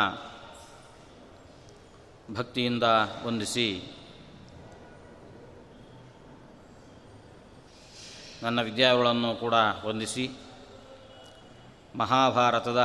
[2.33, 2.85] ಭಕ್ತಿಯಿಂದ
[3.25, 3.67] ವಂದಿಸಿ
[8.43, 9.55] ನನ್ನ ವಿದ್ಯಾರ್ಥಿಗಳನ್ನು ಕೂಡ
[9.85, 10.25] ವಂದಿಸಿ
[11.95, 12.81] ಮಹಾಭಾರತದ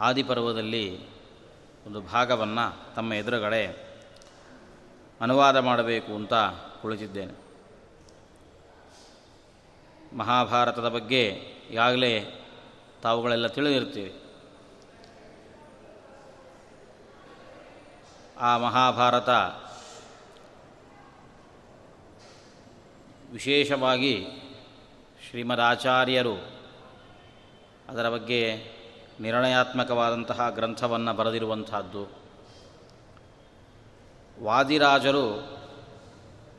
[0.00, 0.86] ಆದಿಪರ್ವದಲ್ಲಿ
[1.86, 3.64] ಒಂದು ಭಾಗವನ್ನು ತಮ್ಮ ಎದುರುಗಡೆ
[5.21, 6.33] ಅನುವಾದ ಮಾಡಬೇಕು ಅಂತ
[6.81, 7.51] ಕುಳಿತಿದ್ದೇನೆ.
[10.17, 11.27] ಮಹಾಭಾರತದ ಬಗ್ಗೆ
[11.71, 12.45] ಈಗಾಗಲೇ
[13.01, 14.21] ತಾವುಗಳೆಲ್ಲ ತಿಳಿದಿರ್ತೀವಿ
[18.39, 19.29] ಆ ಮಹಾಭಾರತ
[23.31, 24.27] ವಿಶೇಷವಾಗಿ
[25.29, 26.35] ಶ್ರೀಮದ್ ಆಚಾರ್ಯರು
[27.89, 28.67] ಅದರ ಬಗ್ಗೆ
[29.19, 32.20] ನಿರ್ಣಯಾತ್ಮಕವಾದಂತಹ ಗ್ರಂಥವನ್ನು ಬರೆದಿರುವಂತಹದ್ದು
[34.43, 35.57] ವಾದಿರಾಜರು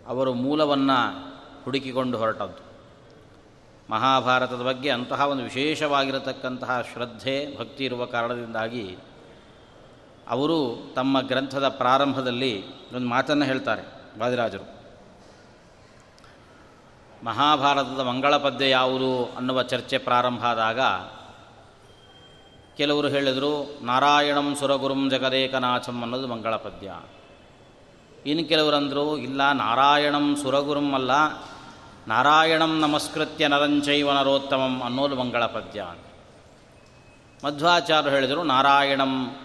[0.06, 0.98] ಅವರು ಮೂಲವನ್ನು
[1.64, 2.72] ಹುಡುಕಿಕೊಂಡು ಹೊರಟದ್ದು.
[3.90, 8.96] ಮಹಾಭಾರತದ ಬಗ್ಗೆ ಅಂತಹ ಒಂದು ವಿಶೇಷವಾಗಿರತಕ್ಕಂತಹ ಶ್ರದ್ಧೆ, ಭಕ್ತಿ ಇರುವ ಕಾರಣದಿಂದಾಗಿ
[10.28, 12.52] ಅವರು ತಮ್ಮ ಗ್ರಂಥದ ಪ್ರಾರಂಭದಲ್ಲಿ
[12.92, 13.82] ಒಂದು ಮಾತನ್ನು ಹೇಳ್ತಾರೆ
[14.18, 14.82] ವಾದಿರಾಜರು.
[17.24, 20.80] ಮಹಾಭಾರತದ ಮಂಗಳ ಪದ್ಯ ಯಾವುದು ಅನ್ನುವ ಚರ್ಚೆ ಪ್ರಾರಂಭ ಆದಾಗ
[22.76, 26.94] ಕೆಲವರು ಹೇಳಿದರು, ನಾರಾಯಣಂ ಸುರಗುರುಂ ಜಗದೇಕನಾಥಂ ಅನ್ನೋದು ಮಂಗಳ ಪದ್ಯ.
[28.26, 31.10] ಇನ್ನು ಕೆಲವರಂದರು, ಇಲ್ಲ, ನಾರಾಯಣಂ ಸುರಗುರುಂ ಅಲ್ಲ,
[32.08, 35.86] ನಾರಾಯಣಂ ನಮಸ್ಕೃತ್ಯ ನರಂಚೈವ ನರೋತ್ತಮಂ ಅನ್ನೋದು ಮಂಗಳ ಪದ್ಯ
[37.44, 39.36] ಮಧ್ವಾಚಾರ್ಯರು ಹೇಳಿದರು, ನಾರಾಯಣಂ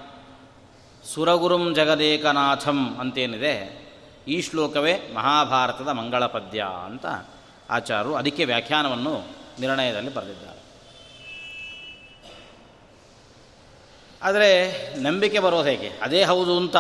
[1.13, 3.87] ಸುರಗುರುಂ ಜಗದೇಕನಾಥಂ ಅಂತೇನಿದೆ,
[4.27, 7.05] ಈ ಶ್ಲೋಕವೇ ಮಹಾಭಾರತದ ಮಂಗಳ ಪದ್ಯ ಅಂತ
[7.69, 9.27] ಆಚಾರ್ಯರು ಅದಕ್ಕೆ ವ್ಯಾಖ್ಯಾನವನ್ನು
[9.59, 10.57] ನಿರ್ಣಯದಲ್ಲಿ ಬರೆದಿದ್ದಾರೆ.
[14.23, 14.49] ಆದರೆ
[15.01, 15.89] ನಂಬಿಕೆ ಬರೋದು ಹೇಗೆ?
[16.01, 16.77] ಅದೇ ಹೌದು ಅಂತ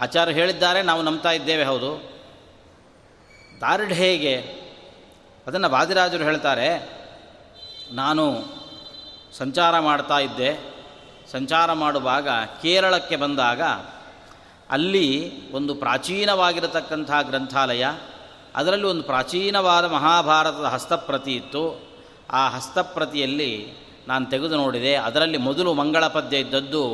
[0.00, 2.14] ಆಚಾರ್ಯ ಹೇಳಿದ್ದಾರೆ, ನಾವು ನಂಬ್ತಾ ಇದ್ದೇವೆ, ಹೌದು.
[3.60, 4.36] ದಾರ್ಢ್ಯ ಹೇಗೆ?
[5.46, 6.68] ಅದನ್ನು ವಾದಿರಾಜರು ಹೇಳ್ತಾರೆ,
[7.92, 8.34] ನಾನು
[9.32, 10.74] ಸಂಚಾರ ಮಾಡ್ತಾ ಇದ್ದೆ.
[11.32, 12.28] ಸಂಚಾರ ಮಾಡುವಾಗ
[12.62, 13.62] ಕೇರಳಕ್ಕೆ ಬಂದಾಗ
[14.70, 17.86] ಅಲ್ಲಿ ಒಂದು ಪ್ರಾಚೀನವಾಗಿರತಕ್ಕಂಥ ಗ್ರಂಥಾಲಯ,
[18.54, 21.94] ಅದರಲ್ಲಿ ಒಂದು ಪ್ರಾಚೀನವಾದ ಮಹಾಭಾರತದ ಹಸ್ತಪ್ರತಿ ಇತ್ತು.
[22.30, 23.72] ಆ ಹಸ್ತಪ್ರತಿಯಲ್ಲಿ
[24.08, 26.84] ನಾನು ತೆಗೆದು ನೋಡಿದೆ, ಅದರಲ್ಲಿ ಮೊದಲು ಮಂಗಳ ಪದ್ಯ ಇದ್ದದ್ದು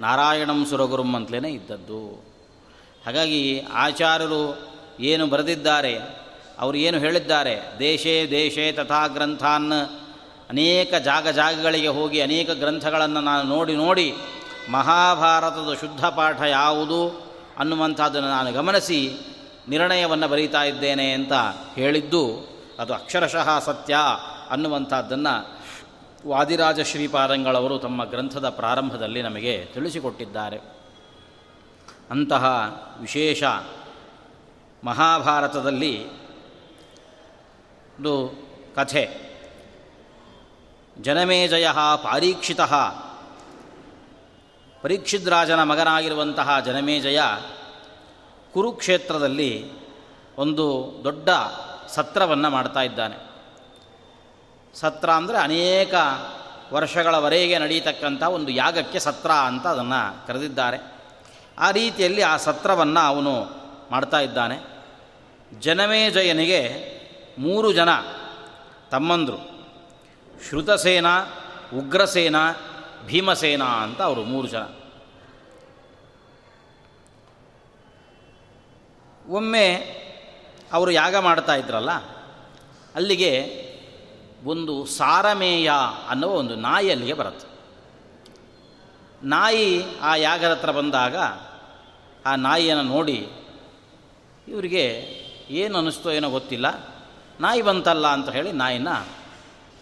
[0.00, 2.02] ನಾರಾಯಣಂ ಸುರಗುರುಂ ಅಂತಲೇ ಇದ್ದದ್ದು.
[3.06, 5.94] ಹಾಗಾಗಿ ಆಚಾರ್ಯರು ಏನು ಬರೆದಿದ್ದಾರೆ,
[6.58, 9.72] ಅವರು ಏನು ಹೇಳಿದ್ದಾರೆ, ದೇಶೇ ದೇಶೇ ತಥಾ ಗ್ರಂಥಾನ್,
[10.50, 14.14] ಅನೇಕ ಜಾಗ ಜಾಗಗಳಿಗೆ ಹೋಗಿ ಅನೇಕ ಗ್ರಂಥಗಳನ್ನು ನಾನು ನೋಡಿ ನೋಡಿ
[14.70, 19.16] ಮಹಾಭಾರತದ ಶುದ್ಧ ಪಾಠ ಯಾವುದು ಅನ್ನುವಂಥದ್ದನ್ನು ನಾನು ಗಮನಿಸಿ
[19.68, 21.32] ನಿರ್ಣಯವನ್ನು ಬರೀತಾ ಇದ್ದೇನೆ ಅಂತ
[21.74, 23.96] ಹೇಳಿದ್ದು, ಅದು ಅಕ್ಷರಶಃ ಸತ್ಯ
[24.50, 25.63] ಅನ್ನುವಂಥದ್ದನ್ನು
[26.26, 30.60] ವಾದಿರಾಜ ಶ್ರೀಪಾದಂಗಳವರು ತಮ್ಮ ಗ್ರಂಥದ ಪ್ರಾರಂಭದಲ್ಲಿ ನಮಗೆ ತಿಳಿಸಿಕೊಟ್ಟಿದ್ದಾರೆ.
[32.10, 33.42] ಅಂತಹ ವಿಶೇಷ
[34.84, 36.06] ಮಹಾಭಾರತದಲ್ಲಿ
[37.98, 38.32] ಒಂದು
[38.74, 39.24] ಕಥೆ.
[41.00, 41.68] ಜನಮೇಜಯ
[42.02, 42.60] ಪಾರೀಕ್ಷಿತ
[44.82, 47.20] ಪರೀಕ್ಷಿದ್ರಾಜನ ಮಗನಾಗಿರುವಂತಹ ಜನಮೇಜಯ
[48.54, 49.70] ಕುರುಕ್ಷೇತ್ರದಲ್ಲಿ
[50.38, 51.28] ಒಂದು ದೊಡ್ಡ
[51.88, 53.33] ಸತ್ರವನ್ನು ಮಾಡ್ತಾ ಇದ್ದಾನೆ.
[54.74, 55.94] ಸತ್ರ ಅಂದರೆ ಅನೇಕ
[56.72, 60.78] ವರ್ಷಗಳವರೆಗೆ ನಡೀತಕ್ಕಂಥ ಒಂದು ಯಾಗಕ್ಕೆ ಸತ್ರ ಅಂತ ಅದನ್ನು ಕರೆದಿದ್ದಾರೆ.
[61.58, 63.34] ಆ ರೀತಿಯಲ್ಲಿ ಆ ಸತ್ರವನ್ನು ಅವನು
[63.90, 64.56] ಮಾಡ್ತಾ ಇದ್ದಾನೆ.
[65.60, 66.60] ಜನಮೇಜಯನಿಗೆ
[67.38, 67.88] ಮೂರು ಜನ
[68.90, 69.38] ತಮ್ಮಂದರು.
[70.48, 71.06] ಶ್ರುತಸೇನ,
[71.78, 72.36] ಉಗ್ರಸೇನ,
[73.06, 74.64] ಭೀಮಸೇನ ಅಂತ ಅವರು ಮೂರು ಜನ.
[79.30, 79.68] ಒಮ್ಮೆ
[80.72, 81.92] ಅವರು ಯಾಗ ಮಾಡ್ತಾ ಇದ್ರಲ್ಲ,
[82.94, 83.30] ಅಲ್ಲಿಗೆ
[84.44, 85.72] ಒಂದು ಸಾರಮೇಯ
[86.08, 87.48] ಅನ್ನುವ ಒಂದು ನಾಯಿ ಅಲ್ಲಿಗೆ ಬರುತ್ತೆ.
[89.26, 89.66] ನಾಯಿ
[90.00, 91.16] ಆ ಯಾಗದ ಹತ್ರ ಬಂದಾಗ
[92.26, 93.18] ಆ ನಾಯಿಯನ್ನು ನೋಡಿ,
[94.48, 94.84] ಇವರಿಗೆ
[95.50, 96.66] ಏನು ಅನ್ನಿಸ್ತೋ ಏನೋ ಗೊತ್ತಿಲ್ಲ,
[97.40, 98.88] ನಾಯಿ ಬಂತಲ್ಲ ಅಂತ ಹೇಳಿ ನಾಯಿನ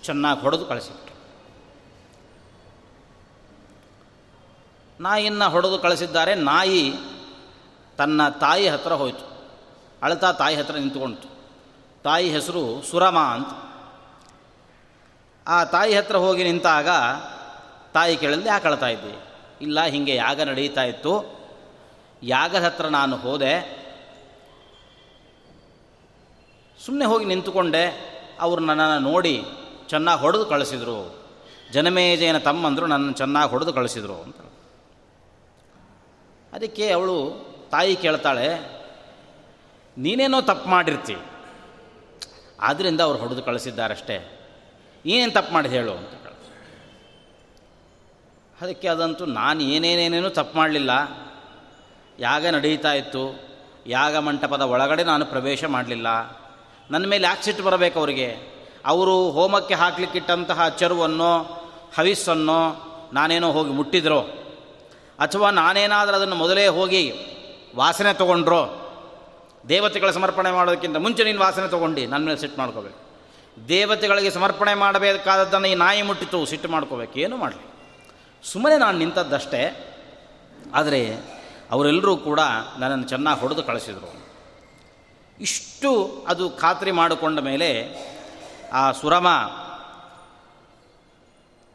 [0.04, 1.16] ಚೆನ್ನಾಗಿ ಹೊಡೆದು ಕಳಿಸಿಬಿಟ್ರು.
[5.00, 6.82] ನಾಯಿಯನ್ನು ಹೊಡೆದು ಕಳಿಸಿದ್ದಾರೆ, ನಾಯಿ
[7.98, 9.26] ತನ್ನ ತಾಯಿ ಹತ್ರ ಹೋಯಿತು.
[10.02, 11.28] ಅಳತಾ ತಾಯಿ ಹತ್ರ ನಿಂತ್ಕೊಳ್ತು
[12.04, 13.52] ತಾಯಿ ಹೆಸರು ಸುರಮ ಅಂತ.
[15.46, 16.88] ಆ ತಾಯಿ ಹತ್ರ ಹೋಗಿ ನಿಂತಾಗ
[17.94, 19.14] ತಾಯಿ ಕೇಳಲು ಯಾಕೆ ಅಳ್ತಾ ಇದ್ದೆ?
[19.60, 21.12] ಇಲ್ಲ, ಹೀಗೆ ಯಾಗ ನಡೀತಾ ಇತ್ತು.
[22.22, 23.54] ಯಾಗದ ಹತ್ರ ನಾನು ಹೋದೆ.
[26.84, 28.12] ಸುಮ್ಮನೆ ಹೋಗಿ ನಿಂತುಕೊಂಡೆ.
[28.40, 29.44] ಅವರು ನನ್ನನ್ನು ನೋಡಿ
[29.88, 31.24] ಚೆನ್ನಾಗಿ ಹೊಡೆದು ಕಳಿಸಿದರು.
[31.72, 34.36] ಜನಮೇಜಯನ ತಮ್ಮಂದರು ನನ್ನ ಚೆನ್ನಾಗಿ ಹೊಡೆದು ಕಳಿಸಿದರು ಅಂತ.
[36.52, 37.16] ಅದಕ್ಕೆ ಅವಳು
[37.70, 38.48] ತಾಯಿ ಕೇಳ್ತಾಳೆ,
[39.98, 41.16] ನೀನೇನೋ ತಪ್ಪು ಮಾಡಿರ್ತಿ.
[42.60, 44.31] ಆದ್ದರಿಂದ ಅವ್ರು ಹೊಡೆದು ಕಳಿಸಿದ್ದಾರಷ್ಟೇ.
[45.06, 46.08] ಏನೇನು ತಪ್ಪು ಮಾಡಿ ಹೇಳು ಅಂತ
[48.60, 50.90] ಅದಕ್ಕೆ ಅದಂತೂ ನಾನು ಏನೇನೇನೇನೂ ತಪ್ಪು ಮಾಡಲಿಲ್ಲ.
[52.18, 53.22] ಯಾಗ ನಡೀತಾ ಇತ್ತು.
[53.86, 56.06] ಯಾಗ ಮಂಟಪದ ಒಳಗಡೆ ನಾನು ಪ್ರವೇಶ ಮಾಡಲಿಲ್ಲ.
[56.90, 58.28] ನನ್ನ ಮೇಲೆ ಯಾಕೆ ಸಿಟ್ಟು ಬರಬೇಕು ಅವರಿಗೆ.
[58.86, 61.32] ಅವರು ಹೋಮಕ್ಕೆ ಹಾಕ್ಲಿಕ್ಕಿಟ್ಟಂತಹ ಚರುವನ್ನೋ
[61.98, 62.60] ಹವಿಸ್ಸನ್ನೋ
[63.12, 64.20] ನಾನೇನೋ ಹೋಗಿ ಮುಟ್ಟಿದ್ರೋ,
[65.18, 67.12] ಅಥವಾ ನಾನೇನಾದರೂ ಅದನ್ನು ಮೊದಲೇ ಹೋಗಿ
[67.76, 68.62] ವಾಸನೆ ತೊಗೊಂಡ್ರೋ,
[69.68, 73.11] ದೇವತೆಗಳ ಸಮರ್ಪಣೆ ಮಾಡೋದಕ್ಕಿಂತ ಮುಂಚೆ ನೀನು ವಾಸನೆ ತೊಗೊಂಡು ನನ್ನ ಮೇಲೆ ಸಿಟ್ಟು ಮಾಡ್ಕೋಬೇಕು.
[73.68, 77.64] ದೇವತೆಗಳಿಗೆ ಸಮರ್ಪಣೆ ಮಾಡಬೇಕಾದದ್ದನ್ನು ಈ ನಾಯಿ ಮುಟ್ಟಿತು, ಸಿಟ್ಟು ಮಾಡ್ಕೋಬೇಕು, ಏನು ಮಾಡಲಿ.
[78.42, 79.62] ಸುಮ್ಮನೆ ನಾನು ನಿಂತದ್ದಷ್ಟೇ,
[80.74, 81.00] ಆದರೆ
[81.70, 82.40] ಅವರೆಲ್ಲರೂ ಕೂಡ
[82.78, 84.08] ನನ್ನನ್ನು ಚೆನ್ನಾಗಿ ಹೊಡೆದು ಕಳಿಸಿದರು.
[85.40, 85.90] ಇಷ್ಟು
[86.28, 87.70] ಅದು ಖಾತ್ರಿ ಮಾಡಿಕೊಂಡ ಮೇಲೆ
[88.72, 89.28] ಆ ಸುರಮ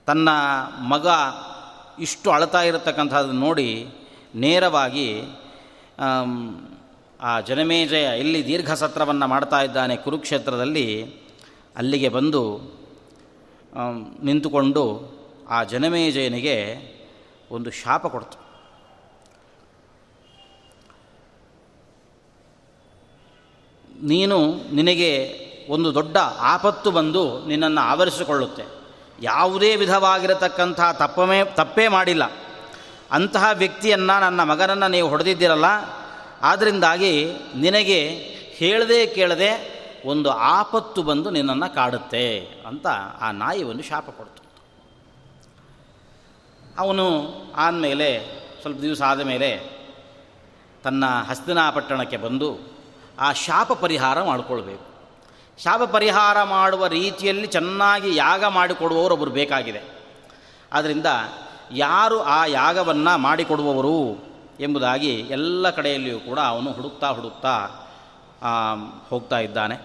[0.08, 0.30] ತನ್ನ
[0.80, 1.08] ಮಗ
[2.00, 3.70] ಇಷ್ಟು ಅಳ್ತಾ ಇರತಕ್ಕಂಥದ್ದು ನೋಡಿ
[4.36, 5.08] ನೇರವಾಗಿ
[7.22, 10.86] ಆ ಜನಮೇಜಯ ಇಲ್ಲಿ ದೀರ್ಘ ಸತ್ರವನ್ನು ಮಾಡ್ತಾ ಇದ್ದಾನೆ ಕುರುಕ್ಷೇತ್ರದಲ್ಲಿ
[11.78, 12.42] ಅಲ್ಲಿಗೆ ಬಂದು
[14.24, 14.84] ನಿಂತುಕೊಂಡು
[15.50, 16.56] ಆ ಜನಮೇಜಯನಿಗೆ
[17.52, 18.38] ಒಂದು ಶಾಪ ಕೊಡ್ತು.
[24.04, 24.38] ನೀನು
[24.74, 25.40] ನಿನಗೆ
[25.70, 28.64] ಒಂದು ದೊಡ್ಡ ಆಪತ್ತು ಬಂದು ನಿನ್ನನ್ನು ಆವರಿಸಿಕೊಳ್ಳುತ್ತೆ.
[29.22, 32.24] ಯಾವುದೇ ವಿಧವಾಗಿರತಕ್ಕಂಥ ತಪ್ಪಮೇ, ತಪ್ಪೇ ಮಾಡಿಲ್ಲ.
[33.12, 35.66] ಅಂತಹ ವ್ಯಕ್ತಿಯನ್ನು, ನನ್ನ ಮಗನನ್ನು ನೀವು ಹೊಡೆದಿದ್ದೀರಲ್ಲ
[36.42, 38.08] ಆದ್ದರಿಂದಾಗಿ ನಿನಗೆ
[38.58, 42.88] ಹೇಳದೆ ಕೇಳದೆ ಒಂದು ಆಪತ್ತು ಬಂದು ನಿನ್ನನ್ನು ಕಾಡುತ್ತೆ ಅಂತ
[43.22, 44.44] ಆ ನಾಯಿ ಶಾಪ ಕೊಡ್ತು.
[46.80, 47.24] ಅವನು
[47.56, 48.26] ಆದಮೇಲೆ
[48.62, 49.78] ಸ್ವಲ್ಪ ದಿವಸ ಆದ ಮೇಲೆ
[50.84, 52.78] ತನ್ನ ಹಸ್ತಿನಾಪಟ್ಟಣಕ್ಕೆ ಬಂದು
[53.20, 54.86] ಆ ಶಾಪ ಪರಿಹಾರ ಮಾಡಿಕೊಳ್ಬೇಕು.
[55.64, 59.82] ಶಾಪ ಪರಿಹಾರ ಮಾಡುವ ರೀತಿಯಲ್ಲಿ ಚೆನ್ನಾಗಿ ಯಾಗ ಮಾಡಿಕೊಡುವವರು ಒಬ್ಬರು ಬೇಕಾಗಿದೆ.
[60.74, 61.06] ಆದ್ದರಿಂದ
[61.72, 64.28] ಯಾರು ಆ ಯಾಗವನ್ನು ಮಾಡಿಕೊಡುವವರು
[64.60, 67.70] ಎಂಬುದಾಗಿ ಎಲ್ಲ ಕಡೆಯಲ್ಲಿಯೂ ಕೂಡ ಅವನು ಹುಡುಕ್ತಾ ಹುಡುಕ್ತಾ
[69.10, 69.76] ಹೋಗ್ತಾ ಇದ್ದಾನೆ.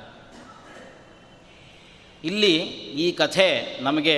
[2.24, 2.56] ಇಲ್ಲಿ
[3.04, 4.16] ಈ ಕಥೆ ನಮಗೆ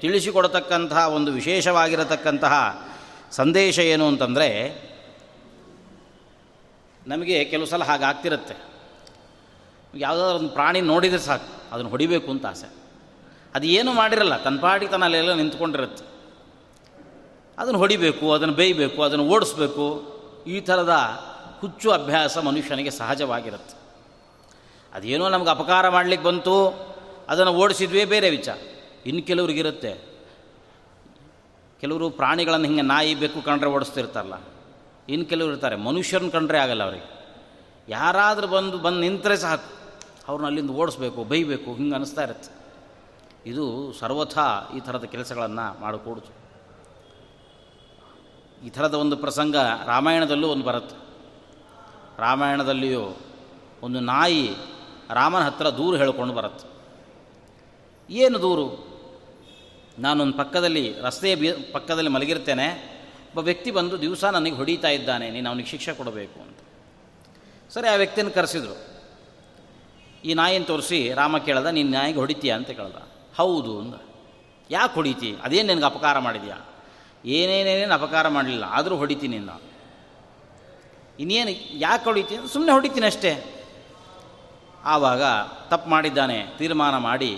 [0.00, 2.54] ತಿಳಿಸಿಕೊಡತಕ್ಕಂತಹ ಒಂದು ವಿಶೇಷವಾಗಿರತಕ್ಕಂತಹ
[3.30, 4.48] ಸಂದೇಶ ಏನು ಅಂತಂದರೆ,
[7.06, 8.54] ನಮಗೆ ಕೆಲವು ಸಲ ಹಾಗಾಗ್ತಿರುತ್ತೆ
[9.94, 12.68] ಯಾವುದಾದ್ರು ಒಂದು ಪ್ರಾಣಿ ನೋಡಿದರೆ ಸಾಕು, ಅದನ್ನು ಹೊಡಿಬೇಕು ಅಂತ ಆಸೆ.
[13.54, 16.04] ಅದು ಏನು ಮಾಡಿರಲ್ಲ ಪಾಡಿಗೆ ತನ್ನಲ್ಲೆಲ್ಲ ನಿಂತ್ಕೊಂಡಿರುತ್ತೆ.
[17.58, 19.86] ಅದನ್ನು ಹೊಡಿಬೇಕು, ಅದನ್ನು ಬೇಯಬೇಕು, ಅದನ್ನು ಓಡಿಸ್ಬೇಕು,
[20.46, 20.94] ಈ ಥರದ
[21.60, 23.78] ಹುಚ್ಚು ಅಭ್ಯಾಸ ಮನುಷ್ಯನಿಗೆ ಸಹಜವಾಗಿರುತ್ತೆ.
[24.92, 26.68] ಅದೇನೋ ನಮ್ಗೆ ಅಪಕಾರ ಮಾಡಲಿಕ್ಕೆ ಬಂತು,
[27.28, 28.58] ಅದನ್ನು ಓಡಿಸಿದ್ವೇ ಬೇರೆ ವಿಚಾರ.
[29.06, 30.08] ಇನ್ನು ಕೆಲವ್ರಿಗಿರುತ್ತೆ.
[31.80, 34.34] ಕೆಲವರು ಪ್ರಾಣಿಗಳನ್ನು ಹಿಂಗೆ ನಾಯಿ ಬೇಕು ಕಂಡ್ರೆ ಓಡಿಸ್ತಿರ್ತಾರಲ್ಲ.
[35.08, 35.76] ಇನ್ನು ಕೆಲವರು ಇರ್ತಾರೆ.
[35.76, 37.18] ಮನುಷ್ಯರನ್ನ ಕಂಡ್ರೆ ಆಗಲ್ಲ ಅವರಿಗೆ.
[37.88, 39.78] ಯಾರಾದರೂ ಬಂದು ಬಂದು ನಿಂತರೆ ಸಾಕು
[40.28, 42.58] ಅವ್ರನ್ನ ಅಲ್ಲಿಂದ ಓಡಿಸ್ಬೇಕು ಬೈಬೇಕು ಹಿಂಗೆ ಅನ್ನಿಸ್ತಾ ಇರುತ್ತೆ.
[43.50, 46.38] ಇದು ಸರ್ವಥಾ ಈ ಥರದ ಕೆಲಸಗಳನ್ನು ಮಾಡಿಕೊಡ್ತು
[48.66, 51.07] ಈ ಥರದ ಒಂದು ಪ್ರಸಂಗ ರಾಮಾಯಣದಲ್ಲೂ ಒಂದು ಬರುತ್ತೆ.
[52.18, 53.16] ರಾಮಾಯಣದಲ್ಲಿಯೂ
[53.82, 54.50] ಒಂದು ನಾಯಿ
[55.14, 56.66] ರಾಮನ ಹತ್ರ ದೂರು ಹೇಳಿಕೊಂಡು ಬರುತ್ತೆ.
[58.10, 58.88] ಏನು ದೂರು?
[59.98, 62.98] ನಾನೊಂದು ಪಕ್ಕದಲ್ಲಿ, ರಸ್ತೆಯ ಬಿ, ಪಕ್ಕದಲ್ಲಿ ಮಲಗಿರ್ತೇನೆ.
[63.26, 66.58] ಒಬ್ಬ ವ್ಯಕ್ತಿ ಬಂದು ದಿವಸ ನನಗೆ ಹೊಡೀತಾ ಇದ್ದಾನೆ, ನೀನು ಅವನಿಗೆ ಶಿಕ್ಷೆ ಕೊಡಬೇಕು ಅಂತ.
[67.70, 68.98] ಸರಿ, ಆ ವ್ಯಕ್ತಿಯನ್ನು ಕರೆಸಿದ್ರು.
[70.24, 72.96] ಈ ನಾಯಿನ ತೋರಿಸಿ, ರಾಮ ಕೇಳ್ದ, ನೀನು ನಾಯಿಗೆ ಹೊಡಿತೀಯ ಅಂತ ಕೇಳ್ದ.
[73.36, 73.94] ಹೌದು ಅಂದ.
[74.70, 75.36] ಯಾಕೆ ಹೊಡಿತಿ?
[75.42, 76.66] ಅದೇನು ನಿನಗೆ ಅಪಕಾರ ಮಾಡಿದ್ಯಾ?
[77.24, 79.67] ಏನೇನೇನೇನು ಅಪಕಾರ ಮಾಡಲಿಲ್ಲ, ಆದರೂ ಹೊಡಿತೀನಿ ನಾನು
[81.18, 83.32] ಇನ್ನೇನು ಯಾಕೆ ಹೊಡಿತೀನಿ ಸುಮ್ಮನೆ ಹೊಡಿತೀನಿ ಅಷ್ಟೇ.
[84.84, 85.22] ಆವಾಗ
[85.70, 87.30] ತಪ್ಪು ಮಾಡಿದ್ದಾನೆ, ತೀರ್ಮಾನ ಮಾಡಿ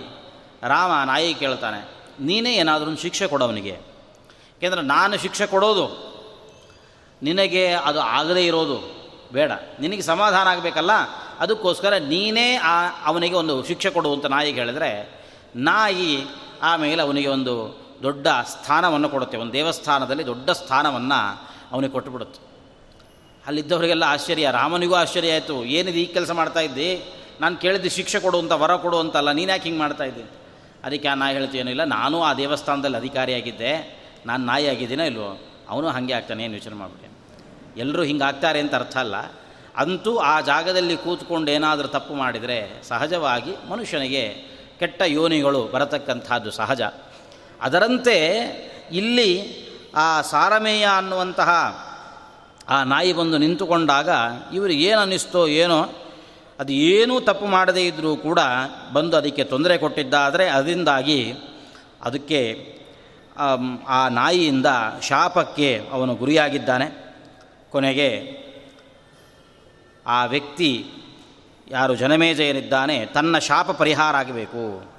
[0.62, 1.80] ರಾಮ ನಾಯಿ ಕೇಳ್ತಾನೆ,
[2.20, 3.76] ನೀನೇ ಏನಾದರೂ ಶಿಕ್ಷೆ ಕೊಡೋವನಿಗೆ
[4.56, 5.86] ಏಕೆಂದರೆ ನಾನು ಶಿಕ್ಷೆ ಕೊಡೋದು,
[7.22, 8.76] ನಿನಗೆ ಅದು ಆಗದೇ ಇರೋದು,
[9.32, 9.52] ಬೇಡ.
[9.80, 10.92] ನಿನಗೆ ಸಮಾಧಾನ ಆಗಬೇಕಲ್ಲ,
[11.40, 14.90] ಅದಕ್ಕೋಸ್ಕರ ನೀನೇ ಆ ಅವನಿಗೆ ಒಂದು ಶಿಕ್ಷೆ ಕೊಡುವಂಥ ನಾಯಿಗೆ ಹೇಳಿದ್ರೆ,
[15.56, 16.12] ನಾಯಿ
[16.62, 17.54] ಆಮೇಲೆ ಅವನಿಗೆ ಒಂದು
[18.02, 21.20] ದೊಡ್ಡ ಸ್ಥಾನವನ್ನು ಕೊಡುತ್ತೆ, ಒಂದು ದೇವಸ್ಥಾನದಲ್ಲಿ ದೊಡ್ಡ ಸ್ಥಾನವನ್ನು
[21.72, 22.49] ಅವನಿಗೆ ಕೊಟ್ಟುಬಿಡುತ್ತೆ
[23.50, 26.90] ಅಲ್ಲಿದ್ದವರಿಗೆಲ್ಲ ಆಶ್ಚರ್ಯ, ರಾಮನಿಗೂ ಆಶ್ಚರ್ಯ ಆಯಿತು, ಏನಿದೆ ಈ ಕೆಲಸ ಮಾಡ್ತಾ ಇದ್ದೆ?
[27.40, 30.30] ನಾನು ಕೇಳಿದ್ದು ಶಿಕ್ಷೆ ಕೊಡು ಅಂತ, ವರ ಕೊಡು ಅಂತಲ್ಲ ನೀನು ಯಾಕೆ ಹಿಂಗೆ ಮಾಡ್ತಾ ಇದ್ದೀನಿ
[30.84, 33.72] ಅದಕ್ಕೆ ಆ ನಾಯಿ ಹೇಳ್ತೀನೇನಿಲ್ಲ ನಾನು ಆ ದೇವಸ್ಥಾನದಲ್ಲಿ ಅಧಿಕಾರಿಯಾಗಿದ್ದೆ
[34.26, 35.30] ನಾನು ನಾಯಿ ಆಗಿದ್ದೀನೋ ಇಲ್ವೋ?
[35.68, 37.08] ಅವನು ಹಾಗೆ ಆಗ್ತಾನೆ, ಏನು ಯೋಚನೆ ಮಾಡ್ಬಿಟ್ಟೆ
[37.80, 39.16] ಎಲ್ಲರೂ ಹಿಂಗೆ ಆಗ್ತಾರೆ ಅಂತ ಅರ್ಥ ಅಲ್ಲ.
[39.76, 44.24] ಅಂತೂ ಆ ಜಾಗದಲ್ಲಿ ಕೂತ್ಕೊಂಡು ಏನಾದರೂ ತಪ್ಪು ಮಾಡಿದರೆ ಸಹಜವಾಗಿ ಮನುಷ್ಯನಿಗೆ
[44.80, 46.82] ಕೆಟ್ಟ ಯೋನಿಗಳು ಬರತಕ್ಕಂಥದ್ದು ಸಹಜ.
[47.60, 48.16] ಅದರಂತೆ
[48.92, 49.30] ಇಲ್ಲಿ
[49.96, 51.50] ಆ ಸಾರಮೇಯ ಅನ್ನುವಂತಹ
[52.70, 54.08] ಆ ನಾಯಿ ಬಂದು ನಿಂತುಕೊಂಡಾಗ
[54.54, 55.80] ಇವರಿಗೆ ಏನು ಅನ್ನಿಸ್ತೋ ಏನೋ,
[56.60, 58.38] ಅದು ಏನೂ ತಪ್ಪು ಮಾಡದೇ ಇದ್ದರೂ ಕೂಡ
[58.92, 61.34] ಬಂದು ಅದಕ್ಕೆ ತೊಂದರೆ ಕೊಟ್ಟಿದ್ದಾದರೆ ಅದರಿಂದಾಗಿ
[62.02, 62.40] ಅದಕ್ಕೆ
[63.88, 64.66] ಆ ನಾಯಿಯಿಂದ
[65.02, 66.86] ಶಾಪಕ್ಕೆ ಅವನು ಗುರಿಯಾಗಿದ್ದಾನೆ.
[67.70, 68.08] ಕೊನೆಗೆ
[70.06, 70.86] ಆ ವ್ಯಕ್ತಿ
[71.70, 74.90] ಯಾರು ಜನಮೇಜಯನಿದ್ದಾನೆ, ತನ್ನ ಶಾಪ ಪರಿಹಾರ ಆಗಬೇಕು.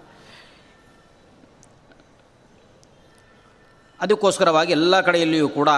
[4.01, 5.69] ಅದಕ್ಕೋಸ್ಕರವಾಗಿ ಎಲ್ಲ ಕಡೆಯಲ್ಲಿಯೂ ಕೂಡ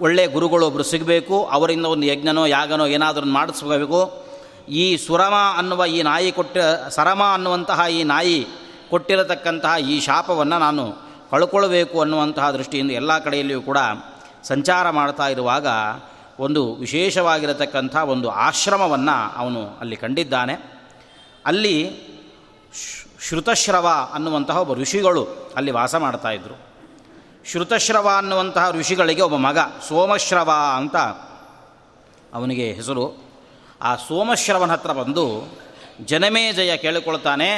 [0.00, 4.24] ಒಳ್ಳೆಯ ಗುರುಗಳು ಒಬ್ಬರು ಸಿಗಬೇಕು, ಅವರಿಂದ ಒಂದು ಯಜ್ಞನೋ, ಯಾಗನೋ ಏನಾದರೂ ಮಾಡಿಸ್ಬೇಕು
[4.68, 6.58] ಈ ಸುರಮ ಅನ್ನುವ ಈ ನಾಯಿ ಕೊಟ್ಟ,
[6.88, 8.46] ಸರಮ ಅನ್ನುವಂತಹ ಈ ನಾಯಿ
[8.90, 10.92] ಕೊಟ್ಟಿರತಕ್ಕಂತಹ ಈ ಶಾಪವನ್ನು ನಾನು
[11.30, 13.78] ಕಳ್ಕೊಳ್ಬೇಕು ಅನ್ನುವಂತಹ ದೃಷ್ಟಿಯಿಂದ ಎಲ್ಲ ಕಡೆಯಲ್ಲಿಯೂ ಕೂಡ
[14.42, 15.66] ಸಂಚಾರ ಮಾಡ್ತಾ ಇರುವಾಗ
[16.38, 20.74] ಒಂದು ವಿಶೇಷವಾಗಿರತಕ್ಕಂಥ ಒಂದು ಆಶ್ರಮವನ್ನು ಅವನು ಅಲ್ಲಿ ಕಂಡಿದ್ದಾನೆ.
[21.46, 21.90] ಅಲ್ಲಿ
[23.20, 26.73] ಶ್ರುತಶ್ರವ ಅನ್ನುವಂತಹ ಒಬ್ಬ ಋಷಿಗಳು ಅಲ್ಲಿ ವಾಸ ಮಾಡ್ತಾಯಿದ್ರು
[27.46, 29.58] ಶ್ರುತಶ್ರವ ಅನ್ನುವಂತಹ ಋಷಿಗಳಿಗೆ ಒಬ್ಬ ಮಗ,
[29.88, 30.96] ಸೋಮಶ್ರವ ಅಂತ
[32.34, 33.24] ಅವನಿಗೆ ಹೆಸರು.
[33.82, 35.56] ಆ ಸೋಮಶ್ರವನ ಹತ್ರ ಬಂದು
[36.04, 37.50] ಜನಮೇಜಯ ಕೇಳಿಕೊಳ್ತಾನೆ.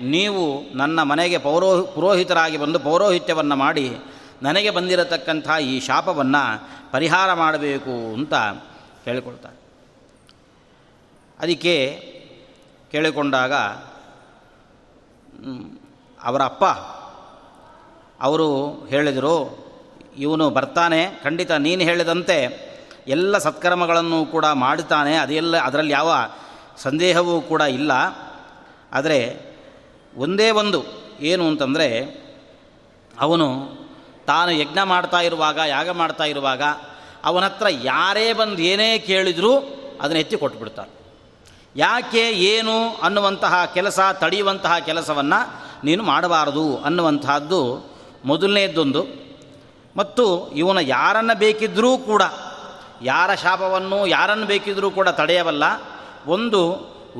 [0.00, 3.96] ನೀವು ನನ್ನ ಮನೆಗೆ ಪೌರೋ, ಪುರೋಹಿತರಾಗಿ ಬಂದು ಪೌರೋಹಿತ್ಯವನ್ನು ಮಾಡಿ,
[4.42, 6.42] ನನಗೆ ಬಂದಿರತಕ್ಕಂಥ ಈ ಶಾಪವನ್ನು
[6.92, 8.34] ಪರಿಹಾರ ಮಾಡಬೇಕು ಅಂತ
[9.04, 9.58] ಕೇಳಿಕೊಳ್ತಾನೆ.
[11.40, 11.76] ಅದಕ್ಕೆ
[12.92, 13.54] ಕೇಳಿಕೊಂಡಾಗ
[16.22, 16.64] ಅವರ ಅಪ್ಪ
[18.20, 19.66] ಅವರು ಹೇಳಿದರು,
[20.18, 22.66] ಇವನು ಬರ್ತಾನೆ, ಖಂಡಿತ ನೀನು ಹೇಳಿದಂತೆ
[23.08, 26.12] ಎಲ್ಲ ಸತ್ಕರ್ಮಗಳನ್ನು ಕೂಡ ಮಾಡುತ್ತಾನೆ ಅದೆಲ್ಲ, ಅದರಲ್ಲಿ ಯಾವ
[26.76, 27.92] ಸಂದೇಹವೂ ಕೂಡ ಇಲ್ಲ.
[28.92, 29.18] ಆದರೆ
[30.16, 30.84] ಒಂದೇ ಒಂದು
[31.20, 31.88] ಏನು ಅಂತಂದರೆ,
[33.20, 33.46] ಅವನು
[34.26, 36.62] ತಾನು ಯಜ್ಞ ಮಾಡ್ತಾ ಇರುವಾಗ, ಯಾಗ ಮಾಡ್ತಾ ಇರುವಾಗ,
[37.24, 39.52] ಅವನ ಹತ್ರ ಯಾರೇ ಬಂದು ಏನೇ ಕೇಳಿದರೂ
[40.00, 40.90] ಅದನ್ನು ಎತ್ತಿ ಕೊಟ್ಬಿಡ್ತಾನೆ.
[41.76, 47.95] ಯಾಕೆ ಏನು ಅನ್ನುವಂತಹ ಕೆಲಸ, ತಡೆಯುವಂತಹ ಕೆಲಸವನ್ನು ನೀನು ಮಾಡಬಾರದು ಅನ್ನುವಂತಹದ್ದು
[48.26, 49.02] ಮೊದಲನೇದ್ದೊಂದು
[49.96, 52.22] ಮತ್ತು ಇವನ ಯಾರನ್ನು ಬೇಕಿದ್ದರೂ ಕೂಡ,
[53.02, 55.64] ಯಾರ ಶಾಪವನ್ನು, ಯಾರನ್ನು ಬೇಕಿದ್ದರೂ ಕೂಡ ತಡೆಯವಲ್ಲ.
[56.26, 56.62] ಒಂದು,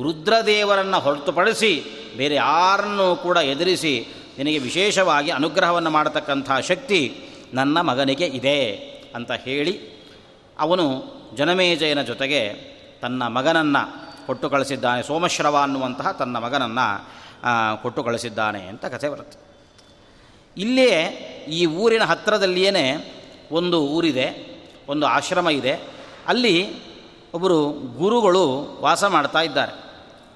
[0.03, 1.83] ರುದ್ರದೇವರನ್ನು ಹೊರತುಪಡಿಸಿ
[2.17, 7.19] ಬೇರೆ ಯಾರನ್ನು ಕೂಡ ಎದುರಿಸಿ ನಿನಗೆ ವಿಶೇಷವಾಗಿ ಅನುಗ್ರಹವನ್ನು ಮಾಡತಕ್ಕಂಥ ಶಕ್ತಿ
[7.53, 8.75] ನನ್ನ ಮಗನಿಗೆ ಇದೆ
[9.15, 9.73] ಅಂತ ಹೇಳಿ,
[10.59, 10.85] ಅವನು
[11.35, 12.41] ಜನಮೇಜಯನ ಜೊತೆಗೆ
[13.01, 15.03] ತನ್ನ ಮಗನನ್ನು ಕೊಟ್ಟು ಕಳಿಸಿದ್ದಾನೆ.
[15.03, 16.87] ಸೋಮಶ್ರವ ಅನ್ನುವಂತಹ ತನ್ನ ಮಗನನ್ನು
[17.81, 19.46] ಕೊಟ್ಟು ಕಳಿಸಿದ್ದಾನೆ ಅಂತ ಕಥೆ ಬರುತ್ತೆ.
[20.57, 20.93] ಇಲ್ಲೇ
[21.49, 23.13] ಈ ಊರಿನ ಹತ್ತಿರದಲ್ಲಿಯೇ
[23.51, 24.27] ಒಂದು ಊರಿದೆ,
[24.89, 25.73] ಒಂದು ಆಶ್ರಮ ಇದೆ.
[26.27, 26.73] ಅಲ್ಲಿ
[27.33, 29.71] ಒಬ್ಬರು ಗುರುಗಳು ವಾಸ ಮಾಡ್ತಾ ಇದ್ದಾರೆ.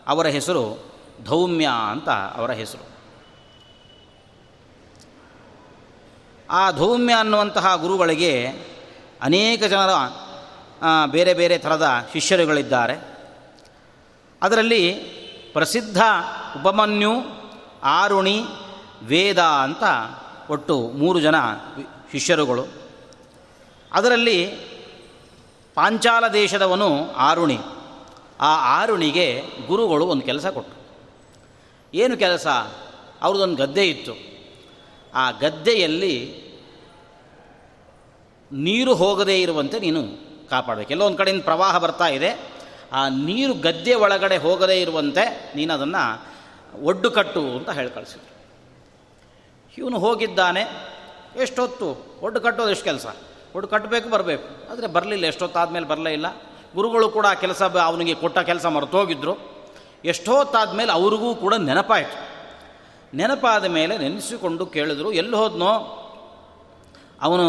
[0.07, 0.83] ಅವರ ಹೆಸರು
[1.25, 2.91] ಧೌಮ್ಯ ಅಂತ ಅವರ ಹೆಸರು.
[6.49, 8.47] ಆ ಧೌಮ್ಯ ಅನ್ನುವಂತಹ ಗುರುಗಳಿಗೆ
[9.21, 9.89] ಅನೇಕ ಜನರ
[11.05, 13.17] ಬೇರೆ ಬೇರೆ ಥರದ ಶಿಷ್ಯರುಗಳಿದ್ದಾರೆ.
[14.41, 14.93] ಅದರಲ್ಲಿ
[15.53, 16.01] ಪ್ರಸಿದ್ಧ
[16.61, 17.11] ಉಪಮನ್ಯು,
[17.83, 18.45] ಆರುಣಿ
[19.08, 19.84] ವೇದ ಅಂತ
[20.50, 21.36] ಒಟ್ಟು ಮೂರು ಜನ
[22.12, 22.65] ಶಿಷ್ಯರುಗಳು.
[23.91, 24.46] ಅದರಲ್ಲಿ
[25.75, 27.58] ಪಾಂಚಾಲ ದೇಶದವನು ಆರುಣಿ.
[28.39, 30.81] ಆ ಆರುಣಿಗೆ ಗುರುಗಳು ಒಂದು ಕೆಲಸ ಕೊಟ್ಟರು
[31.93, 32.48] ಏನು ಕೆಲಸ?
[33.22, 34.13] ಅವ್ರದ್ದೊಂದು ಗದ್ದೆ ಇತ್ತು.
[35.13, 36.41] ಆ ಗದ್ದೆಯಲ್ಲಿ
[38.51, 40.01] ನೀರು ಹೋಗದೇ ಇರುವಂತೆ ನೀನು
[40.50, 40.89] ಕಾಪಾಡಬೇಕು.
[40.89, 42.51] ಎಲ್ಲೊಂದು ಕಡೆಯಿಂದ ಪ್ರವಾಹ ಬರ್ತಾ ಇದೆ.
[42.93, 46.25] ಆ ನೀರು ಗದ್ದೆ ಒಳಗಡೆ ಹೋಗದೇ ಇರುವಂತೆ ನೀನು ಅದನ್ನು
[46.84, 47.89] ಒಡ್ಡು ಕಟ್ಟು ಅಂತ ಹೇಳಿ
[49.77, 50.61] ಇವನು ಹೋಗಿದ್ದಾನೆ,
[51.35, 52.19] ಎಷ್ಟೊತ್ತು?
[52.21, 53.05] ಒಡ್ಡು ಕಟ್ಟೋದು ಎಷ್ಟು ಕೆಲಸ?
[53.55, 54.71] ಒಡ್ಡು ಕಟ್ಟಬೇಕು, ಬರಬೇಕು.
[54.71, 56.25] ಆದರೆ ಬರಲಿಲ್ಲ, ಎಷ್ಟೊತ್ತಾದಮೇಲೆ ಬರಲೇ ಇಲ್ಲ.
[56.75, 59.37] ಗುರುಗಳು ಕೂಡ ಆ ಕೆಲಸ ಅವನಿಗೆ ಕೊಟ್ಟ ಕೆಲಸ ಮರೆತೋಗಿದ್ರು.
[60.05, 62.31] ಎಷ್ಟೊತ್ತಾದಮೇಲೆ ಅವ್ರಿಗೂ ಕೂಡ ನೆನಪಾಯಿತು.
[63.17, 65.97] ನೆನಪಾದ ಮೇಲೆ ನೆನೆಸಿಕೊಂಡು ಕೇಳಿದ್ರು, ಎಲ್ಲಿ ಹೋದ್ನೋ?
[67.21, 67.45] ಅವನು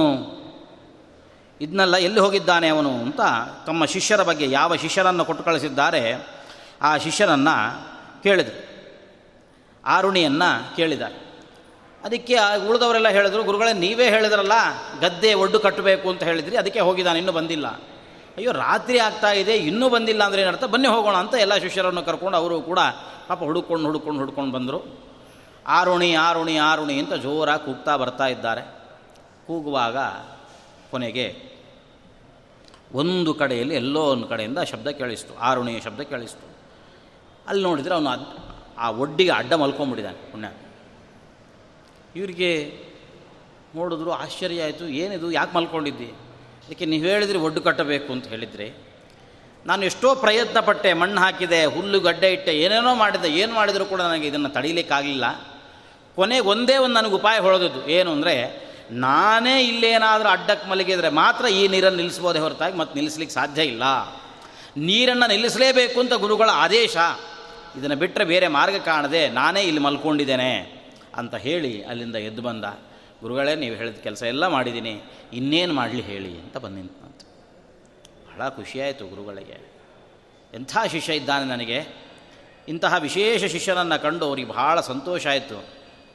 [1.61, 2.91] ಇದನ್ನೆಲ್ಲ ಎಲ್ಲಿ ಹೋಗಿದ್ದಾನೆ ಅವನು?
[2.91, 3.21] ಅಂತ
[3.67, 6.29] ತಮ್ಮ ಶಿಷ್ಯರ ಬಗ್ಗೆ ಯಾವ ಶಿಷ್ಯರನ್ನು ಕೊಟ್ಟು ಕಳಿಸಿದ್ದಾರೆ,
[6.83, 7.89] ಆ ಶಿಷ್ಯರನ್ನು
[8.23, 8.73] ಕೇಳಿದರು.
[9.87, 11.22] ಆರುಣಿಯನ್ನು ಕೇಳಿದ್ದಾರೆ.
[12.05, 12.35] ಅದಕ್ಕೆ
[12.69, 14.53] ಉಳಿದವರೆಲ್ಲ ಹೇಳಿದ್ರು, ಗುರುಗಳೇ, ನೀವೇ ಹೇಳಿದ್ರಲ್ಲ,
[15.01, 17.67] ಗದ್ದೆ ಒಡ್ಡು ಕಟ್ಟಬೇಕು ಅಂತ ಹೇಳಿದ್ರಿ, ಅದಕ್ಕೆ ಹೋಗಿದ್ದಾನೆ, ಇನ್ನೂ ಬಂದಿಲ್ಲ.
[18.37, 20.65] ಅಯ್ಯೋ, ರಾತ್ರಿ ಆಗ್ತಾ ಇದೆ, ಇನ್ನೂ ಬಂದಿಲ್ಲ ಅಂದರೆ ಏನರ್ಥ?
[20.65, 22.79] ಬನ್ನಿ ಹೋಗೋಣ, ಅಂತ ಎಲ್ಲ ಶಿಷ್ಯರನ್ನು ಕರ್ಕೊಂಡು ಅವರು ಕೂಡ
[23.29, 24.99] ಪಾಪ ಹುಡುಕೊಂಡು ಹುಡುಕೊಂಡು ಹುಡ್ಕೊಂಡು ಬಂದರು.
[25.67, 28.63] ಆರುಣಿ ಆರುಣಿ ಆರುಣಿ, ಅಂತ ಜೋರಾಗಿ ಕೂಗ್ತಾ ಬರ್ತಾ ಇದ್ದಾರೆ.
[29.47, 29.97] ಕೂಗುವಾಗ
[30.91, 31.53] ಕೊನೆಗೆ
[32.93, 36.47] ಒಂದು ಕಡೆಯಲ್ಲಿ ಎಲ್ಲೋ ಒಂದು ಕಡೆಯಿಂದ ಶಬ್ದ ಕೇಳಿಸ್ತು, ಆರುಣಿಯ ಶಬ್ದ ಕೇಳಿಸ್ತು.
[37.49, 38.11] ಅಲ್ಲಿ ನೋಡಿದರೆ ಅವನು
[38.79, 40.49] ಆ ಒಡ್ಡಿಗೆ ಅಡ್ಡ ಮಲ್ಕೊಂಬಿಟ್ಟಿದ್ದಾನೆ ಪುಣ್ಯ.
[42.17, 42.51] ಇವರಿಗೆ
[43.77, 46.09] ನೋಡಿದ್ರು ಆಶ್ಚರ್ಯ ಆಯಿತು, ಏನಿದು, ಯಾಕೆ ಮಲ್ಕೊಂಡಿದ್ದಿ?
[46.65, 48.67] ಅದಕ್ಕೆ ನೀವು ಹೇಳಿದ್ರಿ ಒಡ್ಡು ಕಟ್ಟಬೇಕು ಅಂತ ಹೇಳಿದ್ರಿ,
[49.67, 54.27] ನಾನು ಎಷ್ಟೋ ಪ್ರಯತ್ನ ಪಟ್ಟೆ, ಮಣ್ಣು ಹಾಕಿದೆ, ಹುಲ್ಲು, ಗಡ್ಡೆ ಇಟ್ಟೆ, ಏನೇನೋ ಮಾಡಿದೆ, ಏನು ಮಾಡಿದರೂ ಕೂಡ ನನಗೆ
[54.27, 55.25] ಇದನ್ನು ತಡೀಲಿಕ್ಕಾಗಲಿಲ್ಲ
[56.17, 58.35] ಕೊನೆಗೆ ಒಂದೇ ಒಂದು ನನಗೆ ಉಪಾಯ ಹೊಳೆದದ್ದು ಏನು ಅಂದರೆ,
[59.07, 63.85] ನಾನೇ ಇಲ್ಲೇನಾದರೂ ಅಡ್ಡಕ್ಕೆ ಮಲಗಿದರೆ ಮಾತ್ರ ಈ ನೀರನ್ನು ನಿಲ್ಲಿಸ್ಬೋದೇ ಹೊರತಾಗಿ ಮತ್ತು ನಿಲ್ಲಿಸ್ಲಿಕ್ಕೆ ಸಾಧ್ಯ ಇಲ್ಲ.
[64.89, 66.97] ನೀರನ್ನು ನಿಲ್ಲಿಸಲೇಬೇಕು ಅಂತ ಗುರುಗಳ ಆದೇಶ.
[67.79, 70.53] ಇದನ್ನು ಬಿಟ್ಟರೆ ಬೇರೆ ಮಾರ್ಗ ಕಾಣದೆ ನಾನೇ ಇಲ್ಲಿ ಮಲ್ಕೊಂಡಿದ್ದೇನೆ.
[71.15, 72.65] ಅಂತ ಹೇಳಿ ಅಲ್ಲಿಂದ ಎದ್ದು ಬಂದ.
[73.21, 75.03] ಗುರುಗಳೇ, ನೀವು ಹೇಳಿದ ಕೆಲಸ ಎಲ್ಲ ಮಾಡಿದ್ದೀನಿ.
[75.33, 76.93] ಇನ್ನೇನು ಮಾಡಲಿ ಹೇಳಿ ಅಂತ ಬಂದಿಂತ
[78.29, 79.73] ಬಹಳ ಖುಷಿಯಾಯಿತು ಗುರುಗಳಿಗೆ.
[80.55, 82.03] ಎಂಥ ಶಿಷ್ಯ ಇದ್ದಾನೆ ನನಗೆ.
[82.69, 85.65] ಇಂತಹ ವಿಶೇಷ ಶಿಷ್ಯನನ್ನು ಕಂಡು ಅವ್ರಿಗೆ ಬಹಳ ಸಂತೋಷ ಆಯಿತು.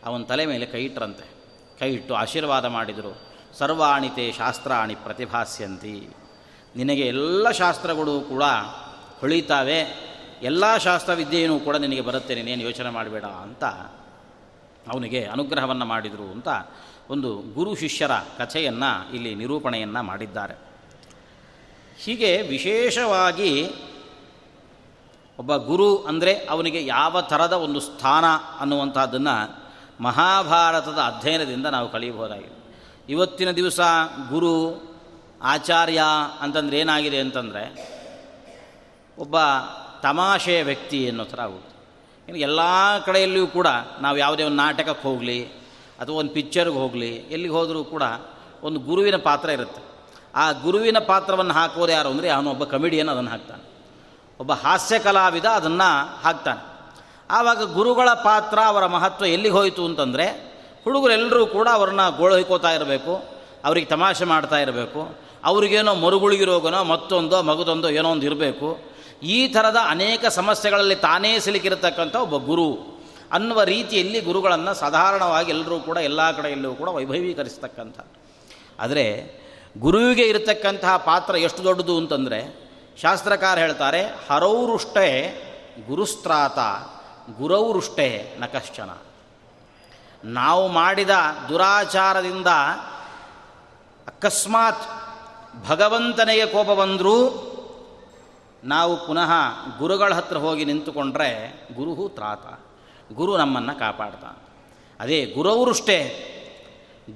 [0.06, 1.30] ಅವನ ತಲೆ ಮೇಲೆ ಕೈ ಇಟ್ಟರಂತೆ
[1.80, 3.22] ಕೈ ಇಟ್ಟು ಆಶೀರ್ವಾದ ಮಾಡಿದರು.
[3.58, 6.10] ಸರ್ವಾಣಿತೆ ಶಾಸ್ತ್ರಾಣಿ ಪ್ರತಿಭಾಸ್ಯಂತಿ.
[6.76, 8.44] ನಿನಗೆ ಎಲ್ಲ ಶಾಸ್ತ್ರಗಳು ಕೂಡ
[9.20, 9.80] ಹೊಳಿತಾವೆ.
[10.42, 12.36] ಎಲ್ಲ ಶಾಸ್ತ್ರ ವಿದ್ಯೆಯೂ ಕೂಡ ನಿನಗೆ ಬರುತ್ತೆ.
[12.36, 13.64] ನೀನೇನು ಯೋಚನೆ ಮಾಡಬೇಡ ಅಂತ
[14.92, 16.48] ಅವನಿಗೆ ಅನುಗ್ರಹವನ್ನು ಮಾಡಿದರು ಅಂತ
[17.10, 20.56] ಒಂದು ಗುರು ಶಿಷ್ಯರ ಕಥೆಯನ್ನು ಇಲ್ಲಿ ನಿರೂಪಣೆಯನ್ನು ಮಾಡಿದ್ದಾರೆ.
[22.00, 23.68] ಹೀಗೆ ವಿಶೇಷವಾಗಿ
[25.40, 28.26] ಒಬ್ಬ ಗುರು ಅಂದರೆ ಅವನಿಗೆ ಯಾವ ಥರದ ಒಂದು ಸ್ಥಾನ
[28.60, 29.68] ಅನ್ನುವಂಥದ್ದನ್ನು
[30.04, 32.58] ಮಹಾಭಾರತದ ಅಧ್ಯಯನದಿಂದ ನಾವು ಕಲಿಯಬಹುದಾಗಿದೆ.
[33.10, 33.80] ಇವತ್ತಿನ ದಿವಸ
[34.30, 34.84] ಗುರು,
[35.42, 36.02] ಆಚಾರ್ಯ
[36.40, 37.64] ಅಂತಂದ್ರೆ ಏನಾಗಿದೆ ಅಂತಂದರೆ
[39.18, 39.36] ಒಬ್ಬ
[40.02, 41.77] ತಮಾಷೆಯ ವ್ಯಕ್ತಿ ಅನ್ನೋ ಥರ ಆಗುತ್ತೆ.
[42.28, 42.60] ಇನ್ನು ಎಲ್ಲ
[43.06, 43.68] ಕಡೆಯಲ್ಲಿಯೂ ಕೂಡ
[44.02, 45.46] ನಾವು ಯಾವುದೇ ಒಂದು ನಾಟಕಕ್ಕೆ ಹೋಗಲಿ
[46.00, 48.04] ಅಥವಾ ಒಂದು ಪಿಕ್ಚರ್ಗೆ ಹೋಗಲಿ, ಎಲ್ಲಿಗೆ ಹೋದರೂ ಕೂಡ
[48.64, 49.82] ಒಂದು ಗುರುವಿನ ಪಾತ್ರ ಇರುತ್ತೆ.
[50.36, 53.64] ಆ ಗುರುವಿನ ಪಾತ್ರವನ್ನು ಹಾಕೋದು ಯಾರು ಅಂದರೆ ಅವನು ಒಬ್ಬ ಕಮಿಡಿಯನ್ ಅದನ್ನು ಹಾಕ್ತಾನೆ.
[54.40, 56.94] ಒಬ್ಬ ಹಾಸ್ಯ ಕಲಾವಿದ ಅದನ್ನು ಹಾಕ್ತಾನೆ.
[57.32, 63.26] ಆವಾಗ ಗುರುಗಳ ಪಾತ್ರ ಅವರ ಮಹತ್ವ ಎಲ್ಲಿಗೆ ಹೋಯಿತು ಅಂತಂದರೆ, ಹುಡುಗರೆಲ್ಲರೂ ಕೂಡ ಅವ್ರನ್ನ ಗೋಳು ಹೊಯ್ಕೋತಾ ಇರಬೇಕು,
[63.66, 70.96] ಅವ್ರಿಗೆ ತಮಾಷೆ ಮಾಡ್ತಾ ಇರಬೇಕು, ಅವ್ರಿಗೇನೋ ಮರುಗುಳಿಗಿರೋಗನೋ ಮತ್ತೊಂದೋ ಮಗದೊಂದೋ ಏನೋ ಒಂದು ಇರಬೇಕು ಈ ಥರದ ಅನೇಕ ಸಮಸ್ಯೆಗಳಲ್ಲಿ
[70.96, 72.98] ತಾನೇ ಸಿಲುಕಿರತಕ್ಕಂಥ ಒಬ್ಬ ಗುರು
[73.32, 78.00] ಅನ್ನುವ ರೀತಿಯಲ್ಲಿ ಗುರುಗಳನ್ನು ಸಾಧಾರಣವಾಗಿ ಎಲ್ಲರೂ ಕೂಡ ಎಲ್ಲ ಕಡೆಯಲ್ಲೂ ಕೂಡ ವೈಭವೀಕರಿಸ್ತಕ್ಕಂಥ.
[78.80, 79.06] ಆದರೆ
[79.78, 82.68] ಗುರುವಿಗೆ ಇರತಕ್ಕಂತಹ ಪಾತ್ರ ಎಷ್ಟು ದೊಡ್ಡದು ಅಂತಂದರೆ
[83.02, 85.10] ಶಾಸ್ತ್ರಕಾರ ಹೇಳ್ತಾರೆ, ಹರೌರುಷ್ಟೇ
[85.88, 86.60] ಗುರುಸ್ತ್ರಾತ,
[87.38, 88.90] ಗುರೌರುಷ್ಟೇ ನಕಶ್ಚನ
[90.26, 91.10] ನಾವು ಮಾಡಿದ
[91.50, 92.48] ದುರಾಚಾರದಿಂದ
[94.08, 94.86] ಅಕಸ್ಮಾತ್
[95.68, 97.44] ಭಗವಂತನಿಗೆ ಕೋಪ ಬಂದರೂ
[98.68, 99.32] ನಾವು ಪುನಃ
[99.80, 101.30] ಗುರುಗಳ ಹತ್ರ ಹೋಗಿ ನಿಂತುಕೊಂಡ್ರೆ
[101.76, 102.46] ಗುರುಹು ತ್ರಾತ.
[103.14, 104.40] ಗುರು ನಮ್ಮನ್ನು ಕಾಪಾಡ್ತಾನೆ
[105.00, 105.98] ಅದೇ ಗುರವರುಷ್ಟೇ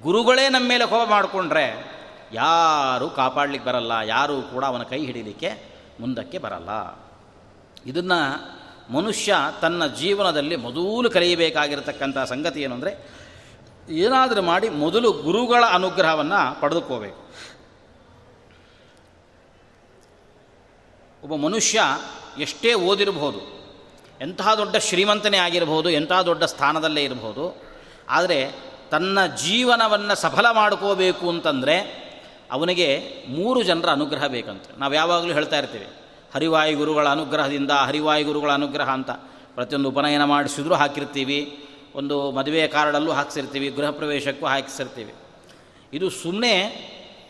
[0.01, 1.65] ಗುರುಗಳೇ ನಮ್ಮ ಮೇಲೆ ಕೋಪ ಮಾಡಿಕೊಂಡ್ರೆ
[2.33, 5.51] ಯಾರೂ ಕಾಪಾಡಲಿಕ್ಕೆ ಬರಲ್ಲ, ಯಾರೂ ಕೂಡ ಅವನ ಕೈ ಹಿಡಿಲಿಕ್ಕೆ
[5.99, 6.71] ಮುಂದಕ್ಕೆ ಬರಲ್ಲ.
[7.85, 8.19] ಇದನ್ನು
[8.93, 12.77] ಮನುಷ್ಯ ತನ್ನ ಜೀವನದಲ್ಲಿ ಮೊದಲು ಕಲಿಯಬೇಕಾಗಿರತಕ್ಕಂಥ ಸಂಗತಿ ಏನು
[13.89, 17.20] ಏನಾದರೂ ಮಾಡಿ ಮೊದಲು ಗುರುಗಳ ಅನುಗ್ರಹವನ್ನು ಪಡೆದುಕೋಬೇಕು.
[21.23, 21.81] ಒಬ್ಬ ಮನುಷ್ಯ
[22.39, 23.39] ಎಷ್ಟೇ ಓದಿರಬಹುದು,
[24.21, 27.45] ಎಂತಹ ದೊಡ್ಡ ಶ್ರೀಮಂತನೇ ಆಗಿರಬಹುದು, ಎಂತಹ ದೊಡ್ಡ ಸ್ಥಾನದಲ್ಲೇ ಇರಬಹುದು,
[28.09, 28.51] ಆದರೆ
[28.91, 31.75] ತನ್ನ ಜೀವನವನ್ನು ಸಫಲ ಮಾಡ್ಕೋಬೇಕು ಅಂತಂದರೆ
[32.51, 32.87] ಅವನಿಗೆ
[33.27, 34.63] ಮೂರು ಜನರ ಅನುಗ್ರಹ ಬೇಕಂತ.
[34.77, 35.87] ನಾವು ಯಾವಾಗಲೂ ಹೇಳ್ತಾ ಇರ್ತೀವಿ,
[36.33, 39.11] ಹರಿವಾಯು ಗುರುಗಳ ಅನುಗ್ರಹದಿಂದ, ಹರಿವಾಯು ಗುರುಗಳ ಅನುಗ್ರಹ ಅಂತ.
[39.55, 41.39] ಪ್ರತಿಯೊಂದು ಉಪನಯನ ಮಾಡಿಸಿದ್ರೂ ಹಾಕಿರ್ತೀವಿ,
[41.95, 45.13] ಒಂದು ಮದುವೆ ಕಾರ್ಡಲ್ಲೂ ಹಾಕ್ಸಿರ್ತೀವಿ, ಗೃಹ ಪ್ರವೇಶಕ್ಕೂ ಹಾಕಿಸಿರ್ತೀವಿ.
[45.93, 46.53] ಇದು ಸುಮ್ಮನೆ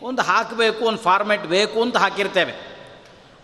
[0.02, 2.71] ಒಂದು ಹಾಕಬೇಕು, ಒಂದು ಫಾರ್ಮೆಟ್ ಬೇಕು ಅಂತ ಹಾಕಿರ್ತೇವೆ.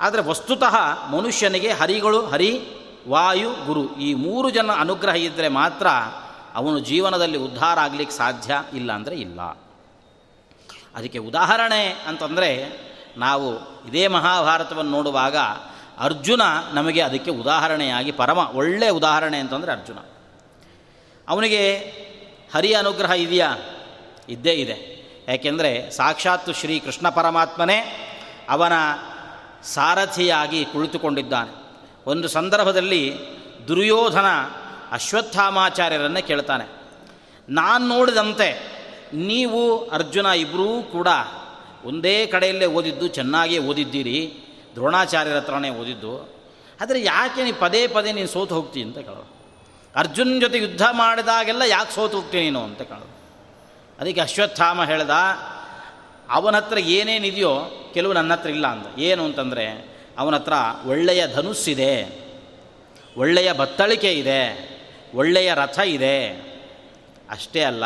[0.00, 2.66] ಆದರೆ ವಸ್ತುತಃ ಮನುಷ್ಯನಿಗೆ ಹರಿಗಳು, ಹರಿ,
[3.08, 5.86] ವಾಯು, ಗುರು ಈ ಮೂರು ಜನ ಅನುಗ್ರಹ ಇದ್ದರೆ ಮಾತ್ರ
[6.54, 9.40] ಅವನು ಜೀವನದಲ್ಲಿ ಉದ್ಧಾರ ಆಗಲಿಕ್ಕೆ ಸಾಧ್ಯ ಇಲ್ಲ ಅಂದರೆ ಇಲ್ಲ.
[10.94, 12.78] ಅದಕ್ಕೆ ಉದಾಹರಣೆ ಅಂತಂದರೆ
[13.16, 15.36] ನಾವು ಇದೇ ಮಹಾಭಾರತವನ್ನು ನೋಡುವಾಗ
[15.98, 19.98] ಅರ್ಜುನ ನಮಗೆ ಅದಕ್ಕೆ ಉದಾಹರಣೆಯಾಗಿ ಪರಮ ಒಳ್ಳೆಯ ಉದಾಹರಣೆ ಅಂತಂದರೆ ಅರ್ಜುನ.
[21.28, 21.78] ಅವನಿಗೆ
[22.54, 23.56] ಹರಿಯ ಅನುಗ್ರಹ ಇದೆಯಾ?
[24.28, 24.98] ಇದ್ದೇ ಇದೆ.
[25.28, 28.04] ಯಾಕೆಂದರೆ ಸಾಕ್ಷಾತ್ತು ಶ್ರೀ ಕೃಷ್ಣ ಪರಮಾತ್ಮನೇ,
[28.48, 28.72] ಅವನ
[29.64, 31.52] ಸಾರಥಿಯಾಗಿ ಕುಳಿತುಕೊಂಡಿದ್ದಾನೆ.
[32.06, 33.18] ಒಂದು ಸಂದರ್ಭದಲ್ಲಿ
[33.68, 34.26] ದುರ್ಯೋಧನ
[34.92, 36.66] ಅಶ್ವತ್ಥಾಮಾಚಾರ್ಯರನ್ನು ಕೇಳ್ತಾನೆ.
[37.48, 38.78] ನಾನು ನೋಡಿದಂತೆ
[39.14, 41.08] ನೀವು ಅರ್ಜುನ ಇಬ್ಬರೂ ಕೂಡ
[41.84, 44.34] ಒಂದೇ ಕಡೆಯಲ್ಲೇ ಓದಿದ್ದು, ಚೆನ್ನಾಗಿ ಓದಿದ್ದೀರಿ,
[44.74, 46.38] ದ್ರೋಣಾಚಾರ್ಯರ ಹತ್ರನೇ ಓದಿದ್ದು.
[46.80, 49.38] ಆದರೆ ಯಾಕೆ ನೀನು ಪದೇ ಪದೇ ನೀನು ಸೋತು ಹೋಗ್ತೀನಿ ಅಂತ ಕೇಳೋದು
[49.96, 53.18] ಅರ್ಜುನ್ ಜೊತೆ ಯುದ್ಧ ಮಾಡಿದಾಗೆಲ್ಲ ಯಾಕೆ ಸೋತು ಹೋಗ್ತೀನಿ ನೀನು ಅಂತ ಕೇಳೋದು
[54.00, 55.10] ಅದಕ್ಕೆ ಅಶ್ವತ್ಥಾಮ ಹೇಳ್ದ
[56.30, 60.52] ಅವನ ಹತ್ರ ಏನೇನಿದೆಯೋ ಕೆಲವು ನನ್ನ ಹತ್ರ ಇಲ್ಲ ಅಂತ ಏನು ಅಂತಂದರೆ ಅವನ ಹತ್ರ
[60.86, 62.22] ಒಳ್ಳೆಯ ಧನುಸ್ಸಿದೆ,
[63.16, 64.42] ಒಳ್ಳೆಯ ಬತ್ತಳಿಕೆ ಇದೆ,
[65.14, 66.48] ಒಳ್ಳೆಯ ರಥ ಇದೆ.
[67.30, 67.84] ಅಷ್ಟೇ ಅಲ್ಲ,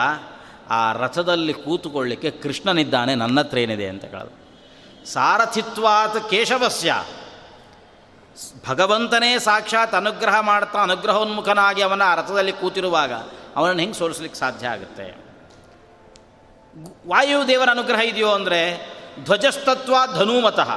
[0.71, 4.43] ಆ ರಥದಲ್ಲಿ ಕೂತುಕೊಳ್ಳಿಕ್ಕೆ ಕೃಷ್ಣನಿದ್ದಾನೆ ನನ್ನ ಹತ್ರ ಏನಿದೆ ಅಂತ ಕೇಳೋದು.
[5.07, 7.05] ಸಾರಥಿತ್ವಾತ್ ಕೇಶವಸ್ಯ.
[8.69, 13.13] ಭಗವಂತನೇ ಸಾಕ್ಷಾತ್ ಅನುಗ್ರಹ ಮಾಡ್ತಾ ಅನುಗ್ರಹೋನ್ಮುಖನಾಗಿ ಅವನ ರಥದಲ್ಲಿ ಕೂತಿರುವಾಗ
[13.57, 15.32] ಅವನನ್ನು ಹೆಂಗೆ ಸೋಲಿಸ್ಲಿಕ್ಕೆ ಸಾಧ್ಯ ಆಗುತ್ತೆ?
[17.07, 18.91] ವಾಯುದೇವರ ಅನುಗ್ರಹ ಇದೆಯೋ ಅಂದರೆ
[19.25, 20.71] ಧ್ವಜಸ್ತತ್ವ ಧನುಮತಃ.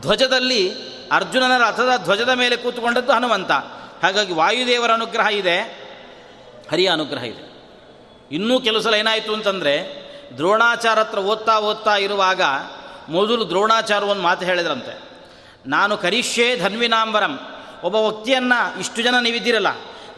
[0.00, 0.72] ಧ್ವಜದಲ್ಲಿ
[1.12, 3.50] ಅರ್ಜುನನ ರಥದ ಧ್ವಜದ ಮೇಲೆ ಕೂತ್ಕೊಂಡದ್ದು ಹನುಮಂತ.
[4.02, 5.56] ಹಾಗಾಗಿ ವಾಯುದೇವರ ಅನುಗ್ರಹ ಇದೆ,
[6.70, 7.44] ಹರಿಯ ಅನುಗ್ರಹ ಇದೆ.
[8.32, 9.74] ಇನ್ನೂ ಕೆಲವು ಸಲ ಏನಾಯಿತು ಅಂತಂದರೆ
[10.36, 12.42] ದ್ರೋಣಾಚಾರ ಹತ್ರ ಓದ್ತಾ ಓದ್ತಾ ಇರುವಾಗ
[13.08, 14.94] ಮೊದಲು ದ್ರೋಣಾಚಾರ ಒಂದು ಮಾತು ಹೇಳಿದ್ರಂತೆ.
[15.66, 17.38] ನಾನು ಕರಿಷ್ಯೇ ಧನ್ವಿನಾಂಬರಂ,
[17.84, 19.66] ಒಬ್ಬ ವ್ಯಕ್ತಿಯನ್ನು ಇಷ್ಟು ಜನ ನೀವಿದ್ದೀರಲ್ಲ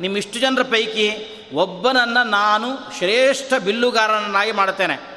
[0.00, 1.08] ನಿಮ್ಮ ಇಷ್ಟು ಜನರ ಪೈಕಿ
[1.54, 5.11] ಒಬ್ಬನನ್ನು ನಾನು ಶ್ರೇಷ್ಠ ಬಿಲ್ಲುಗಾರನನ್ನಾಗಿ ಮಾಡುತ್ತೇನೆ.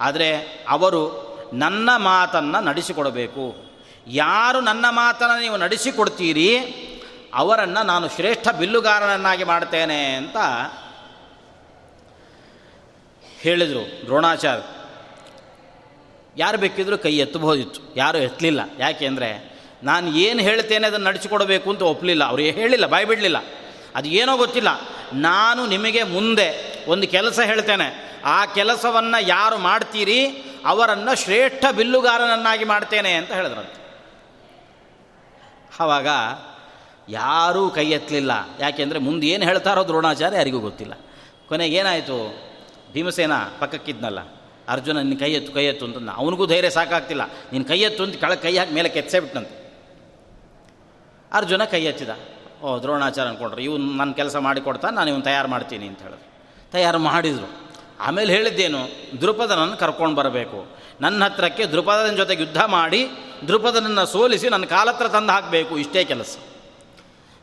[0.00, 0.28] ಆದರೆ
[0.68, 1.02] ಅವರು
[1.52, 3.44] ನನ್ನ ಮಾತನ್ನು ನಡೆಸಿಕೊಡಬೇಕು.
[4.06, 6.50] ಯಾರು ನನ್ನ ಮಾತನ್ನು ನೀವು ನಡೆಸಿಕೊಡ್ತೀರಿ,
[7.34, 10.36] ಅವರನ್ನು ನಾನು ಶ್ರೇಷ್ಠ ಬಿಲ್ಲುಗಾರನನ್ನಾಗಿ ಮಾಡ್ತೇನೆ ಅಂತ
[13.40, 14.62] ಹೇಳಿದರು ದ್ರೋಣಾಚಾರ್ಯ.
[16.36, 18.60] ಯಾರು ಬೇಕಿದ್ರೂ ಕೈ ಎತ್ತಬಹುದಿತ್ತು, ಯಾರು ಎತ್ತಲಿಲ್ಲ.
[18.78, 23.36] ಯಾಕೆ ಅಂದರೆ, ನಾನು ಏನು ಹೇಳ್ತೇನೆ ಅದನ್ನು ನಡೆಸಿಕೊಡಬೇಕು ಅಂತ ಒಪ್ಪಲಿಲ್ಲ ಅವ್ರು ಹೇಳಿಲ್ಲ, ಬಾಯಿ ಬಿಡಲಿಲ್ಲ.
[23.94, 24.68] ಅದು ಏನೋ ಗೊತ್ತಿಲ್ಲ.
[25.12, 28.20] ನಾನು ನಿಮಗೆ ಮುಂದೆ ಒಂದು ಕೆಲಸ ಹೇಳ್ತೇನೆ.
[28.24, 30.26] ಆ ಕೆಲಸವನ್ನು ಯಾರು ಮಾಡ್ತೀರಿ?
[30.66, 34.02] ಅವರನ್ನು ಶ್ರೇಷ್ಠ ಬಿಲ್ಲುಗಾರನನ್ನಾಗಿ ಮಾಡ್ತೇನೆ ಅಂತ ಹೇಳಿದ್ರಂತೆ.
[35.80, 36.06] ಆವಾಗ
[37.08, 38.32] ಯಾರೂ ಕೈ ಎತ್ತಲಿಲ್ಲ.
[38.60, 40.92] ಯಾಕೆಂದರೆ ಮುಂದೆ ಏನು ಹೇಳ್ತಾರೋ ದ್ರೋಣಾಚಾರ್ಯ ಯಾರಿಗೂ ಗೊತ್ತಿಲ್ಲ.
[41.48, 42.44] ಕೊನೆಗೆ ಏನಾಯಿತು?
[42.92, 44.18] ಭೀಮಸೇನ ಪಕ್ಕಕ್ಕಿದ್ನಲ್ಲ.
[44.68, 47.22] ಅರ್ಜುನ ನಿನ್ನ ಕೈ ಎತ್ತು ಕೈ ಎತ್ತು ಅಂತ ಅವನಿಗೂ ಧೈರ್ಯ ಸಾಕಾಗ್ತಿಲ್ಲ.
[47.52, 49.64] ನಿನ್ನ ಕೈ ಎತ್ತು ಅಂತ ಕೆಳಗೆ ಕೈ ಹಾಕಿ ಮೇಲೆ ಕೆತ್ಸೇ ಬಿಟ್ಟನಂತೆ
[51.32, 52.10] ಅರ್ಜುನ ಕೈ ಎತ್ತಿದ.
[52.64, 56.72] ಓ ದ್ರೋಣಾಚಾರ ಅಂದ್ಕೊಂಡ್ರು ಇವನು ನನ್ನ ಕೆಲಸ ಮಾಡಿಕೊಡ್ತಾ ನಾನು ಇವನು ತಯಾರು ಮಾಡ್ತೀನಿ ಅಂತ ಹೇಳಿದ್ರು.
[56.72, 57.70] ತಯಾರು ಮಾಡಿದರು.
[58.00, 58.88] ಆಮೇಲೆ ಹೇಳಿದ್ದೇನು
[59.20, 60.66] ದೃಪದನನ್ನು ಕರ್ಕೊಂಡು ಬರಬೇಕು.
[61.00, 63.08] ನನ್ನ ಹತ್ರಕ್ಕೆ ದೃಪದನ ಜೊತೆಗೆ ಯುದ್ಧ ಮಾಡಿ
[63.48, 65.78] ದೃಪದನನ್ನು ಸೋಲಿಸಿ ನನ್ನ ಕಾಲತ್ರ ತಂದು ಹಾಕಬೇಕು.
[65.78, 66.36] ಇಷ್ಟೇ ಕೆಲಸ.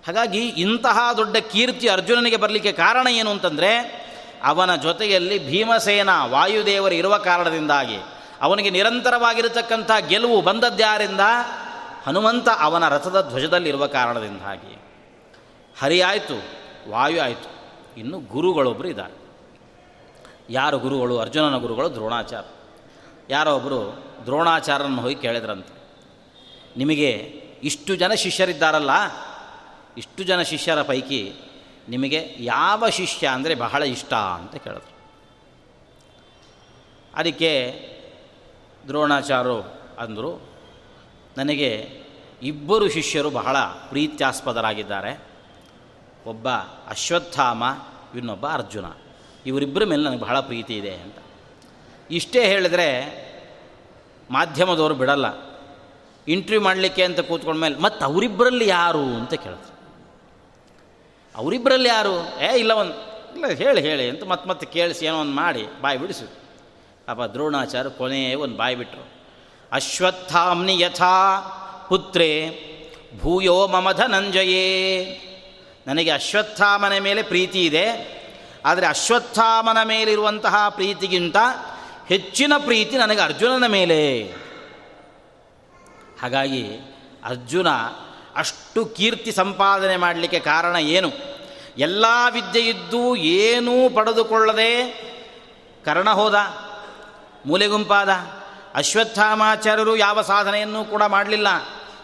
[0.08, 3.78] ಹಾಗಾಗಿ ಇಂತಹ ದೊಡ್ಡ ಕೀರ್ತಿ ಅರ್ಜುನನಿಗೆ ಬರಲಿಕ್ಕೆ ಕಾರಣ ಏನು ಅಂತಂದರೆ,
[4.44, 7.98] ಅವನ ಜೊತೆಯಲ್ಲಿ ಭೀಮಸೇನ ವಾಯುದೇವರು ಇರುವ ಕಾರಣದಿಂದಾಗಿ,
[8.42, 11.20] ಅವನಿಗೆ ನಿರಂತರವಾಗಿರತಕ್ಕಂಥ ಗೆಲುವು ಬಂದದ್ದ್ಯಾರಿಂದ
[12.08, 14.81] ಹನುಮಂತ ಅವನ ರಥದ ಧ್ವಜದಲ್ಲಿರುವ ಕಾರಣದಿಂದಾಗಿ.
[15.82, 16.36] ಹರಿ ಆಯಿತು
[16.91, 17.50] ವಾಯು ಆಯಿತು
[17.98, 19.13] ಇನ್ನು ಗುರುಗಳೊಬ್ಬರು ಇದ್ದಾರೆ.
[20.50, 21.20] ಯಾರು ಗುರುಗಳು?
[21.20, 22.44] ಅರ್ಜುನನ ಗುರುಗಳು ದ್ರೋಣಾಚಾರ
[23.30, 25.74] ಯಾರೋ ಒಬ್ಬರು ದ್ರೋಣಾಚಾರ್ಯನ ಹೋಗಿ ಕೇಳಿದ್ರಂತೆ.
[26.78, 27.10] ನಿಮಗೆ
[27.63, 28.91] ಇಷ್ಟು ಜನ ಶಿಷ್ಯರಿದ್ದಾರಲ್ಲ,
[29.98, 31.34] ಇಷ್ಟು ಜನ ಶಿಷ್ಯರ ಪೈಕಿ
[31.89, 34.94] ನಿಮಗೆ ಯಾವ ಶಿಷ್ಯ ಅಂದರೆ ಬಹಳ ಇಷ್ಟ ಅಂತ ಕೇಳಿದ್ರು.
[37.15, 37.52] ಅದಕ್ಕೆ
[38.88, 39.62] ದ್ರೋಣಾಚಾರ್ಯರು
[40.00, 40.41] ಅಂದರು,
[41.38, 41.89] ನನಗೆ
[42.44, 45.31] ಇಬ್ಬರು ಶಿಷ್ಯರು ಬಹಳ ಪ್ರೀತ್ಯಾಸ್ಪದರಾಗಿದ್ದಾರೆ.
[46.26, 46.50] ಒಬ್ಬ
[46.88, 47.64] ಅಶ್ವತ್ಥಾಮ,
[48.18, 48.86] ಇನ್ನೊಬ್ಬ ಅರ್ಜುನ.
[49.46, 51.16] ಇವರಿಬ್ಬರ ಮೇಲೆ ನನಗೆ ಬಹಳ ಪ್ರೀತಿ ಇದೆ ಅಂತ.
[52.12, 53.22] ಇಷ್ಟೇ ಹೇಳಿದ್ರೆ
[54.32, 55.26] ಮಾಧ್ಯಮದವರು ಬಿಡಲ್ಲ.
[56.28, 59.04] ಇಂಟರ್ವ್ಯೂ ಮಾಡಲಿಕ್ಕೆ ಅಂತ ಕೂತ್ಕೊಂಡ ಮೇಲೆ, ಮತ್ತು ಅವರಿಬ್ಬರಲ್ಲಿ ಯಾರು?
[59.04, 59.72] ಅಂತ ಕೇಳಿದ್ರು
[61.36, 62.42] ಅವರಿಬ್ಬರಲ್ಲಿ ಯಾರು?
[62.42, 62.94] ಏ, ಇಲ್ಲ ಒಂದು,
[63.34, 66.26] ಇಲ್ಲ, ಹೇಳಿ ಹೇಳಿ ಅಂತ ಮತ್ತೆ ಮತ್ತೆ ಕೇಳಿಸಿ ಏನೋ ಒಂದು ಮಾಡಿ, ಬಾಯಿ ಬಿಡಿಸು.
[67.08, 69.10] ಅಪ್ಪ ದ್ರೋಣಾಚಾರ್ಯ ಕೊನೆಯೇ ಒಂದು ಬಾಯಿ ಬಿಟ್ಟರು
[69.72, 71.40] ಅಶ್ವತ್ಥಾಮ್ನಿ ಯಥಾ,
[71.90, 72.58] ಪುತ್ರೇ,
[73.20, 75.18] ಭೂಯೋ ಮಮಧ ನಂಜಯೇ
[75.88, 78.22] ನನಗೆ ಅಶ್ವತ್ಥಾಮನ ಮೇಲೆ ಪ್ರೀತಿ ಇದೆ.
[78.65, 81.38] ಆದರೆ ಅಶ್ವತ್ಥಾಮನ ಮೇಲಿರುವಂತಹ ಪ್ರೀತಿಗಿಂತ
[82.08, 84.34] ಹೆಚ್ಚಿನ ಪ್ರೀತಿ ನನಗೆ ಅರ್ಜುನನ ಮೇಲೆ.
[86.22, 86.78] ಹಾಗಾಗಿ
[87.24, 87.70] ಅರ್ಜುನ
[88.36, 91.12] ಅಷ್ಟು ಕೀರ್ತಿ ಸಂಪಾದನೆ ಮಾಡಲಿಕ್ಕೆ ಕಾರಣ ಏನು?
[91.78, 94.88] ಎಲ್ಲ ವಿದ್ಯೆಯಿದ್ದು ಏನೂ ಪಡೆದುಕೊಳ್ಳದೆ
[95.86, 96.36] ಕರ್ಣ ಹೋದ
[97.46, 98.10] ಮೂಲೆಗುಂಪಾದ
[98.76, 101.48] ಅಶ್ವತ್ಥಾಮಾಚಾರ್ಯರು ಯಾವ ಸಾಧನೆಯನ್ನು ಕೂಡ ಮಾಡಲಿಲ್ಲ.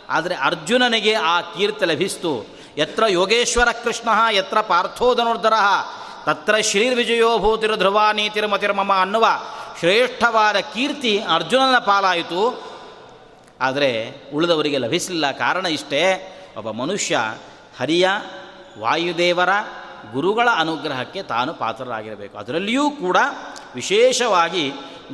[0.10, 2.57] ಆದರೆ ಅರ್ಜುನನಿಗೆ ಆ ಕೀರ್ತಿ ಲಭಿಸ್ತು.
[2.78, 5.54] ಎತ್ರ ಯೋಗೇಶ್ವರ ಕೃಷ್ಣ ಎತ್ರ ಪಾರ್ಥೋಧನುರ್ಧರ
[6.26, 9.28] ತತ್ರ ಶ್ರೀರ್ವಿಜಯೋ ಭೂತಿರ ಧ್ರುವ ನೀತಿರ್ಮತಿರ್ಮಮ ಅನ್ನುವ
[9.80, 12.63] ಶ್ರೇಷ್ಠವಾದ ಕೀರ್ತಿ ಅರ್ಜುನನ ಪಾಲಾಯಿತು.
[13.62, 17.20] ಆದರೆ ಉಳಿದವರಿಗೆ ಲಭಿಸಲಿಲ್ಲ ಕಾರಣ ಇಷ್ಟೇ, ಒಬ್ಬ ಮನುಷ್ಯ
[17.80, 18.10] ಹರಿಯ
[18.80, 19.50] ವಾಯುದೇವರ
[20.13, 22.38] ಗುರುಗಳ ಅನುಗ್ರಹಕ್ಕೆ ತಾನು ಪಾತ್ರರಾಗಿರಬೇಕು.
[22.38, 23.18] ಅದರಲ್ಲಿಯೂ ಕೂಡ
[23.76, 24.72] ವಿಶೇಷವಾಗಿ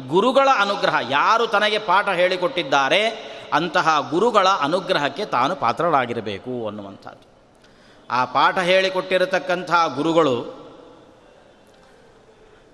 [0.07, 7.32] ಗುರುಗಳ ಅನುಗ್ರಹ, ಯಾರು ತನಗೆ ಪಾಠ ಹೇಳಿಕೊಟ್ಟಿದ್ದಾರೆ ಅಂತಹ ಗುರುಗಳ ಅನುಗ್ರಹಕ್ಕೆ ತಾನು ಪಾತ್ರರಾಗಿರಬೇಕು ಅನ್ನುವಂಥದ್ದು.
[8.11, 10.63] ಆ ಪಾಠ ಹೇಳಿಕೊಟ್ಟಿರತಕ್ಕಂಥ ಗುರುಗಳು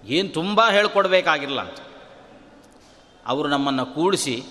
[0.05, 1.77] ಏನು ತುಂಬ ಹೇಳ್ಕೊಡ್ಬೇಕಾಗಿರಲ್ಲ ಅಂತ.
[3.25, 4.43] ಅವರು ನಮ್ಮನ್ನು ಕೂಡಿಸಿ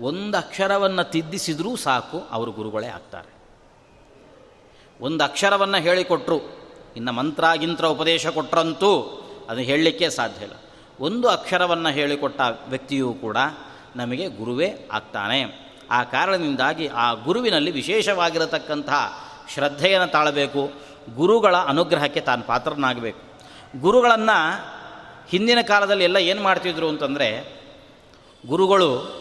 [0.00, 3.38] ಒಂದು ಅಕ್ಷರವನ್ನು ತಿದ್ದಿಸಿದರೂ ಸಾಕು ಅವರು ಗುರುಗಳೇ ಆಗ್ತಾರೆ.
[5.00, 6.40] ಒಂದು ಅಕ್ಷರವನ್ನು ಹೇಳಿಕೊಟ್ರು,
[6.96, 10.54] ಇನ್ನು ಮಂತ್ರ ಉಪದೇಶ ಕೊಟ್ಟರಂತೂ ಅದು ಹೇಳಲಿಕ್ಕೆ ಸಾಧ್ಯ ಇಲ್ಲ.
[11.00, 13.36] ಒಂದು ಅಕ್ಷರವನ್ನು ಹೇಳಿಕೊಟ್ಟ ವ್ಯಕ್ತಿಯೂ ಕೂಡ
[13.96, 15.68] ನಮಗೆ ಗುರುವೇ ಆಗ್ತಾನೆ.
[15.90, 20.70] ಆ ಕಾರಣದಿಂದಾಗಿ ಆ ಗುರುವಿನಲ್ಲಿ ವಿಶೇಷವಾಗಿರತಕ್ಕಂತಹ ಶ್ರದ್ಧೆಯನ್ನು ತಾಳಬೇಕು,
[21.16, 23.20] ಗುರುಗಳ ಅನುಗ್ರಹಕ್ಕೆ ತಾನು ಪಾತ್ರನಾಗಬೇಕು.
[23.80, 24.64] ಗುರುಗಳನ್ನು
[25.28, 27.58] ಹಿಂದಿನ ಕಾಲದಲ್ಲಿ ಎಲ್ಲ ಏನು ಮಾಡ್ತಿದ್ರು ಅಂತಂದರೆ,
[28.46, 29.18] ಗುರುಗಳು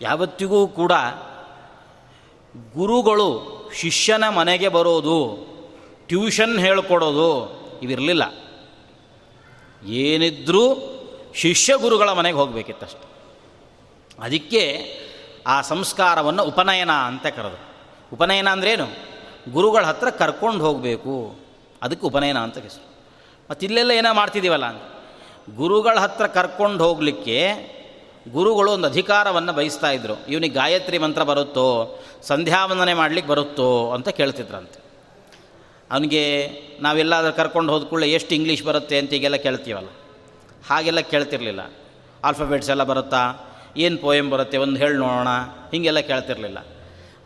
[0.00, 0.92] ಯಾವತ್ತಿಗೂ ಕೂಡ
[2.72, 5.46] ಗುರುಗಳು ಶಿಷ್ಯನ ಮನೆಗೆ ಬರೋದು,
[6.06, 8.34] ಟ್ಯೂಷನ್ ಹೇಳಿಕೊಡೋದು ಇವಿರಲಿಲ್ಲ.
[9.88, 10.90] ಏನಿದ್ರೂ
[11.34, 13.14] ಶಿಷ್ಯ ಗುರುಗಳ ಮನೆಗೆ ಹೋಗಬೇಕಿತ್ತಷ್ಟು.
[14.22, 14.94] ಅದಕ್ಕೆ
[15.46, 17.73] ಆ ಸಂಸ್ಕಾರವನ್ನು ಉಪನಯನ ಅಂತ ಕರೆದು
[18.12, 18.88] ಉಪನಯನ ಅಂದ್ರೇನು?
[19.52, 21.36] ಗುರುಗಳ ಹತ್ರ ಕರ್ಕೊಂಡು ಹೋಗಬೇಕು.
[21.82, 22.94] ಅದಕ್ಕೆ ಉಪನಯನ ಅಂತ ಹೆಸರು.
[23.50, 24.64] ಮತ್ತು ಇಲ್ಲೆಲ್ಲ ಏನೋ ಮಾಡ್ತಿದ್ದೀವಲ್ಲ
[25.56, 27.50] ಗುರುಗಳ ಹತ್ರ ಕರ್ಕೊಂಡು ಹೋಗಲಿಕ್ಕೆ
[28.32, 30.26] ಗುರುಗಳು ಒಂದು ಅಧಿಕಾರವನ್ನು ಬಯಸ್ತಾ ಇದ್ರು.
[30.28, 34.84] ಇವನಿಗೆ ಗಾಯತ್ರಿ ಮಂತ್ರ ಬರುತ್ತೋ, ಸಂಧ್ಯಾವಂದನೆ ಮಾಡಲಿಕ್ಕೆ ಬರುತ್ತೋ ಅಂತ ಕೇಳ್ತಿದ್ರಂತೆ.
[35.90, 39.88] ಅವನಿಗೆ ನಾವೆಲ್ಲಾದರೂ ಕರ್ಕೊಂಡು ಹೋದ ಕೂಡಲೇ ಎಷ್ಟು ಇಂಗ್ಲೀಷ್ ಬರುತ್ತೆ ಅಂತ ಈಗೆಲ್ಲ ಕೇಳ್ತೀವಲ್ಲ.
[40.70, 41.60] ಹಾಗೆಲ್ಲ ಕೇಳ್ತಿರ್ಲಿಲ್ಲ.
[42.24, 43.34] ಆಲ್ಫಾಬೆಟ್ಸ್ ಎಲ್ಲ ಬರುತ್ತಾ?
[43.76, 44.58] ಏನು ಪೋಯಮ್ ಬರುತ್ತೆ?
[44.58, 45.28] ಒಂದು ಹೇಳಿ ನೋಡೋಣ.
[45.72, 46.58] ಹೀಗೆಲ್ಲ ಕೇಳ್ತಿರ್ಲಿಲ್ಲ.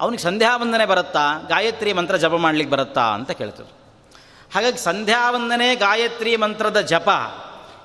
[0.01, 1.47] ಅವನಿಗೆ ಸಂಧ್ಯಾವಂದನೆ ಬರುತ್ತಾ?
[1.49, 3.79] ಗಾಯತ್ರಿ ಮಂತ್ರ ಜಪ ಮಾಡಲಿಕ್ಕೆ ಬರುತ್ತಾ ಅಂತ ಕೇಳ್ತಿದ್ರು.
[4.55, 7.09] ಹಾಗಾಗಿ ಸಂಧ್ಯಾವಂದನೆ, ಗಾಯತ್ರಿ ಮಂತ್ರದ ಜಪ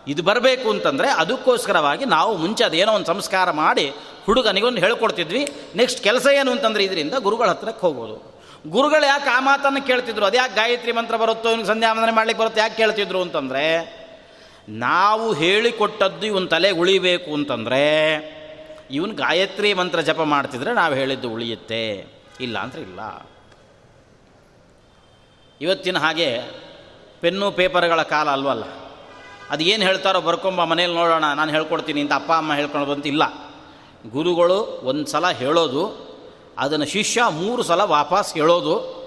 [0.08, 3.94] ಇದು ಬರಬೇಕು ಅಂತಂದರೆ ಅದಕ್ಕೋಸ್ಕರವಾಗಿ ನಾವು ಮುಂಚೆ ಅದೇನೋ ಒಂದು ಸಂಸ್ಕಾರ ಮಾಡಿ
[4.26, 5.54] ಹುಡುಗನಿಗೊಂದು ಹೇಳ್ಕೊಡ್ತಿದ್ವಿ.
[5.76, 8.42] ನೆಕ್ಸ್ಟ್ ಕೆಲಸ ಏನು ಅಂತಂದರೆ ಇದರಿಂದ ಗುರುಗಳ ಹತ್ರಕ್ಕೆ ಹೋಗೋದು.
[8.68, 10.26] ಗುರುಗಳು ಯಾಕೆ ಆ ಮಾತನ್ನು ಕೇಳ್ತಿದ್ರು?
[10.26, 14.04] ಅದ್ಯಾಕೆ ಗಾಯತ್ರಿ ಮಂತ್ರ ಬರುತ್ತೋ, ಇವನಿಗೆ ಸಂಧ್ಯಾವಂದನೆ ಮಾಡ್ಲಿಕ್ಕೆ ಬರುತ್ತೆ, ಯಾಕೆ ಕೇಳ್ತಿದ್ರು ಅಂತಂದರೆ,
[14.70, 18.43] ನಾವು ಹೇಳಿಕೊಟ್ಟದ್ದು ಇವನ್ ತಲೆ ಉಳಿಬೇಕು ಅಂತಂದರೆ
[18.92, 22.08] ಇವನು ಗಾಯತ್ರಿ ಮಂತ್ರ ಜಪ ಮಾಡ್ತಿದ್ರೆ ನಾವು ಹೇಳಿದ್ದು ಉಳಿಯುತ್ತೆ.
[22.40, 23.30] ಇಲ್ಲ ಅಂದರೆ ಇಲ್ಲ.
[25.62, 26.42] ಇವತ್ತಿನ ಹಾಗೆ
[27.22, 28.64] ಪೆನ್ನು ಪೇಪರ್ಗಳ ಕಾಲ ಅಲ್ವಲ್ಲ?
[29.50, 33.24] ಅದು ಏನು ಹೇಳ್ತಾರೋ ಬರ್ಕೊಂಬ ಮನೇಲಿ ನೋಡೋಣ, ನಾನು ಹೇಳ್ಕೊಡ್ತೀನಿ ಅಂತ ಅಪ್ಪ, ಅಮ್ಮ ಹೇಳ್ಕೊಂಡು ಬಂತು ಇಲ್ಲ.
[34.10, 36.14] ಗುರುಗಳು ಒಂದು ಸಲ ಹೇಳೋದು,
[36.58, 39.04] ಅದನ್ನು ಶಿಷ್ಯ ಮೂರು ಸಲ ವಾಪಸ್ ಹೇಳೋದು,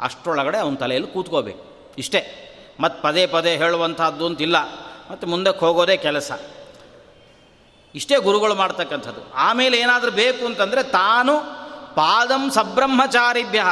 [0.00, 1.92] ಅಷ್ಟರೊಳಗಡೆ ಅವನ ತಲೆಯಲ್ಲಿ ಕೂತ್ಕೋಬೇಕು.
[1.98, 2.50] ಇಷ್ಟೇ.
[2.80, 4.56] ಮತ್ತು ಪದೇ ಪದೇ ಹೇಳುವಂಥದ್ದು ಅಂತಿಲ್ಲ
[5.10, 6.32] ಮತ್ತು ಮುಂದಕ್ಕೆ ಹೋಗೋದೇ ಕೆಲಸ.
[7.94, 9.34] ಇಷ್ಟೇ ಗುರುಗಳು ಮಾಡ್ತಕ್ಕಂಥದ್ದು.
[9.34, 11.40] ಆಮೇಲೆ ಏನಾದರೂ ಬೇಕು ಅಂತಂದರೆ ತಾನು
[11.94, 13.64] ಪಾದಂ ಸಬ್ರಹ್ಮಚಾರಿಭ್ಯ.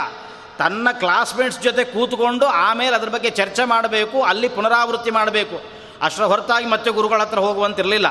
[0.59, 5.57] ತನ್ನ ಕ್ಲಾಸ್ಮೇಟ್ಸ್ ಜೊತೆ ಕೂತ್ಕೊಂಡು ಆಮೇಲೆ ಅದ್ರ ಬಗ್ಗೆ ಚರ್ಚೆ ಮಾಡಬೇಕು, ಅಲ್ಲಿ ಪುನರಾವೃತ್ತಿ ಮಾಡಬೇಕು.
[6.03, 8.09] ಅಷ್ಟರ ಹೊರತಾಗಿ ಮತ್ತೆ ಗುರುಗಳ ಹತ್ರ ಹೋಗುವಂತಿರಲಿಲ್ಲ.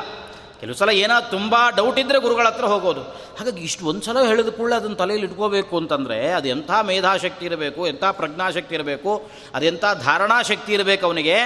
[0.60, 3.02] ಕೆಲವು ಸಲ ಏನಾದ್ರು ತುಂಬ ಡೌಟ್ ಇದ್ದರೆ ಗುರುಗಳ ಹತ್ರ ಹೋಗೋದು.
[3.40, 8.04] ಹಾಗಾಗಿ ಇಷ್ಟು ಒಂದು ಸಲ ಹೇಳಿದ ಕೂಡಲೇ ಅದನ್ನು ತಲೆಯಲ್ಲಿ ಇಟ್ಕೋಬೇಕು ಅಂತಂದರೆ ಅದು ಎಂಥ ಮೇಧಾಶಕ್ತಿ ಇರಬೇಕು, ಎಂಥ
[8.04, 11.38] ಪ್ರಜ್ಞಾಶಕ್ತಿ ಇರಬೇಕು ಅದೆಂಥ ಧಾರಣಾಶಕ್ತಿ ಇರಬೇಕು ಅವನಿಗೆ.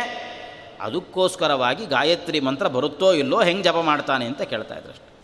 [0.81, 5.15] ಅದಕ್ಕೋಸ್ಕರವಾಗಿ ಗಾಯತ್ರಿ ಮಂತ್ರ ಬರುತ್ತೋ ಇಲ್ಲೋ ಹೆಂಗೆ ಜಪ ಮಾಡ್ತಾನೆ ಅಂತ ಕೇಳ್ತಾ ಇದ್ರು ಅಷ್ಟೆ.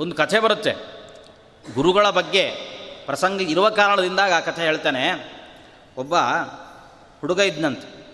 [0.00, 0.72] ಒಂದು ಕಥೆ ಬರುತ್ತೆ.
[1.74, 2.50] ಗುರುಗಳ ಬಗ್ಗೆ
[3.06, 5.32] ಪ್ರಸಂಗ ಇರುವ ಕಾರಣದಿಂದಾಗ ಆ ಕಥೆ ಹೇಳ್ತಾನೆ.
[5.96, 6.14] ಒಬ್ಬ
[7.20, 8.06] ಹುಡುಗ ಇದ್ನಂತೆ.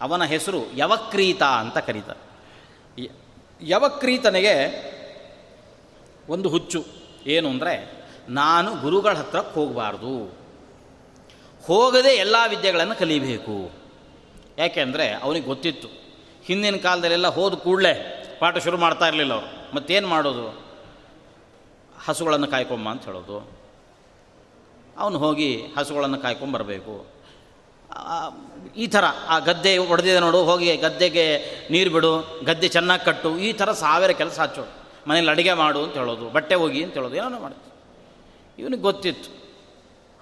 [0.00, 2.24] ಅವನ ಹೆಸರು ಯವಕ್ರೀತ ಅಂತ ಕರೀತಾರೆ.
[3.62, 4.94] ಯವಕ್ರೀತನಿಗೆ
[6.28, 6.86] ಒಂದು ಹುಚ್ಚು.
[7.26, 10.38] ಏನು ಅಂದರೆ ನಾನು ಗುರುಗಳ ಹತ್ರಕ್ಕೆ ಹೋಗಬಾರ್ದು.
[11.66, 13.83] ಹೋಗದೆ ಎಲ್ಲ ವಿದ್ಯೆಗಳನ್ನು ಕಲಿಬೇಕು.
[14.58, 15.88] ಯಾಕೆಂದರೆ ಅವನಿಗೆ ಗೊತ್ತಿತ್ತು.
[16.44, 17.92] ಹಿಂದಿನ ಕಾಲದಲ್ಲೆಲ್ಲ ಹೋದ ಕೂಡಲೇ
[18.40, 19.76] ಪಾಠ ಶುರು ಮಾಡ್ತಾ ಇರಲಿಲ್ಲ ಅವರು.
[19.76, 20.64] ಮತ್ತೇನು ಮಾಡೋದು?
[22.06, 23.50] ಹಸುಗಳನ್ನು ಕಾಯ್ಕೊಂಬ ಅಂತ ಹೇಳೋದು.
[24.98, 27.06] ಅವನು ಹೋಗಿ ಹಸುಗಳನ್ನು ಕಾಯ್ಕೊಂಬರಬೇಕು.
[28.76, 31.24] ಈ ಥರ ಆ ಗದ್ದೆ ಹೊಡೆದಿದೆ ನೋಡು, ಹೋಗಿ ಗದ್ದೆಗೆ
[31.70, 36.30] ನೀರು ಬಿಡು, ಗದ್ದೆ ಚೆನ್ನಾಗಿ ಕಟ್ಟು, ಈ ಥರ ಸಾವಿರ ಕೆಲಸ ಹಚ್ಚೋದು ಮನೇಲಿ ಅಡುಗೆ ಮಾಡು ಅಂತ ಹೇಳೋದು,
[36.30, 37.70] ಬಟ್ಟೆ ಹೋಗಿ ಅಂತ ಹೇಳೋದು, ಏನೋ ಮಾಡುತ್ತೆ.
[38.62, 39.30] ಇವನಿಗೆ ಗೊತ್ತಿತ್ತು.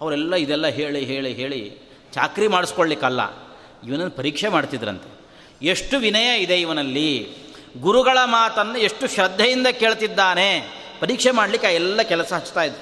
[0.01, 1.79] ಅವರೆಲ್ಲ ಇದೆಲ್ಲ ಹೇಳಿ ಹೇಳಿ ಹೇಳಿ
[2.13, 3.21] ಚಾಕ್ರಿ ಮಾಡಿಸ್ಕೊಳ್ಳಿಕ್ಕಲ್ಲ
[3.87, 5.23] ಇವನನ್ನು ಪರೀಕ್ಷೆ ಮಾಡ್ತಿದ್ರಂತೆ.
[5.67, 7.37] ಎಷ್ಟು ವಿನಯ ಇದೆ ಇವನಲ್ಲಿ.
[7.81, 10.83] ಗುರುಗಳ ಮಾತನ್ನು ಎಷ್ಟು ಶ್ರದ್ಧೆಯಿಂದ ಕೇಳ್ತಿದ್ದಾನೆ.
[11.01, 12.77] ಪರೀಕ್ಷೆ ಮಾಡಲಿಕ್ಕೆ ಎಲ್ಲ ಕೆಲಸ ಹಚ್ತಾ ಇದ್ದ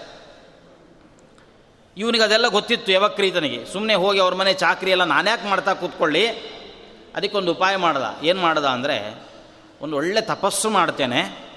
[1.97, 3.73] ಇವನಿಗೆ ಅದೆಲ್ಲ ಗೊತ್ತಿತ್ತು ಯವಕ್ರೀತನಿಗೆ.
[3.73, 6.29] ಸುಮ್ಮನೆ ಹೋಗಿ ಅವ್ರ ಮನೆ ಚಾಕ್ರಿ ಎಲ್ಲ ನಾನ್ಯಾಕೆ ಮಾಡ್ತಾ ಕೂತ್ಕೊಳ್ಳಿ.
[7.15, 8.25] ಅದಕ್ಕೊಂದು ಉಪಾಯ ಮಾಡ್ದ.
[8.25, 9.23] ಏನು ಮಾಡ್ದ ಅಂದರೆ,
[9.81, 11.51] ಒಂದು ಒಳ್ಳೆ ತಪಸ್ಸು ಮಾಡ್ತೇನೆ.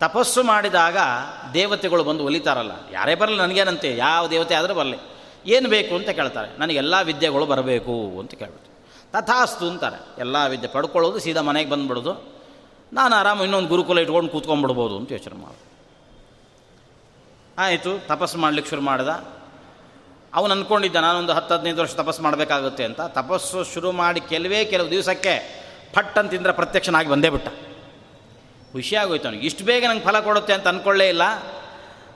[0.00, 0.96] ತಪಸ್ಸು ಮಾಡಿದಾಗ
[1.54, 2.72] ದೇವತೆಗಳು ಬಂದು ಒಲಿತಾರಲ್ಲ.
[2.92, 5.15] ಯಾರೇ ಬರಲಿ ನನಗೇನಂತೆ, ಯಾವ ದೇವತೆ ಆದರೂ ಬರಲಿ.
[5.46, 6.58] ಏನು ಬೇಕು ಅಂತ ಕೇಳ್ತಾರೆ.
[6.58, 8.66] ನನಗೆಲ್ಲ ವಿದ್ಯೆಗಳು ಬರಬೇಕು ಅಂತ ಕೇಳ್ಬಿಟ್ಟು
[9.12, 10.20] ತಥಾಸ್ತು ಅಂತಾರೆ.
[10.20, 12.36] ಎಲ್ಲ ವಿದ್ಯೆ ಪಡ್ಕೊಳ್ಳೋದು, ಸೀದಾ ಮನೆಗೆ ಬಂದುಬಿಡೋದು.
[12.92, 15.66] ನಾನು ಆರಾಮ ಇನ್ನೊಂದು ಗುರುಕುಲ ಇಟ್ಕೊಂಡು ಕೂತ್ಕೊಂಡ್ಬಿಡ್ಬೋದು ಅಂತ ಯೋಚನೆ ಮಾಡೋದು.
[17.58, 19.08] ಆಯಿತು ತಪಸ್ಸು ಮಾಡ್ಲಿಕ್ಕೆ ಶುರು ಮಾಡ್ದ.
[20.34, 23.00] ಅವನು ಅಂದ್ಕೊಂಡಿದ್ದ ನಾನೊಂದು ಹತ್ತು, ಹದಿನೈದು ವರ್ಷ ತಪಸ್ಸು ಮಾಡಬೇಕಾಗುತ್ತೆ ಅಂತ.
[23.00, 27.48] ತಪಸ್ಸು ಶುರು ಮಾಡಿ ಕೆಲವೇ ಕೆಲವು ದಿವಸಕ್ಕೆ ಫಟ್ ಅಂತಿಂದ್ರೆ ಪ್ರತ್ಯಕ್ಷನಾಗಿ ಬಂದೇ ಬಿಟ್ಟ.
[28.72, 29.46] ಖುಷಿಯಾಗೋಯ್ತು ಅವನಿಗೆ.
[29.46, 31.22] ಇಷ್ಟು ಬೇಗ ನಂಗೆ ಫಲ ಕೊಡುತ್ತೆ ಅಂತ ಅಂದ್ಕೊಳ್ಳೇ ಇಲ್ಲ.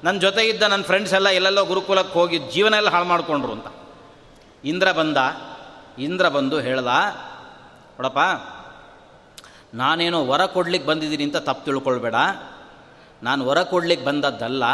[0.04, 3.66] ನನ್ನ ಜೊತೆ ಇದ್ದ ನನ್ನ ಫ್ರೆಂಡ್ಸ್ ಎಲ್ಲ ಎಲ್ಲೆಲ್ಲೋ ಗುರುಕುಲಕ್ಕೆ ಹೋಗಿ ಜೀವನ ಎಲ್ಲ ಹಾಳು ಮಾಡಿಕೊಂಡ್ರು ಅಂತ.
[4.64, 5.16] ಇಂದ್ರ ಬಂದ,
[5.98, 6.86] ಇಂದ್ರ ಬಂದು ಹೇಳ್ದ,
[7.96, 8.22] ನೋಡಪ್ಪ,
[9.74, 12.14] ನಾನೇನೋ ವರ ಕೊಡ್ಲಿಕ್ಕೆ ಬಂದಿದ್ದೀನಿ ಅಂತ ತಪ್ಪು ತಿಳ್ಕೊಳ್ಬೇಡ.
[13.22, 14.64] ನಾನು ವರ ಕೊಡ್ಲಿಕ್ಕೆ ಬಂದದ್ದಲ್ಲ,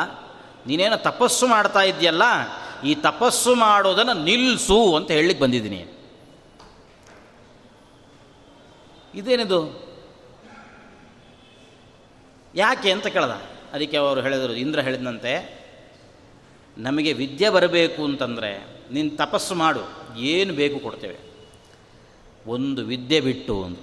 [0.67, 2.23] ನೀನೇನೋ ತಪಸ್ಸು ಮಾಡ್ತಾ ಇದೆಯಲ್ಲ
[2.85, 5.81] ಈ ತಪಸ್ಸು ಮಾಡೋದನ್ನು ನಿಲ್ಲಿಸು ಅಂತ ಹೇಳಲಿಕ್ಕೆ ಬಂದಿದ್ದೀನಿ.
[9.15, 9.61] ಇದೇನಿದು?
[12.55, 13.56] ಯಾಕೆ ಅಂತ ಕೇಳ್ದ?
[13.77, 15.65] ಅದಕ್ಕೆ ಅವರು ಹೇಳಿದರು, ಇಂದ್ರ ಹೇಳಿದಂತೆ,
[16.79, 19.81] ನಮಗೆ ವಿದ್ಯೆ ಬರಬೇಕು ಅಂತಂದರೆ ನೀನು ತಪಸ್ಸು ಮಾಡು,
[20.19, 21.17] ಏನು ಬೇಕು ಕೊಡ್ತೇವೆ.
[22.47, 23.81] ಒಂದು ವಿದ್ಯೆ ಬಿಟ್ಟು ಒಂದು.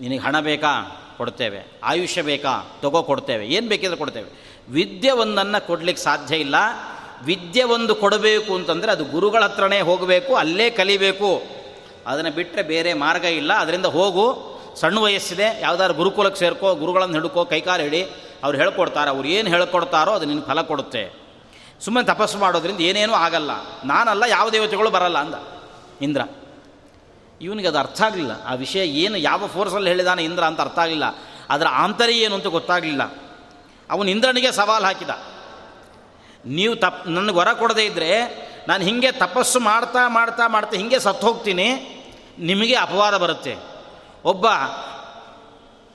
[0.00, 1.04] ನಿನಗೆ ಹಣ ಬೇಕಾ?
[1.16, 1.66] ಕೊಡ್ತೇವೆ.
[1.84, 2.78] ಆಯುಷ್ಯ ಬೇಕಾ?
[2.82, 3.46] ತಗೋ, ಕೊಡ್ತೇವೆ.
[3.46, 4.58] ಏನು ಬೇಕಿದ್ರೆ ಕೊಡ್ತೇವೆ.
[4.68, 6.54] ವಿದ್ಯೆ ಒಂದನ್ನು ಕೊಡಲಿಕ್ಕೆ ಸಾಧ್ಯ ಇಲ್ಲ.
[7.24, 11.42] ವಿದ್ಯೆ ಒಂದು ಕೊಡಬೇಕು ಅಂತಂದರೆ ಅದು ಗುರುಗಳ ಹತ್ರನೇ ಹೋಗಬೇಕು, ಅಲ್ಲೇ ಕಲಿಬೇಕು.
[12.06, 13.52] ಅದನ್ನು ಬಿಟ್ಟರೆ ಬೇರೆ ಮಾರ್ಗ ಇಲ್ಲ.
[13.52, 14.58] ಅದರಿಂದ ಹೋಗು.
[14.76, 15.60] ಸಣ್ಣ ವಯಸ್ಸಿದೆ.
[15.60, 18.06] ಯಾವುದಾದ್ರು ಗುರುಕುಲಕ್ಕೆ ಸೇರ್ಕೋ, ಗುರುಗಳನ್ನು ಹಿಡ್ಕೋ, ಕೈಕಾಲು ಹಿಡಿ.
[18.42, 21.28] ಅವ್ರು ಹೇಳ್ಕೊಡ್ತಾರೆ, ಅವ್ರು ಏನು ಹೇಳ್ಕೊಡ್ತಾರೋ ಅದು ನಿನ್ನ ಫಲ ಕೊಡುತ್ತೆ.
[21.80, 23.50] ಸುಮ್ಮನೆ ತಪಸ್ಸು ಮಾಡೋದ್ರಿಂದ ಏನೇನೂ ಆಗಲ್ಲ.
[23.84, 25.34] ನಾನಲ್ಲ, ಯಾವ ದೇವತೆಗಳು ಬರಲ್ಲ ಅಂದ
[26.02, 26.20] ಇಂದ್ರ.
[27.40, 28.32] ಇವನಿಗೆ ಅದು ಅರ್ಥ ಆಗಲಿಲ್ಲ.
[28.46, 31.04] ಆ ವಿಷಯ ಏನು, ಯಾವ ಫೋರ್ಸಲ್ಲಿ ಹೇಳಿದಾನೆ ಇಂದ್ರ ಅಂತ ಅರ್ಥ ಆಗಲಿಲ್ಲ.
[31.50, 33.02] ಅದರ ಆಂತರ್ಯ ಏನು ಅಂತ ಗೊತ್ತಾಗಲಿಲ್ಲ.
[33.90, 35.10] ಅವನು ಇಂದ್ರನಿಗೆ ಸವಾಲು ಹಾಕಿದ.
[36.46, 38.10] ನೀವು ತಪ್, ನನಗೆ ಹೊರ ಕೊಡದೇ ಇದ್ದರೆ
[38.68, 41.68] ನಾನು ಹೀಗೆ ತಪಸ್ಸು ಮಾಡ್ತಾ ಮಾಡ್ತಾ ಮಾಡ್ತಾ ಹೀಗೆ ಸತ್ತು ಹೋಗ್ತೀನಿ
[42.38, 43.56] ನಿಮಗೆ ಅಪವಾದ ಬರುತ್ತೆ.
[44.24, 44.46] ಒಬ್ಬ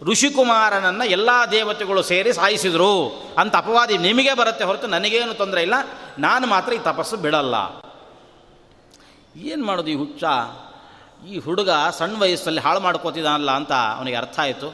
[0.04, 3.24] ಋಷಿಕುಮಾರನನ್ನು ಎಲ್ಲ ದೇವತೆಗಳು ಸೇರಿ ಸಾಯಿಸಿದರು.
[3.38, 5.74] ಅಂತ ಅಪವಾದಿ ನಿಮಗೆ ಬರುತ್ತೆ ಹೊರತು ನನಗೇನು ತೊಂದರೆ ಇಲ್ಲ.
[6.20, 7.56] ನಾನು ಮಾತ್ರ ಈ ತಪಸ್ಸು ಬಿಡಲ್ಲ.
[9.36, 10.24] ಏನು ಮಾಡೋದು ಈ ಹುಚ್ಚ?
[11.28, 14.74] ಈ ಹುಡುಗ ಸಣ್ಣ ವಯಸ್ಸಲ್ಲಿ ಹಾಳು ಮಾಡ್ಕೋತಿದ್ದಾನಲ್ಲ ಅಂತ ಅವನಿಗೆ ಅರ್ಥ ಆಯಿತು.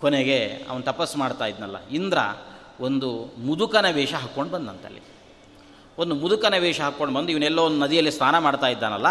[0.00, 1.76] ಕೊನೆಗೆ ಅವನು ತಪಸ್ಸು ಮಾಡ್ತಾ ಇದ್ನಲ್ಲ.
[1.88, 2.18] ಇಂದ್ರ
[2.80, 5.02] ಒಂದು ಮುದುಕನ ವೇಷ ಹಾಕ್ಕೊಂಡು ಬಂದಂತಲ್ಲಿ.
[5.98, 9.06] ಒಂದು ಮುದುಕನ ವೇಷ ಹಾಕ್ಕೊಂಡು ಬಂದು ಇವನೆಲ್ಲೋ ಒಂದು ನದಿಯಲ್ಲಿ ಸ್ನಾನ ಮಾಡ್ತಾ ಇದ್ದಾನಲ್ಲ.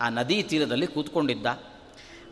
[0.00, 1.46] ಆ ನದಿ ತೀರದಲ್ಲಿ ಕೂತ್ಕೊಂಡಿದ್ದ.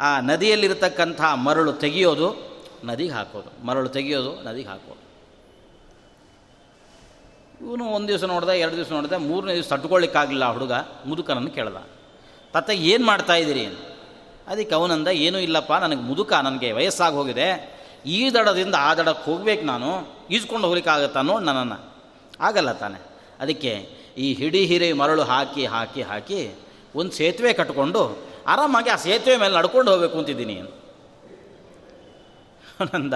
[0.00, 3.66] ಆ ನದಿಯಲ್ಲಿರತಕ್ಕಂಥ ಮರಳು ತೆಗೆಯೋದು, ನದಿಗೆ ಹಾಕೋದು.
[3.66, 5.06] ಮರಳು ತೆಗೆಯೋದು, ನದಿಗೆ ಹಾಕೋದು.
[7.66, 10.72] ಇವನು ಒಂದು ದಿವಸ ನೋಡಿದೆ, ಎರಡು ದಿವಸ ನೋಡಿದೆ, ಮೂರನೇ ದಿವಸ ತಟ್ಕೊಳ್ಳಿಕ್ಕಾಗಲಿಲ್ಲ ಹುಡುಗ,
[11.06, 11.76] ಮುದುಕನನ್ನು ಕೇಳ್ದ.
[12.52, 13.66] ತತ್ತ ಏನು ಮಾಡ್ತಾ ಇದ್ದೀರಿ?
[14.46, 17.76] ಅದಕ್ಕೆ ಅವನಂದ, ಏನೂ ಇಲ್ಲಪ್ಪ, ನನಗೆ ಮುದುಕ, ನನಗೆ ವಯಸ್ಸಾಗಿ ಹೋಗಿದೆ.
[18.06, 20.16] ಈ ದಡದಿಂದ ಆ ದಡಕ್ಕೆ ಹೋಗ್ಬೇಕು ನಾನು.
[20.30, 21.94] ಈಜ್ಕೊಂಡು ಹೋಗ್ಲಿಕ್ಕಾಗತ್ತ ನೋಡಿ ನನ್ನನ್ನು.
[22.40, 23.02] ಆಗಲ್ಲ ತಾನೆ.
[23.40, 26.54] ಅದಕ್ಕೆ ಈ ಹಿಡಿ ಹಿರಿ ಮರಳು ಹಾಕಿ ಹಾಕಿ ಹಾಕಿ,
[26.94, 30.56] ಒಂದು ಸೇತುವೆ ಕಟ್ಕೊಂಡು ಆರಾಮಾಗಿ ಆ ಸೇತುವೆ ಮೇಲೆ ನಡ್ಕೊಂಡು ಹೋಗಬೇಕು ಅಂತಿದ್ದೀನಿ
[32.94, 33.14] ನಂದ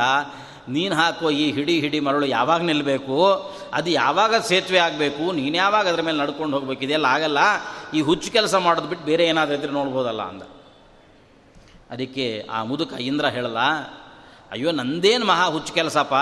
[0.69, 3.17] ನೀನು ಹಾಕುವ ಈ ಹಿಡಿ ಹಿಡಿ ಮರಳು ಯಾವಾಗ ನಿಲ್ಲಬೇಕು
[3.75, 5.33] ಅದು ಯಾವಾಗ ಸೇತುವೆ ಆಗಬೇಕು?
[5.33, 6.83] ನೀನು ಯಾವಾಗ ಅದ್ರ ಮೇಲೆ ನಡ್ಕೊಂಡು ಹೋಗ್ಬೇಕು?
[6.85, 7.39] ಇದೆಲ್ಲ ಆಗಲ್ಲ.
[7.95, 10.43] ಈ ಹುಚ್ಚು ಕೆಲಸ ಮಾಡೋದು ಬಿಟ್ಟು ಬೇರೆ ಏನಾದರೂ ಇದ್ರೆ ನೋಡ್ಬೋದಲ್ಲ ಅಂದ.
[11.91, 13.59] ಅದಕ್ಕೆ ಆ ಮುದುಕ ಇಂದ್ರ ಹೇಳಲ್ಲ,
[14.51, 16.15] ಅಯ್ಯೋ, ನಂದೇನು ಮಹಾ ಹುಚ್ಚು ಕೆಲಸಪ್ಪ?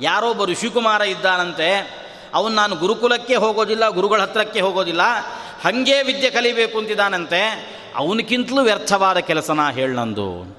[0.00, 1.68] ಯಾರೊಬ್ಬ ಋಷಿಕುಮಾರ ಇದ್ದಾನಂತೆ.
[2.34, 5.02] ಅವನು ನಾನು ಗುರುಕುಲಕ್ಕೆ ಹೋಗೋದಿಲ್ಲ, ಗುರುಗಳ ಹತ್ರಕ್ಕೆ ಹೋಗೋದಿಲ್ಲ.
[5.64, 7.42] ಹಾಗೇ ವಿದ್ಯೆ ಕಲಿಬೇಕು ಅಂತಿದ್ದಾನಂತೆ.
[7.98, 10.58] ಅವನಕ್ಕಿಂತಲೂ ವ್ಯರ್ಥವಾದ ಕೆಲಸನ ಹೇಳಂದು ಅಂತ.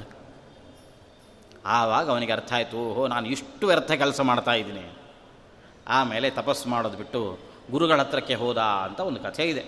[1.65, 4.97] ಆವಾಗ ಅವನಿಗೆ ಅರ್ಥ ಆಯಿತು, ಓಹೋ, ನಾನು ಇಷ್ಟು ವ್ಯರ್ಥ ಕೆಲಸ ಮಾಡ್ತಾ ಇದ್ದೀನಿ.
[5.87, 7.39] ಆಮೇಲೆ ತಪಸ್ಸು ಮಾಡೋದು ಬಿಟ್ಟು
[7.71, 9.61] ಗುರುಗಳ ಹತ್ರಕ್ಕೆ ಹೋದ ಅಂತ ಒಂದು ಕಥೆ ಇದೆ.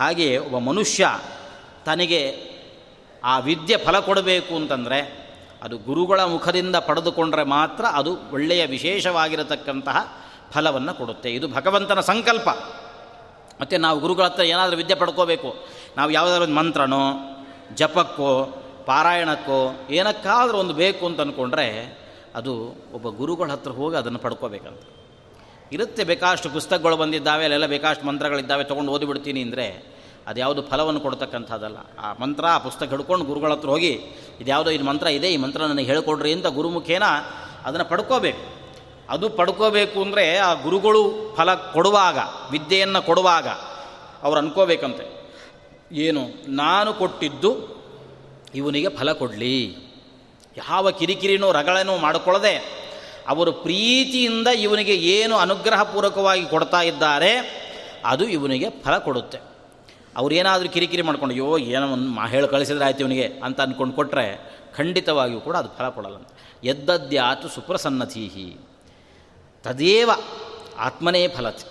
[0.00, 1.18] ಹಾಗೆ ಒಬ್ಬ ಮನುಷ್ಯ
[1.86, 2.42] ತನಗೆ
[3.24, 5.26] ಆ ವಿದ್ಯೆ ಫಲ ಕೊಡಬೇಕು ಅಂತಂದರೆ
[5.62, 10.16] ಅದು ಗುರುಗಳ ಮುಖದಿಂದ ಪಡೆದುಕೊಂಡ್ರೆ ಮಾತ್ರ ಅದು ಒಳ್ಳೆಯ ವಿಶೇಷವಾಗಿರತಕ್ಕಂತಹ
[10.52, 11.34] ಫಲವನ್ನು ಕೊಡುತ್ತೆ.
[11.34, 12.48] ಇದು ಭಗವಂತನ ಸಂಕಲ್ಪ.
[13.60, 15.75] ಮತ್ತು ನಾವು ಗುರುಗಳ ಹತ್ರ ಏನಾದರೂ ವಿದ್ಯೆ ಪಡ್ಕೋಬೇಕು.
[15.96, 17.04] ನಾವು ಯಾವುದಾದ್ರು ಒಂದು ಮಂತ್ರನೋ,
[17.74, 21.98] ಜಪಕ್ಕೋ, ಪಾರಾಯಣಕ್ಕೋ, ಏನಕ್ಕಾದರೂ ಒಂದು ಬೇಕು ಅಂತ ಅಂದ್ಕೊಂಡ್ರೆ
[22.34, 22.52] ಅದು
[22.92, 24.82] ಒಬ್ಬ ಗುರುಗಳ ಹತ್ರ ಹೋಗಿ ಅದನ್ನು ಪಡ್ಕೋಬೇಕಂತ.
[25.72, 31.76] ಇರುತ್ತೆ ಬೇಕಾಷ್ಟು ಪುಸ್ತಕಗಳು ಬಂದಿದ್ದಾವೆ, ಅಲ್ಲೆಲ್ಲ ಬೇಕಾಷ್ಟು ಮಂತ್ರಗಳಿದ್ದಾವೆ, ತೊಗೊಂಡು ಓದಿಬಿಡ್ತೀನಿ ಅಂದರೆ ಅದು ಯಾವುದು ಫಲವನ್ನು ಕೊಡ್ತಕ್ಕಂಥದ್ದಲ್ಲ.
[31.98, 33.92] ಆ ಮಂತ್ರ, ಆ ಪುಸ್ತಕ ಹಿಡ್ಕೊಂಡು ಗುರುಗಳ ಹತ್ರ ಹೋಗಿ,
[34.40, 37.02] ಇದ್ಯಾವುದೋ ಇದು ಮಂತ್ರ ಇದೆ, ಈ ಮಂತ್ರ ನನಗೆ ಹೇಳ್ಕೊಡ್ರಿ ಅಂತ ಗುರುಮುಖೇನ
[37.64, 38.44] ಅದನ್ನು ಪಡ್ಕೋಬೇಕು.
[39.10, 42.18] ಅದು ಪಡ್ಕೋಬೇಕು ಅಂದರೆ ಆ ಗುರುಗಳು ಫಲ ಕೊಡುವಾಗ,
[42.50, 43.48] ವಿದ್ಯೆಯನ್ನು ಕೊಡುವಾಗ
[44.22, 45.25] ಅವ್ರು ಅನ್ಕೋಬೇಕಂತೆ.
[45.92, 46.28] ಏನು?
[46.48, 47.50] ನಾನು ಕೊಟ್ಟಿದ್ದು
[48.54, 49.76] ಇವನಿಗೆ ಫಲ ಕೊಡಲಿ.
[50.56, 52.86] ಯಾವ ಕಿರಿಕಿರಿನೋ ರಗಳನೂ ಮಾಡಿಕೊಳ್ಳದೆ
[53.28, 57.32] ಅವರು ಪ್ರೀತಿಯಿಂದ ಇವನಿಗೆ ಏನು ಅನುಗ್ರಹಪೂರ್ವಕವಾಗಿ ಕೊಡ್ತಾ ಇದ್ದಾರೆ,
[58.04, 59.38] ಅದು ಇವನಿಗೆ ಫಲ ಕೊಡುತ್ತೆ.
[60.16, 65.40] ಅವರೇನಾದರೂ ಕಿರಿಕಿರಿ ಮಾಡ್ಕೊಂಡು, ಅಯ್ಯೋ, ಏನೋ ಒಂದು ಮಾ, ಹೇಳಿ ಕಳಿಸಿದ್ರೆ ಆಯ್ತು ಇವನಿಗೆ ಅಂತ ಅಂದ್ಕೊಂಡು ಕೊಟ್ಟರೆ ಖಂಡಿತವಾಗಿಯೂ
[65.40, 66.16] ಕೂಡ ಅದು ಫಲ ಕೊಡಲ್ಲ
[66.64, 68.56] ಎದ್ದದ್ಯಾತು ಸುಪ್ರಸನ್ನತೀಹಿ.
[69.62, 70.10] ತದೇವ
[70.78, 71.64] ಆತ್ಮನೇ ಫಲತಿ,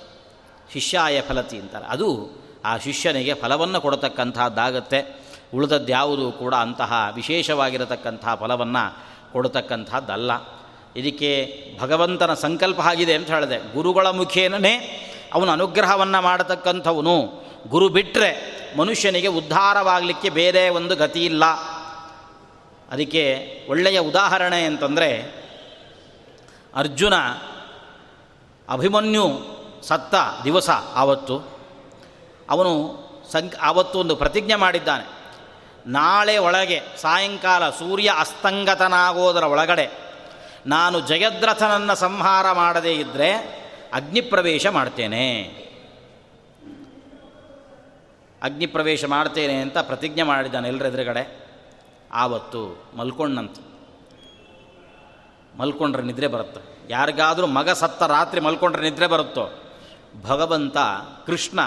[0.74, 1.86] ಶಿಷ್ಯಾಯ ಫಲತಿ ಅಂತಾರೆ.
[1.86, 5.26] ಅದು ಆ ಶಿಷ್ಯನಿಗೆ ಫಲವನ್ನು ಕೊಡತಕ್ಕಂಥದ್ದಾಗತ್ತೆ.
[5.54, 10.32] ಉಳಿದದ್ಯಾವುದು ಕೂಡ ಅಂತಹ ವಿಶೇಷವಾಗಿರತಕ್ಕಂಥ ಫಲವನ್ನು ಕೊಡತಕ್ಕಂಥದ್ದಲ್ಲ.
[10.96, 13.74] ಇದಕ್ಕೆ ಭಗವಂತನ ಸಂಕಲ್ಪ ಆಗಿದೆ ಅಂತ ಹೇಳಿದೆ.
[13.74, 15.02] ಗುರುಗಳ ಮುಖೇನೇ
[15.34, 17.46] ಅವನು ಅನುಗ್ರಹವನ್ನು ಮಾಡತಕ್ಕಂಥವನು.
[17.68, 21.46] ಗುರು ಬಿಟ್ಟರೆ ಮನುಷ್ಯನಿಗೆ ಉದ್ಧಾರವಾಗಲಿಕ್ಕೆ ಬೇರೆ ಒಂದು ಗತಿ ಇಲ್ಲ.
[22.92, 25.46] ಅದಕ್ಕೆ ಒಳ್ಳೆಯ ಉದಾಹರಣೆ ಅಂತಂದರೆ
[26.76, 27.14] ಅರ್ಜುನ
[28.70, 29.40] ಅಭಿಮನ್ಯು
[29.84, 31.55] ಸತ್ತ ದಿವಸ ಆವತ್ತು
[32.50, 35.16] ಅವನು ಸಂಕ್ ಆವತ್ತು ಒಂದು ಪ್ರತಿಜ್ಞೆ ಮಾಡಿದ್ದಾನೆ.
[35.88, 40.06] ನಾಳೆ ಒಳಗೆ, ಸಾಯಂಕಾಲ ಸೂರ್ಯ ಅಸ್ತಂಗತನಾಗೋದರ ಒಳಗಡೆ
[40.66, 43.32] ನಾನು ಜಯದ್ರಥನನ್ನು ಸಂಹಾರ ಮಾಡದೇ ಇದ್ದರೆ
[43.94, 45.42] ಅಗ್ನಿಪ್ರವೇಶ ಮಾಡ್ತೇನೆ.
[48.44, 51.46] ಅಗ್ನಿಪ್ರವೇಶ ಮಾಡ್ತೇನೆ ಅಂತ ಪ್ರತಿಜ್ಞೆ ಮಾಡಿದ್ದಾನೆ ಎಲ್ಲರ ಎದುರುಗಡೆ.
[52.14, 53.56] ಆವತ್ತು ಮಲ್ಕೊಂಡಂತ.
[55.60, 56.78] ಮಲ್ಕೊಂಡ್ರೆ ನಿದ್ರೆ ಬರುತ್ತೆ.
[56.90, 59.50] ಯಾರಿಗಾದರೂ ಮಗ ಸತ್ತ ರಾತ್ರಿ ಮಲ್ಕೊಂಡ್ರೆ ನಿದ್ರೆ ಬರುತ್ತೋ?
[60.22, 60.78] ಭಗವಂತ
[61.26, 61.60] ಕೃಷ್ಣ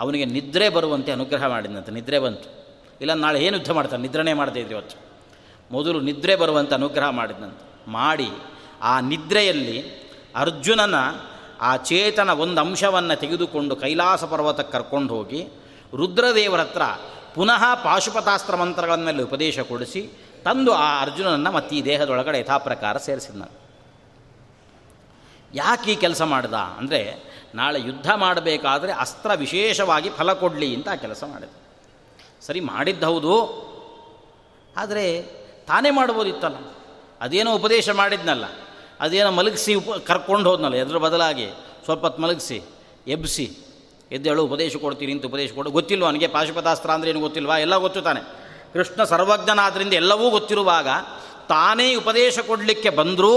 [0.00, 2.48] ಅವನಿಗೆ ನಿದ್ರೆ ಬರುವಂತೆ ಅನುಗ್ರಹ ಮಾಡಿದಂತೆ, ನಿದ್ರೆ ಬಂತು.
[3.00, 4.02] ಇಲ್ಲ, ನಾಳೆ ಏನು ಯುದ್ಧ ಮಾಡ್ತಾನೆ?
[4.02, 4.96] ನಿದ್ರಣೆ ಮಾಡ್ತಾಯಿದ್ರಿ ಇವತ್ತು.
[5.70, 7.90] ಮೊದಲು ನಿದ್ರೆ ಬರುವಂತೆ ಅನುಗ್ರಹ ಮಾಡಿದಂತೆ.
[7.90, 8.30] ಮಾಡಿ,
[8.82, 9.78] ಆ ನಿದ್ರೆಯಲ್ಲಿ
[10.34, 10.94] ಅರ್ಜುನನ
[11.60, 15.48] ಆ ಚೇತನ ಒಂದು ಅಂಶವನ್ನು ತೆಗೆದುಕೊಂಡು ಕೈಲಾಸ ಪರ್ವತಕ್ಕೆ ಕರ್ಕೊಂಡು ಹೋಗಿ
[15.96, 16.82] ರುದ್ರದೇವರ ಹತ್ರ
[17.34, 20.10] ಪುನಃ ಪಾಶುಪತಾಸ್ತ್ರ ಮಂತ್ರಗಳನ್ನೆಲ್ಲ ಉಪದೇಶ ಕೊಡಿಸಿ
[20.44, 23.42] ತಂದು ಆ ಅರ್ಜುನನನ್ನು ಮತ್ತು ಈ ದೇಹದೊಳಗಡೆ ಯಥಾಪ್ರಕಾರ ಸೇರಿಸಿದ
[25.54, 26.54] ಯಾಕೆ ಈ ಕೆಲಸ ಮಾಡ್ದ?
[26.54, 31.48] ಅಂದರೆ ನಾಳೆ ಯುದ್ಧ ಮಾಡಬೇಕಾದರೆ ಅಸ್ತ್ರ ವಿಶೇಷವಾಗಿ ಫಲ ಕೊಡಲಿ ಅಂತ ಆ ಕೆಲಸ ಮಾಡಿದ
[32.46, 33.34] ಸರಿ ಮಾಡಿದ್ದು ಹೌದು
[34.76, 35.04] ಆದರೆ
[35.66, 36.56] ತಾನೇ ಮಾಡ್ಬೋದಿತ್ತಲ್ಲ.
[37.20, 38.44] ಅದೇನೋ ಉಪದೇಶ ಮಾಡಿದ್ನಲ್ಲ,
[39.00, 41.46] ಅದೇನೋ ಮಲಗಿಸಿ ಉಪ, ಕರ್ಕೊಂಡು ಹೋದ್ನಲ್ಲ, ಎದ್ರ ಬದಲಾಗಿ
[41.84, 42.58] ಸ್ವಲ್ಪ ಹೊತ್ತು ಮಲಗಿಸಿ
[43.06, 43.46] ಎಬ್ಬಿಸಿ
[44.12, 45.70] ಎದ್ದೇಳು ಉಪದೇಶ ಕೊಡ್ತೀನಿ ಅಂತ ಉಪದೇಶ ಕೊಡು.
[45.70, 47.58] ಗೊತ್ತಿಲ್ವ ಅವನಿಗೆ ಪಾಶುಪತಾಸ್ತ್ರ ಅಂದರೆ ಏನು ಗೊತ್ತಿಲ್ವಾ?
[47.58, 48.20] ಎಲ್ಲ ಗೊತ್ತು ತಾನೆ.
[48.72, 50.88] ಕೃಷ್ಣ ಸರ್ವಜ್ಞನಾದ್ರಿಂದ ಎಲ್ಲವೂ ಗೊತ್ತಿರುವಾಗ
[51.48, 53.32] ತಾನೇ ಉಪದೇಶ ಕೊಡಲಿಕ್ಕೆ ಬಂದರೂ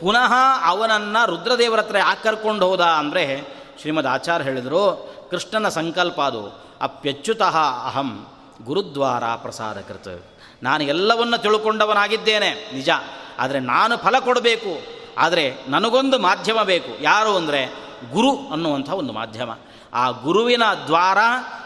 [0.00, 0.32] ಪುನಃ
[0.64, 3.42] ಅವನನ್ನು ರುದ್ರದೇವರ ಹತ್ರ ಯಾಕೆ ಕರ್ಕೊಂಡು ಹೋದ ಅಂದರೆ
[3.80, 6.60] ಶ್ರೀಮದ್ ಆಚಾರ್ಯ ಹೇಳಿದರು, ಕೃಷ್ಣನ ಸಂಕಲ್ಪ ಅದು.
[6.80, 8.26] ಅಪ್ಯಚ್ಯುತಃ ಅಹಂ
[8.64, 10.22] ಗುರುದ್ವಾರ ಪ್ರಸಾದ ಕೃತ
[10.62, 12.90] ನಾನು ಎಲ್ಲವನ್ನು ತಿಳ್ಕೊಂಡವನಾಗಿದ್ದೇನೆ, ನಿಜ.
[13.38, 15.00] ಆದರೆ ನಾನು ಫಲ ಕೊಡಬೇಕು.
[15.18, 17.02] ಆದರೆ ನನಗೊಂದು ಮಾಧ್ಯಮ ಬೇಕು.
[17.02, 17.66] ಯಾರು ಅಂದರೆ
[18.12, 19.50] ಗುರು ಅನ್ನುವಂಥ ಒಂದು ಮಾಧ್ಯಮ.
[19.94, 21.18] ಆ ಗುರುವಿನ ದ್ವಾರ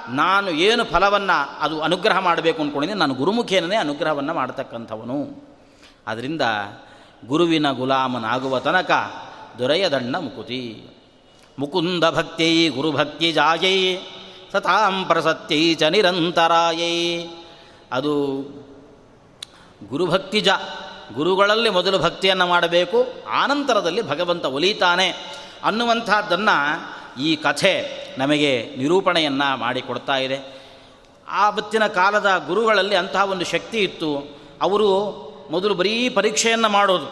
[0.08, 5.18] ನಾನು ಏನು ಫಲವನ್ನು ಅದು ಅನುಗ್ರಹ ಮಾಡಬೇಕು ಅಂದ್ಕೊಂಡಿದ್ದೀನಿ ನಾನು ಗುರುಮುಖೇನೇ ಅನುಗ್ರಹವನ್ನು ಮಾಡ್ತಕ್ಕಂಥವನು.
[6.06, 6.42] ಅದರಿಂದ
[7.26, 8.90] ಗುರುವಿನ ಗುಲಾಮನಾಗುವ ತನಕ
[9.58, 10.84] ದೊರೆಯದಣ್ಣ ಮುಕುತಿ.
[11.58, 13.96] ಮುಕುಂದ ಭಕ್ತಿ ಗುರುಭಕ್ತಿ ಜಾಯೈ,
[14.52, 17.26] ಸತಾಂ ಪ್ರಸತ್ಯೈ ಚ ನಿರಂತರಾಯೈ.
[17.92, 18.14] ಅದು
[19.88, 20.48] ಗುರುಭಕ್ತಿ ಜ,
[21.14, 25.08] ಗುರುಗಳಲ್ಲಿ ಮೊದಲು ಭಕ್ತಿಯನ್ನು ಮಾಡಬೇಕು, ಆನಂತರದಲ್ಲಿ ಭಗವಂತ ಒಲಿತಾನೆ
[25.64, 26.56] ಅನ್ನುವಂಥದ್ದನ್ನು
[27.22, 30.62] ಈ ಕಥೆ ನಮಗೆ ನಿರೂಪಣೆಯನ್ನು ಮಾಡಿಕೊಡ್ತಾ ಇದೆ.
[31.28, 34.38] ಆ ಬತ್ತಿನ ಕಾಲದ ಗುರುಗಳಲ್ಲಿ ಅಂತಹ ಒಂದು ಶಕ್ತಿ ಇತ್ತು.
[34.62, 37.06] ಅವರು ಮೊದಲು ಬರೀ ಪರೀಕ್ಷೆಯನ್ನು ಮಾಡೋದು.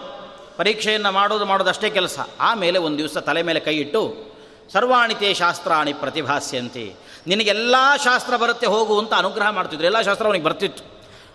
[0.56, 2.18] ಪರೀಕ್ಷೆಯನ್ನು ಮಾಡೋದು ಮಾಡೋದಷ್ಟೇ ಕೆಲಸ.
[2.40, 4.32] ಆಮೇಲೆ ಒಂದು ದಿವಸ ತಲೆ ಮೇಲೆ ಕೈ ಇಟ್ಟು,
[4.72, 6.94] ಸರ್ವಾಣಿತೆ ಶಾಸ್ತ್ರಾಣಿ ಪ್ರತಿಭಾಸ್ಯಂತಿ.
[7.26, 7.74] ನಿನಗೆಲ್ಲ
[8.04, 9.86] ಶಾಸ್ತ್ರ ಬರುತ್ತೆ, ಹೋಗು ಅಂತ ಅನುಗ್ರಹ ಮಾಡ್ತಿದ್ರು.
[9.86, 10.84] ಎಲ್ಲ ಶಾಸ್ತ್ರ ಅವನಿಗೆ ಬರ್ತಿತ್ತು.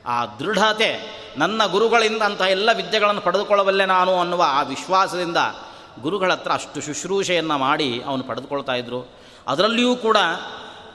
[0.05, 5.37] ಆ ದೃಢತೆ, ನನ್ನ ಗುರುಗಳಿಂದ ಅಂಥ ಎಲ್ಲ ವಿದ್ಯೆಗಳನ್ನು ಪಡೆದುಕೊಳ್ಳಬಲ್ಲೆ ನಾನು ಅನ್ನುವ ಆ ವಿಶ್ವಾಸದಿಂದ
[6.01, 9.11] ಗುರುಗಳ ಹತ್ರ ಅಷ್ಟು ಶುಶ್ರೂಷೆಯನ್ನು ಮಾಡಿ ಅವನು ಪಡೆದುಕೊಳ್ತಾ ಇದ್ದರು
[9.47, 10.17] ಅದರಲ್ಲಿಯೂ ಕೂಡ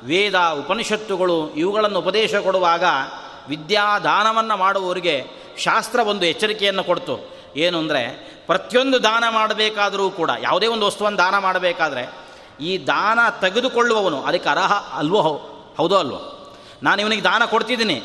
[0.03, 2.85] ವೇದ ಉಪನಿಷತ್ತುಗಳು ಇವುಗಳನ್ನು ಉಪದೇಶ ಕೊಡುವಾಗ
[3.49, 7.33] ವಿದ್ಯಾದಾನವನ್ನು ಮಾಡುವವರಿಗೆ ಶಾಸ್ತ್ರ ಒಂದು ಎಚ್ಚರಿಕೆಯನ್ನು ಕೊಡ್ತು.
[7.57, 8.03] ಏನು ಅಂದರೆ,
[8.47, 12.05] ಪ್ರತಿಯೊಂದು ದಾನ ಮಾಡಬೇಕಾದರೂ ಕೂಡ, ಯಾವುದೇ ಒಂದು ವಸ್ತುವನ್ನು ದಾನ ಮಾಡಬೇಕಾದ್ರೆ,
[12.61, 15.23] ಈ ದಾನ ತೆಗೆದುಕೊಳ್ಳುವವನು, ಅದಕ್ಕೆ ಅರ್ಹ ಅಲ್ವೋ
[15.77, 16.21] ಹೌದೋ ಅಲ್ವೋ?
[16.83, 18.03] ನಾನು ಇವನಿಗೆ ದಾನ ಕೊಡ್ತಿದ್ದೀನಿ,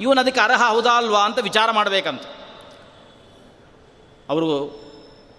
[0.00, 2.22] ಇವನು ಅದಕ್ಕೆ ಅರ್ಹ ಹೌದಾ ಅಲ್ವಾ ಅಂತ ವಿಚಾರ ಮಾಡಬೇಕಂತ.
[4.28, 4.48] ಅವರು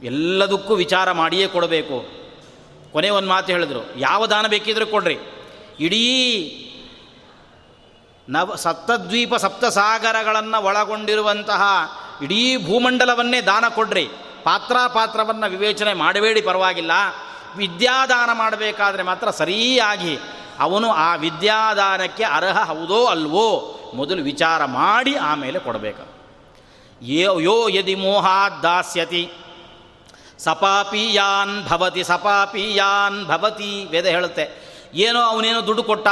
[0.04, 2.06] ಎಲ್ಲದಕ್ಕೂ ವಿಚಾರ ಮಾಡಿಯೇ ಕೊಡಬೇಕು.
[2.92, 5.18] ಕೊನೆ ಒಂದು ಮಾತು ಹೇಳಿದರು, ಯಾವ ದಾನ ಬೇಕಿದ್ರೂ ಕೊಡ್ರಿ.
[5.80, 6.06] ಇಡೀ
[8.30, 11.62] ನವ ಸಪ್ತದ್ವೀಪ ಸಪ್ತಸಾಗರಗಳನ್ನು ಒಳಗೊಂಡಿರುವಂತಹ
[12.24, 14.10] ಇಡೀ ಭೂಮಂಡಲವನ್ನೇ ದಾನ ಕೊಡ್ರಿ.
[14.44, 16.92] ಪಾತ್ರ ಪಾತ್ರವನ್ನು ವಿವೇಚನೆ ಮಾಡಬೇಡಿ, ಪರವಾಗಿಲ್ಲ.
[17.58, 20.20] ವಿದ್ಯಾದಾನ ಮಾಡಬೇಕಾದ್ರೆ ಮಾತ್ರ ಸರಿಯಾಗಿ.
[20.60, 26.04] ಅವನು ಆ ವಿದ್ಯಾದಾನಕ್ಕೆ ಅರ್ಹ ಹೌದೋ ಅಲ್ವೋ ಮೊದಲು ವಿಚಾರ ಮಾಡಿ ಆಮೇಲೆ ಕೊಡಬೇಕು.
[27.40, 29.32] ಯೋ ಯದಿ ಮೋಹಾತ್ ದಾಸ್ಯತಿ.
[30.40, 34.70] ಸಪಾಪೀಯಾನ್ ಭವತಿ ಸಪಾಪೀಯಾನ್ ಭವತಿ ವೇದ ಹೇಳುತ್ತೆ.
[34.94, 36.08] ಏನೋ ಅವನೇನೋ ದುಡ್ಡು ಕೊಟ್ಟ.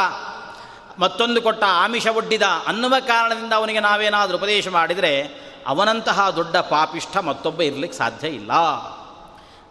[0.99, 7.97] ಮತ್ತೊಂದು ಕೊಟ್ಟ ಆಮಿಷ ಒಡ್ಡಿದ ಅನ್ನುವ ಕಾರಣದಿಂದ ಅವನಿಗೆ ನಾವೇನಾದರೂ ಉಪದೇಶ ಮಾಡಿದರೆ ಅವನಂತಹ ದೊಡ್ಡ ಪಾಪಿಷ್ಠ ಮತ್ತೊಬ್ಬ ಇರಲಿಕ್ಕೆ
[7.97, 8.51] ಸಾಧ್ಯ ಇಲ್ಲ.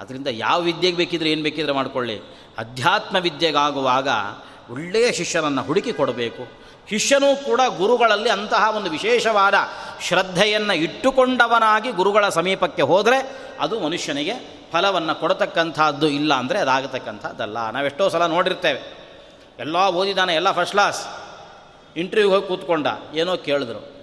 [0.00, 2.16] ಅದರಿಂದ ಯಾವ ವಿದ್ಯೆಗೆ ಬೇಕಿದ್ರೆ ಏನು ಬೇಕಿದ್ರೆ ಮಾಡಿಕೊಳ್ಳಿ.
[2.58, 4.08] ಅಧ್ಯಾತ್ಮ ವಿದ್ಯೆಗಾಗುವಾಗ
[4.70, 6.66] ಒಳ್ಳೆಯ ಶಿಷ್ಯನನ್ನು ಹುಡುಕಿ ಕೊಡಬೇಕು.
[6.90, 9.54] ಶಿಷ್ಯನೂ ಕೂಡ ಗುರುಗಳಲ್ಲಿ ಅಂತಹ ಒಂದು ವಿಶೇಷವಾದ
[10.02, 17.70] ಶ್ರದ್ಧೆಯನ್ನು ಇಟ್ಟುಕೊಂಡವನಾಗಿ ಗುರುಗಳ ಸಮೀಪಕ್ಕೆ ಹೋದರೆ ಅದು ಮನುಷ್ಯನಿಗೆ ಫಲವನ್ನು ಕೊಡತಕ್ಕಂಥದ್ದು ಇಲ್ಲ ಅಂದರೆ ಅದಾಗತಕ್ಕಂಥದ್ದಲ್ಲ.
[17.70, 19.05] ನಾವೆಷ್ಟೋ ಸಲ ನೋಡಿರ್ತೇವೆ.
[19.58, 21.06] ಎಲ್ಲ ಓದಿದ್ದಾನೆ ಎಲ್ಲ ಫಸ್ಟ್ ಕ್ಲಾಸ್
[21.96, 23.96] ಇಂಟರ್ವ್ಯೂಗೆ ಹೋಗಿ ಕೂತ್ಕೊಂಡ, ಏನೋ ಕೇಳಿದ್ರು.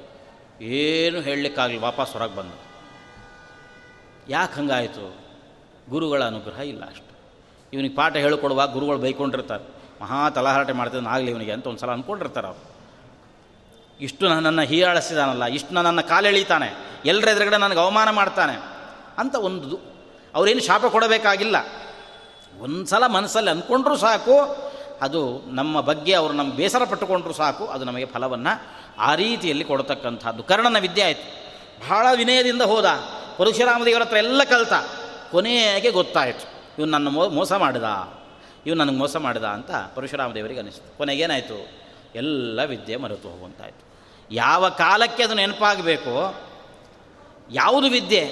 [0.61, 2.57] ಏನು ಹೇಳಲಿಕ್ಕಾಗಲಿ, ವಾಪಸ್ ಹೊರಗೆ ಬಂದು.
[4.29, 5.15] ಯಾಕೆ ಹಂಗಾಯಿತು?
[5.89, 7.17] ಗುರುಗಳ ಅನುಗ್ರಹ ಇಲ್ಲ ಅಷ್ಟು.
[7.73, 9.63] ಇವನಿಗೆ ಪಾಠ ಹೇಳಿಕೊಡುವಾಗ ಗುರುಗಳು ಬೈಕೊಂಡಿರ್ತಾರೆ.
[10.01, 12.73] ಮಹಾ ತಲಹರಟೆ ಮಾಡ್ತಿದ್ದಾನೆ, ಆಗಲಿ ಇವನಿಗೆ ಅಂತ ಒಂದು ಸಲ ಅಂದ್ಕೊಂಡಿರ್ತಾರೆ ಅವರು.
[13.99, 16.73] ಇಷ್ಟು ನನ್ನನ್ನು ಹೀಯಾಳಿಸಿದಾನಲ್ಲ, ಇಷ್ಟು ನನ್ನ ಕಾಲೆಳೀತಾನೆ
[17.05, 18.55] ಎಲ್ಲರ ಎದುರುಗಡೆ ನನಗೆ ಅವಮಾನ ಮಾಡ್ತಾನೆ
[19.17, 19.79] ಅಂತ ಒಂದು
[20.35, 21.55] ಅವರೇನು ಶಾಪ ಕೊಡಬೇಕಾಗಿಲ್ಲ.
[22.59, 24.33] ಒಂದು ಸಲ ಮನಸ್ಸಲ್ಲಿ ಅಂದ್ಕೊಂಡ್ರೂ ಸಾಕು
[25.03, 28.53] ಅದು ನಮ್ಮ ಬಗ್ಗೆ ಅವರು ನಮ್ಮ ಬೇಸರ ಪಟ್ಟುಕೊಂಡ್ರೂ ಸಾಕು, ಅದು ನಮಗೆ ಫಲವನ್ನು
[28.99, 30.43] ಆ ರೀತಿಯಲ್ಲಿ ಕೊಡತಕ್ಕಂಥದ್ದು.
[30.43, 31.27] ಕರ್ಣನ ವಿದ್ಯೆ ಆಯಿತು.
[31.89, 32.85] ಬಹಳ ವಿನಯದಿಂದ ಹೋದ.
[33.37, 34.73] ಪರಶುರಾಮದೇವರ ಹತ್ರ ಎಲ್ಲ ಕಲಿತ.
[35.31, 36.45] ಕೊನೆಗೆ ಗೊತ್ತಾಯಿತು.
[36.79, 37.87] ಇವನು ನನ್ನ ಮೋ, ಮೋಸ ಮಾಡಿದ.
[38.65, 41.67] ಇವು ನನಗೆ ಮೋಸ ಮಾಡಿದ ಅಂತ ಪರಶುರಾಮ ದೇವರಿಗೆ ಅನಿಸ್ತು ಕೊನೆಗೇನಾಯಿತು
[42.15, 43.83] ಎಲ್ಲ ವಿದ್ಯೆ ಮರೆತು ಹೋಗುವಂತಾಯಿತು.
[44.31, 46.35] ಯಾವ ಕಾಲಕ್ಕೆ ಅದು ನೆನಪಾಗಬೇಕು,
[47.51, 48.23] ಯಾವುದು ವಿದ್ಯೆ?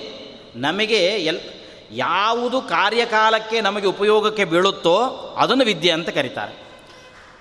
[0.56, 1.40] ನಮಗೆ ಎಲ್
[1.92, 4.96] ಯಾವುದು ಕಾರ್ಯಕಾಲಕ್ಕೆ ನಮಗೆ ಉಪಯೋಗಕ್ಕೆ ಬೀಳುತ್ತೋ
[5.38, 6.72] ಅದನ್ನು ವಿದ್ಯೆ ಅಂತ ಕರೀತಾರೆ.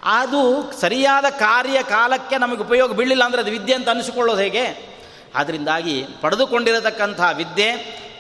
[0.05, 4.91] ಅದು ಸರಿಯಾದ ಕಾರ್ಯಕಾಲಕ್ಕೆ ನಮಗೆ ಉಪಯೋಗ ಬೀಳಲಿಲ್ಲ ಅಂದರೆ ಅದು ವಿದ್ಯೆ ಅಂತ ಅನಿಸಿಕೊಳ್ಳೋದು ಹೇಗೆ?
[5.35, 7.77] ಅದರಿಂದಾಗಿ ಪಡೆದುಕೊಂಡಿರತಕ್ಕಂಥ ವಿದ್ಯೆ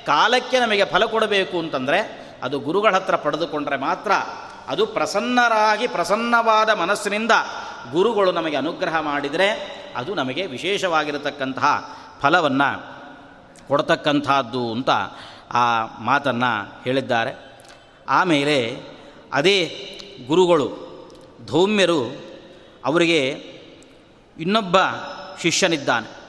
[0.06, 4.12] ಕಾಲಕ್ಕೆ ನಮಗೆ ಫಲ ಕೊಡಬೇಕು ಅಂತಂದರೆ ಅದು ಗುರುಗಳ ಹತ್ರ ಪಡೆದುಕೊಂಡ್ರೆ ಮಾತ್ರ
[4.68, 7.30] ಅದು ಪ್ರಸನ್ನರಾಗಿ ಪ್ರಸನ್ನವಾದ ಮನಸ್ಸಿನಿಂದ
[7.92, 9.48] ಗುರುಗಳು ನಮಗೆ ಅನುಗ್ರಹ ಮಾಡಿದರೆ
[9.96, 13.00] ಅದು ನಮಗೆ ವಿಶೇಷವಾಗಿರತಕ್ಕಂತಹ ಫಲವನ್ನು
[13.68, 14.90] ಕೊಡತಕ್ಕಂಥದ್ದು ಅಂತ
[15.52, 17.62] ಆ ಮಾತನ್ನು ಹೇಳಿದ್ದಾರೆ.
[18.08, 18.80] ಆಮೇಲೆ
[19.32, 19.86] ಅದೇ
[20.26, 20.90] ಗುರುಗಳು,
[21.46, 22.04] ಧೌಮ್ಯರು
[22.84, 23.28] ಅವರಿಗೆ
[24.38, 24.76] ಇನ್ನೊಬ್ಬ
[25.42, 26.20] ಶಿಷ್ಯನಿದ್ದಾನೆ.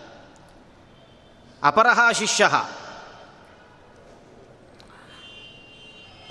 [1.64, 2.50] ಅಪರಹ ಶಿಷ್ಯ.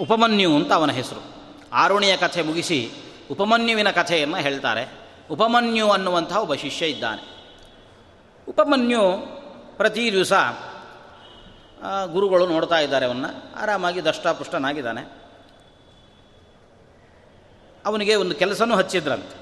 [0.00, 1.24] ಉಪಮನ್ಯು ಅಂತ ಅವನ ಹೆಸರು.
[1.72, 2.90] ಆರುಣಿಯ ಕಥೆ ಮುಗಿಸಿ
[3.30, 4.98] ಉಪಮನ್ಯುವಿನ ಕಥೆಯನ್ನು ಹೇಳ್ತಾರೆ.
[5.30, 7.54] ಉಪಮನ್ಯು ಅನ್ನುವಂಥ ಒಬ್ಬ ಶಿಷ್ಯ ಇದ್ದಾನೆ.
[8.48, 9.02] ಉಪಮನ್ಯು
[9.76, 10.32] ಪ್ರತಿ ದಿವಸ
[12.06, 13.26] ಗುರುಗಳು ನೋಡ್ತಾ ಇದ್ದಾರೆ ಅವನ್ನ.
[13.56, 15.20] ಆರಾಮಾಗಿ ದಷ್ಟಪುಷ್ಟನಾಗಿದ್ದಾನೆ.
[17.86, 19.40] ಅವನಿಗೆ ಒಂದು ಕೆಲಸನೂ ಹಚ್ಚಿದ್ರಂತೆ.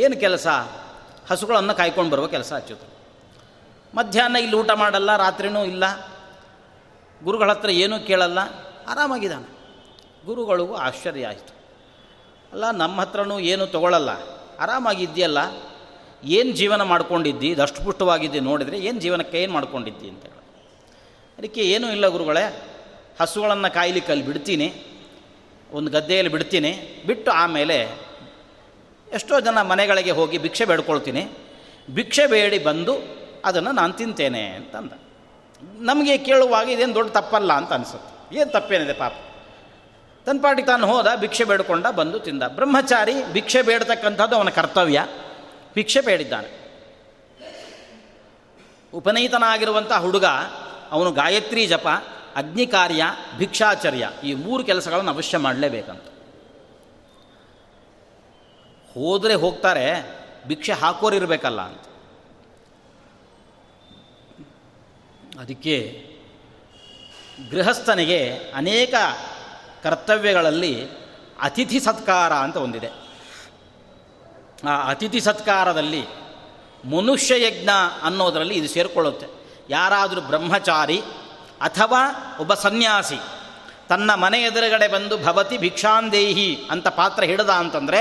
[0.00, 0.46] ಏನು ಕೆಲಸ?
[1.30, 2.96] ಹಸುಗಳನ್ನು ಕಾಯ್ಕೊಂಡು ಬರುವ ಕೆಲಸ ಹಚ್ಚಿದ್ರು.
[3.96, 5.84] ಮಧ್ಯಾಹ್ನ ಇಲ್ಲಿ ಊಟ ಮಾಡಲ್ಲ, ರಾತ್ರಿನೂ ಇಲ್ಲ.
[7.24, 8.38] ಗುರುಗಳ ಹತ್ರ ಏನೂ ಕೇಳಲ್ಲ.
[8.88, 9.56] ಆರಾಮಾಗಿದ್ದಾನೆ.
[10.26, 11.54] ಗುರುಗಳಿಗೂ ಆಶ್ಚರ್ಯ ಆಯಿತು.
[12.52, 14.10] ಅಲ್ಲ, ನಮ್ಮ ಹತ್ರನೂ ಏನೂ ತಗೊಳ್ಳಲ್ಲ
[14.60, 15.38] ಆರಾಮಾಗಿದ್ದೀಯಲ್ಲ.
[16.24, 17.56] ಏನು ಜೀವನ ಮಾಡ್ಕೊಂಡಿದ್ದಿ?
[17.56, 20.24] ದಷ್ಟಪುಷ್ಟವಾಗಿದ್ದಿ ನೋಡಿದರೆ ಏನು ಜೀವನಕ್ಕೆ ಏನು ಮಾಡ್ಕೊಂಡಿದ್ದಿ ಅಂತ
[21.38, 22.62] ಅದಕ್ಕೆ ಏನೂ ಇಲ್ಲ ಗುರುಗಳೇ.
[23.20, 24.74] ಹಸುಗಳನ್ನು ಕಾಯ್ಲಿಕ್ಕೆ ಅಲ್ಲಿ ಬಿಡ್ತೀನಿ.
[25.72, 27.02] ಒಂದು ಗದ್ದೆಯಲ್ಲಿ ಬಿಡ್ತೀನಿ.
[27.06, 27.88] ಬಿಟ್ಟು ಆಮೇಲೆ
[29.12, 31.28] ಎಷ್ಟೋ ಜನ ಮನೆಗಳಿಗೆ ಹೋಗಿ ಭಿಕ್ಷೆ ಬೇಡ್ಕೊಳ್ತೀನಿ.
[31.90, 32.94] ಭಿಕ್ಷೆ ಬೇಡಿ ಬಂದು
[33.44, 34.92] ಅದನ್ನು ನಾನು ತಿಂತೇನೆ ಅಂತಂದ.
[35.62, 38.38] ನಮಗೆ ಕೇಳುವಾಗ ಇದೇನು ದೊಡ್ಡ ತಪ್ಪಲ್ಲ ಅಂತ ಅನಿಸುತ್ತೆ.
[38.38, 39.12] ಏನು ತಪ್ಪೇನಿದೆ ಪಾಪ.
[40.26, 42.42] ತನ್ನ ಪಾಟಿಗೆ ತಾನು ಹೋದ, ಭಿಕ್ಷೆ ಬೇಡ್ಕೊಂಡ ಬಂದು ತಿಂದ.
[42.42, 45.06] ಬ್ರಹ್ಮಚಾರಿ ಭಿಕ್ಷೆ ಬೇಡತಕ್ಕಂಥದ್ದು ಅವನ ಕರ್ತವ್ಯ.
[45.74, 46.66] ಭಿಕ್ಷೆ ಬೇಡಿದ್ದಾನೆ.
[48.94, 50.24] ಉಪನೀತನಾಗಿರುವಂಥ ಹುಡುಗ
[50.90, 51.88] ಅವನು ಗಾಯತ್ರಿ ಜಪ
[52.36, 53.04] ಅಗ್ನಿ ಕಾರ್ಯ
[53.38, 56.04] ಭಿಕ್ಷಾಚರ್ಯ ಈ ಮೂರು ಕೆಲಸಗಳನ್ನು ಅವಶ್ಯ ಮಾಡಲೇಬೇಕಂತ.
[58.94, 60.16] ಹೋದರೆ ಹೋಗ್ತಾರೆ,
[60.46, 61.82] ಭಿಕ್ಷೆ ಹಾಕೋರಿರಬೇಕಲ್ಲ ಅಂತ.
[65.38, 66.06] ಅದಕ್ಕೆ
[67.50, 68.94] ಗೃಹಸ್ಥನಿಗೆ ಅನೇಕ
[69.82, 70.88] ಕರ್ತವ್ಯಗಳಲ್ಲಿ
[71.40, 72.88] ಅತಿಥಿ ಸತ್ಕಾರ ಅಂತ ಒಂದಿದೆ.
[74.68, 76.02] ಆ ಅತಿಥಿ ಸತ್ಕಾರದಲ್ಲಿ
[76.96, 77.68] ಮನುಷ್ಯ ಯಜ್ಞ
[78.02, 79.26] ಅನ್ನೋದರಲ್ಲಿ ಇದು ಸೇರಿಕೊಳ್ಳುತ್ತೆ.
[79.70, 80.98] ಯಾರಾದರೂ ಬ್ರಹ್ಮಚಾರಿ
[81.60, 82.02] ಅಥವಾ
[82.40, 83.18] ಒಬ್ಬ ಸನ್ಯಾಸಿ,
[83.88, 88.00] ತನ್ನ ಮನೆ ಎದುರುಗಡೆ ಬಂದು ಭವತಿ ಭಿಕ್ಷಾಂದೇಹಿ ಅಂತ ಪಾತ್ರ ಹಿಡಿದ ಅಂತಂದರೆ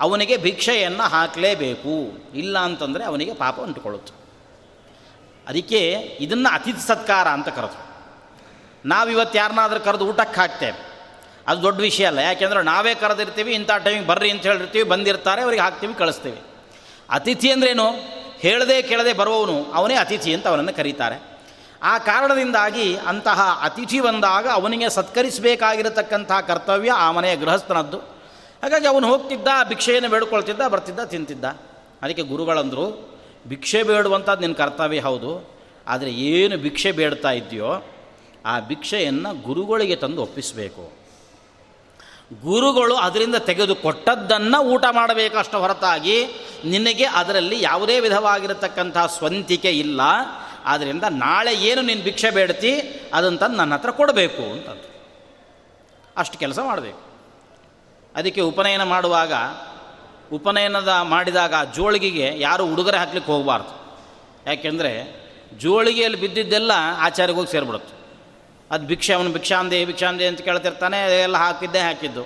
[0.00, 1.94] ಅವನಿಗೆ ಭಿಕ್ಷೆಯನ್ನು ಹಾಕಲೇಬೇಕು,
[2.34, 4.12] ಇಲ್ಲ ಅಂತಂದರೆ ಅವನಿಗೆ ಪಾಪ ಉಂಟುಕೊಳ್ಳುತ್ತೆ.
[5.48, 5.80] ಅದಕ್ಕೆ
[6.20, 7.78] ಇದನ್ನು ಅತಿಥಿ ಸತ್ಕಾರ ಅಂತ ಕರೆದು
[8.88, 10.78] ನಾವಿವತ್ತು ಯಾರನ್ನಾದರೂ ಕರೆದು ಊಟಕ್ಕೆ ಹಾಕ್ತೇವೆ.
[11.46, 15.94] ಅದು ದೊಡ್ಡ ವಿಷಯ ಅಲ್ಲ, ಯಾಕೆಂದ್ರೆ ನಾವೇ ಕರೆದಿರ್ತೀವಿ, ಇಂಥ ಟೈಮಿಗೆ ಬರ್ರಿ ಅಂತ ಹೇಳಿರ್ತೀವಿ, ಬಂದಿರ್ತಾರೆ, ಅವ್ರಿಗೆ ಹಾಕ್ತೀವಿ,
[15.94, 16.40] ಕಳಿಸ್ತೀವಿ.
[17.10, 17.86] ಅತಿಥಿ ಅಂದ್ರೇನು?
[18.42, 21.16] ಹೇಳದೆ ಕೇಳದೆ ಬರುವವನು ಅವನೇ ಅತಿಥಿ ಅಂತ ಅವನನ್ನು ಕರೀತಾರೆ.
[21.82, 27.98] ಆ ಕಾರಣದಿಂದಾಗಿ ಅಂತಹ ಅತಿಥಿ ಬಂದಾಗ ಅವನಿಗೆ ಸತ್ಕರಿಸಬೇಕಾಗಿರತಕ್ಕಂತಹ ಕರ್ತವ್ಯ ಆ ಮನೆಯ ಗೃಹಸ್ಥನದ್ದು.
[28.62, 31.44] ಹಾಗಾಗಿ ಅವನು ಹೋಗ್ತಿದ್ದ, ಭಿಕ್ಷೆಯನ್ನು ಬೇಡ್ಕೊಳ್ತಿದ್ದ, ಬರ್ತಿದ್ದ, ತಿಂತಿದ್ದ.
[32.02, 32.86] ಅದಕ್ಕೆ ಗುರುಗಳಂದರು,
[33.48, 35.50] ಭಿಕ್ಷೆ ಬೇಡುವಂಥದ್ದು ನಿನ್ನ ಕರ್ತವ್ಯ ಹೌದು,
[35.88, 37.70] ಆದರೆ ಏನು ಭಿಕ್ಷೆ ಬೇಡ್ತಾ ಇದೆಯೋ
[38.46, 40.99] ಆ ಭಿಕ್ಷೆಯನ್ನು ಗುರುಗಳಿಗೆ ತಂದು ಒಪ್ಪಿಸಬೇಕು.
[42.34, 46.26] ಗುರುಗಳು ಅದರಿಂದ ತೆಗೆದುಕೊಟ್ಟದ್ದನ್ನು ಊಟ ಮಾಡಬೇಕಷ್ಟು ಹೊರತಾಗಿ
[46.64, 50.00] ನಿನಗೆ ಅದರಲ್ಲಿ ಯಾವುದೇ ವಿಧವಾಗಿರತಕ್ಕಂಥ ಸ್ವಂತಿಕೆ ಇಲ್ಲ.
[50.64, 52.80] ಆದ್ದರಿಂದ ನಾಳೆ ಏನು ನೀನು ಭಿಕ್ಷೆ ಬೇಡ್ತಿ
[53.14, 54.90] ಅದನ್ನು ತಂದು ನನ್ನ ಹತ್ರ ಕೊಡಬೇಕು ಅಂತಂದು
[56.16, 56.98] ಅಷ್ಟು ಕೆಲಸ ಮಾಡಬೇಕು.
[58.16, 59.32] ಅದಕ್ಕೆ ಉಪನಯನ ಮಾಡುವಾಗ,
[60.32, 63.98] ಉಪನಯನದ ಮಾಡಿದಾಗ ಜೋಳಿಗೆಗೆ ಯಾರು ಉಡುಗೊರೆ ಹಾಕ್ಲಿಕ್ಕೆ ಹೋಗಬಾರ್ದು.
[64.46, 65.20] ಯಾಕೆಂದರೆ
[65.58, 67.99] ಜೋಳಿಗೆಯಲ್ಲಿ ಬಿದ್ದಿದ್ದೆಲ್ಲ ಆಚಾರ್ಯಗೋಗಿ ಸೇರಿಬಿಡುತ್ತೆ.
[68.70, 72.22] ಅದು ಭಿಕ್ಷೆ, ಅವನು ಭಿಕ್ಷಾಂದೆ ಭಿಕ್ಷಾಂದೆ ಅಂತ ಕೇಳ್ತಿರ್ತಾನೆ ಅದೆಲ್ಲ ಹಾಕಿದ್ದೇ ಹಾಕಿದ್ದು.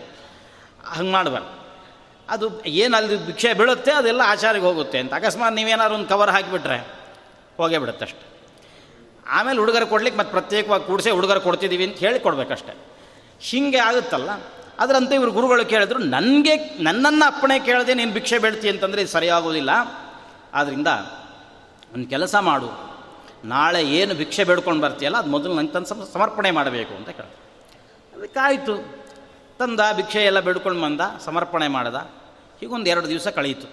[0.86, 1.64] ಹಂಗೆ ಮಾಡಬಾರ್ದು.
[2.28, 5.14] ಅದು ಏನು ಅಲ್ಲಿ ಭಿಕ್ಷೆ ಬೀಳುತ್ತೆ, ಅದೆಲ್ಲ ಆಚಾರಿಗೆ ಹೋಗುತ್ತೆ ಅಂತ.
[5.14, 6.78] ಅಕಸ್ಮಾತ್ ನೀವೇನಾದ್ರು ಒಂದು ಕವರ್ ಹಾಕಿಬಿಟ್ರೆ
[7.56, 8.24] ಹೋಗೇ ಬಿಡುತ್ತೆ ಅಷ್ಟೆ.
[9.28, 12.72] ಆಮೇಲೆ ಹುಡುಗರು ಕೊಡ್ಲಿಕ್ಕೆ ಮತ್ತು ಪ್ರತ್ಯೇಕವಾಗಿ ಕೂಡಿಸಿ ಹುಡುಗರು ಕೊಡ್ತಿದ್ದೀವಿ ಅಂತ ಹೇಳಿ ಕೊಡಬೇಕಷ್ಟೆ.
[13.40, 14.30] ಹಿಂಗೆ ಆಗುತ್ತಲ್ಲ,
[14.78, 19.70] ಅದರಂತೆ ಇವರು ಗುರುಗಳು ಕೇಳಿದ್ರು, ನನಗೆ, ನನ್ನನ್ನು ಅಪ್ಪಣೆ ಕೇಳದೆ ನೀನು ಭಿಕ್ಷೆ ಬೇಡ್ತಿ ಅಂತಂದರೆ ಇದು ಸರಿಯಾಗೋದಿಲ್ಲ
[20.54, 20.88] ಆದ್ದರಿಂದ
[21.94, 22.93] ಒಂದು ಕೆಲಸ ಮಾಡು.
[23.44, 27.28] ನಾಳೆ ಏನು ಭಿಕ್ಷೆ ಬೇಡ್ಕೊಂಡು ಬರ್ತೀಯಲ್ಲ, ಅದು ಮೊದಲು ನಂಗೆ ತಂದು ಸಮರ್ಪಣೆ ಮಾಡಬೇಕು ಅಂತ ಕೇಳ
[28.12, 28.74] ಅದಕ್ಕಾಯಿತು.
[29.58, 31.98] ತಂದ, ಭಿಕ್ಷೆ ಎಲ್ಲ ಬೇಡ್ಕೊಂಡು ಬಂದ, ಸಮರ್ಪಣೆ ಮಾಡ್ದ.
[32.60, 33.66] ಹೀಗೊಂದು ಎರಡು ದಿವಸ ಕಳೀತು.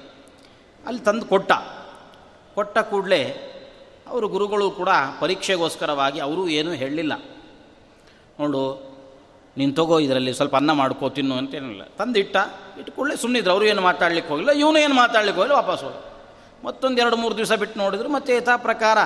[0.85, 1.51] ಅಲ್ಲಿ ತಂದು ಕೊಟ್ಟ.
[2.55, 3.21] ಕೊಟ್ಟ ಕೂಡಲೇ
[4.07, 7.13] ಅವರು ಗುರುಗಳು ಕೂಡ ಪರೀಕ್ಷೆಗೋಸ್ಕರವಾಗಿ ಅವರೂ ಏನೂ ಹೇಳಲಿಲ್ಲ.
[8.39, 8.61] ನೋಡು,
[9.57, 11.83] ನೀನು ತಗೋ ಇದರಲ್ಲಿ ಸ್ವಲ್ಪ ಅನ್ನ ಮಾಡ್ಕೋ, ತಿನ್ನು ಅಂತೇನಿಲ್ಲ.
[11.99, 12.37] ತಂದಿಟ್ಟ
[12.77, 16.01] ಇಟ್ಟು ಕೂಡಲೇ ಸುಮ್ಮನಿದ್ರು ಅವರು ಏನು ಮಾತಾಡ್ಲಿಕ್ಕೆ ಹೋಗಿಲ್ಲ, ಇವನು ಏನು ಮಾತಾಡ್ಲಿಕ್ಕೆ ಹೋಗಿಲ್ಲ, ವಾಪಸ್ ಹೋಗಿ
[16.65, 18.97] ಮತ್ತೊಂದು ಎರಡು ಮೂರು ದಿವಸ ಬಿಟ್ಟು ನೋಡಿದ್ರು, ಮತ್ತೆ ಯಥಾ ಪ್ರಕಾರ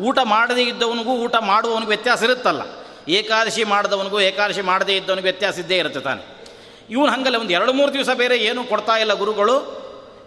[0.00, 2.62] ಊಟ ಮಾಡದೇ ಇದ್ದವನಿಗೂ ಊಟ ಮಾಡುವವನಿಗೂ ವ್ಯತ್ಯಾಸ ಇರುತ್ತಲ್ಲ.
[3.08, 6.42] ಏಕಾದಶಿ ಮಾಡಿದವನಿಗೂ ಏಕಾದಶಿ ಮಾಡದೇ ಇದ್ದವನಿಗೂ ವ್ಯತ್ಯಾಸ ಇದ್ದೇ ಇರುತ್ತೆ ತಾನೆ.
[6.90, 9.82] ಇವನು ಹಂಗಲ್ಲ, ಒಂದು ಎರಡು ಮೂರು ದಿವಸ ಬೇರೆ ಏನೂ ಕೊಡ್ತಾ ಇಲ್ಲ ಗುರುಗಳು.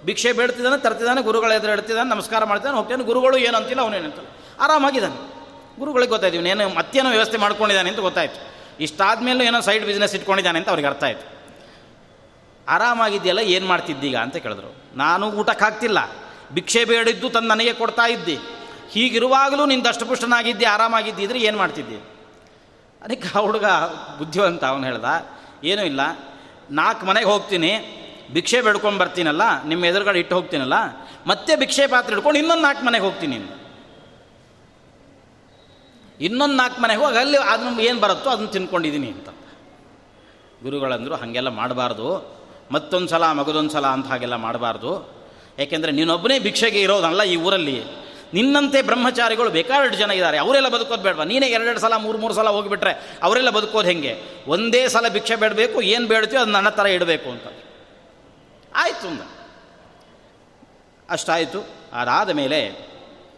[0.06, 4.28] ಭಿಕ್ಷೆ ಬೇಡ್ತಿದ್ದಾನೆ, ತರ್ತಿದ್ದಾನೆ, ಗುರುಗಳ ಎದುರು ಇಡ್ತಿದ್ದಾನೆ ನಮಸ್ಕಾರ ಮಾಡ್ತಿದ್ದಾನೆ ಹೋಗ್ತಾನೆ ಗುರುಗಳು ಏನು ಅಂತಿಲ್ಲ ಅವನೇನಂತಿಲ್ಲ
[4.60, 5.36] ಆರಾಮಾಗಿದ್ದಾನೆ.
[5.80, 8.56] ಗುರುಗಳಿಗೆ ಗೊತ್ತಾಯ್ತು ಇವನೇನು ಮತ್ತೇನೋ ವ್ಯವಸ್ಥೆ ಮಾಡ್ಕೊಂಡಿದ್ದಾನೆ ಅಂತ ಗೊತ್ತಾಯ್ತು.
[8.80, 11.36] ಇಷ್ಟಾದ್ಮೇಲೂ ಏನೋ ಸೈಡ್ ಬಿಸ್ನೆಸ್ ಇಟ್ಕೊಂಡಿದ್ದಾನೆ ಅಂತ ಅವ್ರಿಗೆ ಅರ್ಥ ಆಯಿತು.
[12.68, 14.98] ಆರಾಮಾಗಿದೆಯಲ್ಲ ಏನು ಮಾಡ್ತಿದ್ದೀಗ ಅಂತ ಕೇಳಿದ್ರು.
[14.98, 15.98] ನಾನು ಊಟಕ್ಕೆ ಹಾಕ್ತಿಲ್ಲ
[16.54, 18.40] ಭಿಕ್ಷೆ ಬೇಡಿದ್ದು ತಂದು ನನಗೆ ಕೊಡ್ತಾ ಇದ್ದಿ.
[18.94, 21.98] ಹೀಗಿರುವಾಗಲೂ ನೀನು ದಷ್ಟಪುಷ್ಟನಾಗಿದ್ದೆ ಆರಾಮಾಗಿದ್ದಿದ್ರೆ ಏನು ಮಾಡ್ತಿದ್ದೆ?
[23.02, 23.68] ಅದಕ್ಕೆ ಆ ಹುಡುಗ
[24.20, 25.10] ಬುದ್ಧಿವಂತ ಅವನು ಹೇಳ್ದ,
[25.64, 26.02] ಏನೂ ಇಲ್ಲ,
[26.80, 27.72] ನಾಲ್ಕು ಮನೆಗೆ ಹೋಗ್ತೀನಿ,
[28.34, 30.78] ಭಿಕ್ಷೆ ಬೇಡ್ಕೊಂಡು ಬರ್ತೀನಲ್ಲ, ನಿಮ್ಮ ಎದುರುಗಡೆ ಇಟ್ಟು ಹೋಗ್ತೀನಲ್ಲ,
[31.28, 33.38] ಮತ್ತೆ ಭಿಕ್ಷೆ ಪಾತ್ರೆ ಹಿಡ್ಕೊಂಡು ಇನ್ನೊಂದು ನಾಲ್ಕು ಮನೆಗೆ ಹೋಗ್ತೀನಿ
[36.28, 39.30] ಇನ್ನೊಂದು ನಾಲ್ಕು ಮನೆಗೆ ಹೋಗಿ ಅಲ್ಲಿ ಅದನ್ನು ಏನು ಬರುತ್ತೋ ಅದನ್ನು ತಿನ್ಕೊಂಡಿದ್ದೀನಿ ಅಂತ.
[40.64, 42.08] ಗುರುಗಳಂದರು ಹಾಗೆಲ್ಲ ಮಾಡಬಾರ್ದು
[42.72, 44.92] ಮತ್ತೊಂದು ಸಲ ಮಗದೊಂದು ಸಲ ಅಂತ ಹಾಗೆಲ್ಲ ಮಾಡಬಾರ್ದು.
[45.60, 47.76] ಯಾಕೆಂದರೆ ನೀನೊಬ್ಬನೇ ಭಿಕ್ಷೆಗೆ ಇರೋದಲ್ಲ ಈ ಊರಲ್ಲಿ.
[48.36, 50.38] ನಿನ್ನಂತೆ ಬ್ರಹ್ಮಚಾರಿಗಳು ಬೇಕಾದಷ್ಟು ಜನ ಇದ್ದಾರೆ.
[50.38, 51.24] ಅವರೆಲ್ಲ ಬದುಕೋದು ಬೇಡವಾ?
[51.24, 54.24] ನೀನೇ ಎರಡೆರಡು ಸಲ, ಮೂರು ಮೂರು ಸಲ ಹೋಗಿಬಿಟ್ರೆ ಅವರೆಲ್ಲ ಬದುಕೋದು ಹೆಂಗೆ?
[54.48, 57.44] ಒಂದೇ ಸಲ ಭಿಕ್ಷೆ ಬೇಡಬೇಕು, ಏನು ಬೇಡ್ತೀವೋ ಅದು ನನ್ನ ಥರ ಇಡಬೇಕು ಅಂತ.
[58.76, 59.22] ಆಯಿತು ಅಂದ.
[61.10, 61.66] ಅಷ್ಟಾಯಿತು.
[61.94, 62.90] ಅದಾದ ಮೇಲೆ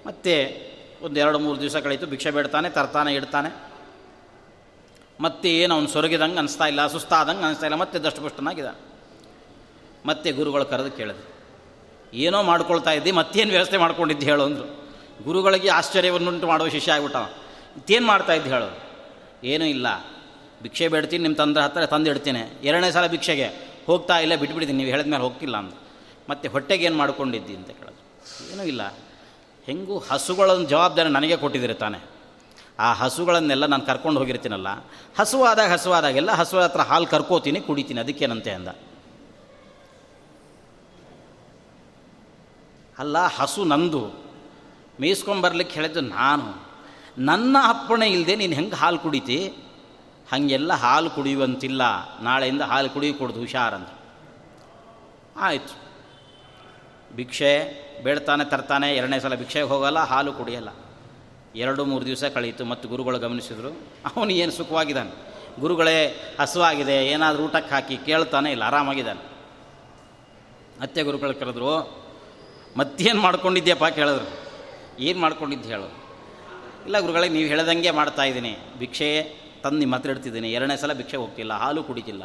[0.05, 0.67] ಮತ್ತೆ
[1.01, 2.05] ಒಂದು ಎರಡು, ಮೂರು ದಿವಸ ಕಳೀತು.
[2.05, 3.71] ಭಿಕ್ಷೆ ಬೇಡ್ತಾನೆ, ತರ್ತಾನೆ, ಇಡ್ತಾನೆ.
[5.19, 8.81] ಮತ್ತೆ ಏನು ಅವನು ಸೊರಗಿದಂಗೆ ಅನಿಸ್ತಾ ಇಲ್ಲ, ಸುಸ್ತಾದಂಗೆ ಅನಿಸ್ತಾ ಇಲ್ಲ, ಮತ್ತೆ ದಷ್ಟಪುಷ್ಟನಾಗಿದ್ದಾನೆ.
[10.05, 11.37] ಮತ್ತೆ ಗುರುಗಳು ಕರೆದು ಕೇಳಿದ್ರು.
[12.13, 14.86] ಏನೋ ಮಾಡ್ಕೊಳ್ತಾ ಇದ್ದಿ, ಮತ್ತೇನು ವ್ಯವಸ್ಥೆ ಮಾಡ್ಕೊಂಡಿದ್ದು ಹೇಳು ಅಂದರು.
[15.23, 17.17] ಗುರುಗಳಿಗೆ ಆಶ್ಚರ್ಯವನ್ನುಂಟು ಮಾಡುವ ಶಿಷ್ಯ ಆಗ್ಬಿಟ್ಟ
[17.77, 18.69] ಇತ್ತೇನು ಮಾಡ್ತಾ ಇದ್ದು ಹೇಳು?
[19.43, 19.87] ಏನೂ ಇಲ್ಲ.
[20.61, 22.59] ಭಿಕ್ಷೆ ಬೇಡ್ತೀನಿ ನಿಮ್ಮ ತಂದ್ರೆ ಹತ್ತಿರ ತಂದು ಇಡ್ತೀನಿ.
[22.63, 23.47] ಎರಡನೇ ಸಲ ಭಿಕ್ಷೆಗೆ
[23.85, 25.73] ಹೋಗ್ತಾ ಇಲ್ಲ ಬಿಟ್ಬಿಡ್ತೀನಿ ನೀವು ಹೇಳಿದ ಮೇಲೆ ಹೋಗ್ತಿಲ್ಲ ಅಂತ
[26.29, 28.01] ಮತ್ತೆ ಹೊಟ್ಟೆಗೆ ಏನು ಮಾಡ್ಕೊಂಡಿದ್ದಿ ಅಂತ ಕೇಳೋದು
[28.53, 28.81] ಏನೂ ಇಲ್ಲ.
[29.65, 31.99] ಹೆಂಗೂ ಹಸುಗಳ ಜವಾಬ್ದಾರಿ ನನಗೆ ಕೊಟ್ಟಿದ್ದೀರಿ ತಾನೆ.
[32.79, 34.67] ಆ ಹಸುಗಳನ್ನೆಲ್ಲ ನಾನು ಕರ್ಕೊಂಡು ಹೋಗಿರ್ತೀನಲ್ಲ,
[35.19, 38.67] ಹಸುವಾದಾಗ ಹಸುವಾದಾಗೆಲ್ಲ ಹಸುವ ಹತ್ರ ಹಾಲು ಕರ್ಕೋತೀನಿ, ಕುಡಿತೀನಿ, ಅದಕ್ಕೇನಂತೆ ಅಂದ.
[42.99, 44.26] ಅಲ್ಲ, ಹಸು ನಂದು.
[45.01, 46.67] ಮೇಯಿಸ್ಕೊಂಬರ್ಲಿಕ್ಕೆ ಹೇಳಿದ್ದು ನಾನು.
[47.17, 49.53] ನನ್ನ ಅಪ್ಪಣೆ ಇಲ್ಲದೆ ನೀನು ಹೆಂಗೆ ಹಾಲು ಕುಡಿತಿ?
[50.31, 51.81] ಹಾಗೆಲ್ಲ ಹಾಲು ಕುಡಿಯುವಂತಿಲ್ಲ.
[52.21, 53.87] ನಾಳೆಯಿಂದ ಹಾಲು ಕುಡಿಯು ಕೊಡ್ದು ಹುಷಾರಂತ
[55.37, 55.87] ಆಯಿತು.
[57.15, 60.69] ಭಿಕ್ಷೆ, ಬೇಡ್ತಾನೆ ತರ್ತಾನೆ, ಎರಡನೇ ಸಲ ಭಿಕ್ಷೆಗೆ ಹೋಗಲ್ಲ, ಹಾಲು ಕುಡಿಯಲ್ಲ.
[61.55, 63.77] ಎರಡು ಮೂರು ದಿವಸ ಕಳೀತು, ಮತ್ತು ಗುರುಗಳು ಗಮನಿಸಿದರು.
[64.15, 65.11] ಅವನು ಏನು ಸುಖವಾಗಿದ್ದಾನೆ?
[65.59, 69.21] ಗುರುಗಳೇ, ಹಸುವಾಗಿದೆ, ಏನಾದರೂ ಊಟಕ್ಕೆ ಹಾಕಿ, ಕೇಳ್ತಾನೆ ಇಲ್ಲ, ಆರಾಮಾಗಿದ್ದಾನೆ.
[70.81, 71.97] ಮತ್ತೆ ಗುರುಗಳು ಕರೆದ್ರು,
[72.77, 74.46] ಮತ್ತೇನು ಮಾಡ್ಕೊಂಡಿದ್ಯಪ್ಪ ಕೇಳಿದ್ರು.
[74.99, 75.87] ಏನು ಮಾಡ್ಕೊಂಡಿದ್ದು ಹೇಳು.
[76.85, 78.57] ಇಲ್ಲ ಗುರುಗಳೇ, ನೀವು ಹೇಳ್ದಂಗೆ ಮಾಡ್ತಾ ಇದ್ದೀನಿ.
[78.79, 79.09] ಭಿಕ್ಷೆ
[79.63, 80.51] ತಂದು ನಿಮ್ಮ ಹತ್ರ ಇಡ್ತಿದ್ದೀನಿ.
[80.51, 82.23] ಎರಡನೇ ಸಲ ಭಿಕ್ಷೆ ಹೋಗ್ತಿಲ್ಲ, ಹಾಲು ಕುಡಿತಿಲ್ಲ.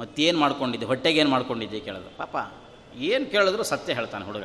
[0.00, 0.86] ಮತ್ತೇನು ಮಾಡ್ಕೊಂಡಿದ್ದೆ?
[0.86, 2.16] ಹೊಟ್ಟೆಗೆ ಏನು ಮಾಡ್ಕೊಂಡಿದ್ದೆ ಕೇಳಿದ್ರು.
[2.16, 2.36] ಪಾಪ,
[2.96, 4.44] ಏನು ಕೇಳಿದ್ರು ಸತ್ಯ ಹೇಳ್ತಾನೆ ಹುಡುಗ.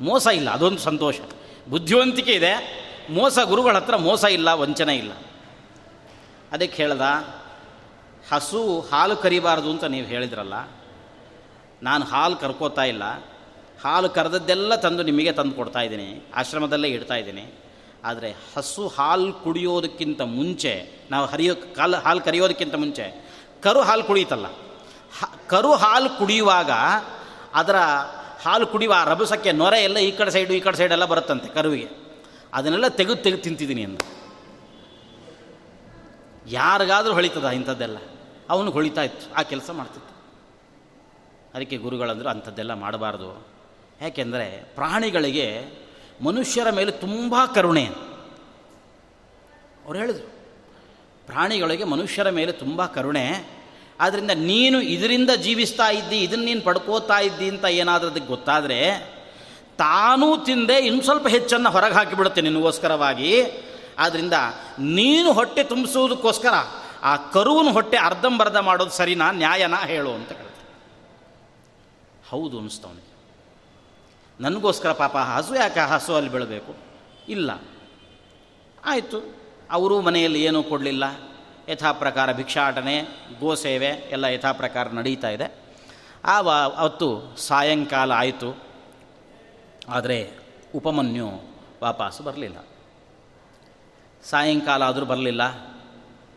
[0.00, 1.20] ಮೋಸ ಇಲ್ಲ, ಅದೊಂದು ಸಂತೋಷ.
[1.68, 2.52] ಬುದ್ಧಿವಂತಿಕೆ ಇದೆ.
[3.10, 5.12] ಮೋಸ ಗುರುಗಳ ಹತ್ರ ಮೋಸ ಇಲ್ಲ, ವಂಚನೆ ಇಲ್ಲ.
[6.52, 7.00] ಅದಕ್ಕೆ ಹೇಳ್ದ,
[8.32, 10.54] ಹಸು ಹಾಲು ಕರಿಬಾರ್ದು ಅಂತ ನೀವು ಹೇಳಿದ್ರಲ್ಲ,
[11.82, 13.02] ನಾನು ಹಾಲು ಕರ್ಕೋತಾ ಇಲ್ಲ
[13.82, 17.44] ಹಾಲು ಕರೆದದ್ದೆಲ್ಲ ತಂದು ನಿಮಗೆ ತಂದು ಕೊಡ್ತಾ ಇದ್ದೀನಿ, ಆಶ್ರಮದಲ್ಲೇ ಇಡ್ತಾ ಇದ್ದೀನಿ.
[18.04, 20.72] ಆದರೆ ಹಸು ಹಾಲು ಕುಡಿಯೋದಕ್ಕಿಂತ ಮುಂಚೆ,
[21.10, 23.06] ನಾವು ಹರಿಯೋ ಕಾಲು, ಹಾಲು ಕರಿಯೋದಕ್ಕಿಂತ ಮುಂಚೆ,
[23.62, 24.46] ಕರು ಹಾಲು ಕುಡಿಯುತ್ತಲ್ಲ.
[25.48, 26.70] ಕರು ಹಾಲು ಕುಡಿಯುವಾಗ
[27.54, 27.76] ಅದರ
[28.42, 31.88] ಹಾಲು ಕುಡಿಯುವ ಆ ರಭಸಕ್ಕೆ ನೊರೆ ಎಲ್ಲ ಈ ಕಡೆ ಸೈಡು ಈ ಕಡೆ ಸೈಡೆಲ್ಲ ಬರುತ್ತಂತೆ ಕರುವಿಗೆ.
[32.54, 34.00] ಅದನ್ನೆಲ್ಲ ತೆಗೆದು ತೆಗೆದು ತಿಂತಿದ್ದೀನಿ ಅಂತ
[36.46, 37.98] ಯಾರಿಗಾದರೂ ಹೊಳಿತದ ಇಂಥದ್ದೆಲ್ಲ?
[38.50, 40.12] ಅವನು ಹೊಳಿತಾ ಇತ್ತು, ಆ ಕೆಲಸ ಮಾಡ್ತಿತ್ತು.
[41.54, 43.55] ಅದಕ್ಕೆ ಗುರುಗಳಂದರು ಅಂಥದ್ದೆಲ್ಲ ಮಾಡಬಾರ್ದು.
[44.00, 45.64] ಯಾಕೆಂದರೆ ಪ್ರಾಣಿಗಳಿಗೆ
[46.24, 47.86] ಮನುಷ್ಯರ ಮೇಲೆ ತುಂಬ ಕರುಣೆ.
[49.84, 50.28] ಅವ್ರು ಹೇಳಿದರು,
[51.26, 53.56] ಪ್ರಾಣಿಗಳಿಗೆ ಮನುಷ್ಯರ ಮೇಲೆ ತುಂಬ ಕರುಣೆ.
[54.00, 58.80] ಆದ್ದರಿಂದ ನೀನು ಇದರಿಂದ ಜೀವಿಸ್ತಾ ಇದ್ದಿ, ಇದನ್ನು ನೀನು ಪಡ್ಕೋತಾ ಇದ್ದಿ ಅಂತ ಏನಾದರೂ ಗೊತ್ತಾದರೆ,
[59.78, 63.44] ತಾನೂ ತಿಂದೆ ಇನ್ನು ಸ್ವಲ್ಪ ಹೆಚ್ಚನ್ನು ಹೊರಗೆ ಹಾಕಿಬಿಡುತ್ತೆ ನಿನಗೋಸ್ಕರವಾಗಿ.
[63.98, 64.32] ಆದ್ದರಿಂದ
[64.78, 66.54] ನೀನು ಹೊಟ್ಟೆ ತುಂಬಿಸುವುದಕ್ಕೋಸ್ಕರ
[67.02, 70.68] ಆ ಕರುವನ್ನು ಹೊಟ್ಟೆ ಅರ್ಧಂಬರ್ಧ ಮಾಡೋದು ಸರಿನಾ ನ್ಯಾಯನಾ ಹೇಳು ಅಂತ ಹೇಳ್ತಾರೆ
[72.28, 73.15] ಹೌದು ಅನಿಸ್ತವನಿಗೆ
[74.40, 76.74] ನನಗೋಸ್ಕರ ಪಾಪ ಹಸು ಯಾಕೆ ಹಸು ಅಲ್ಲಿ ಬೆಳಬೇಕು?
[77.28, 77.50] ಇಲ್ಲ.
[78.84, 79.34] ಆಯಿತು.
[79.70, 81.04] ಅವರು ಮನೆಯಲ್ಲಿ ಏನೂ ಕೊಡಲಿಲ್ಲ.
[81.68, 83.02] ಯಥಾ ಪ್ರಕಾರ ಭಿಕ್ಷಾಟನೆ,
[83.40, 85.54] ಗೋಸೇವೆ ಎಲ್ಲ ಯಥಾ ಪ್ರಕಾರ ನಡೀತಾ ಇದೆ.
[86.24, 88.62] ಆವ ಅವತ್ತು ಸಾಯಂಕಾಲ ಆಯಿತು.
[89.88, 90.30] ಆದರೆ
[90.74, 91.26] ಉಪಮನ್ಯು
[91.82, 92.56] ವಾಪಸ್ಸು ಬರಲಿಲ್ಲ.
[94.24, 95.76] ಸಾಯಂಕಾಲ ಆದರೂ ಬರಲಿಲ್ಲ.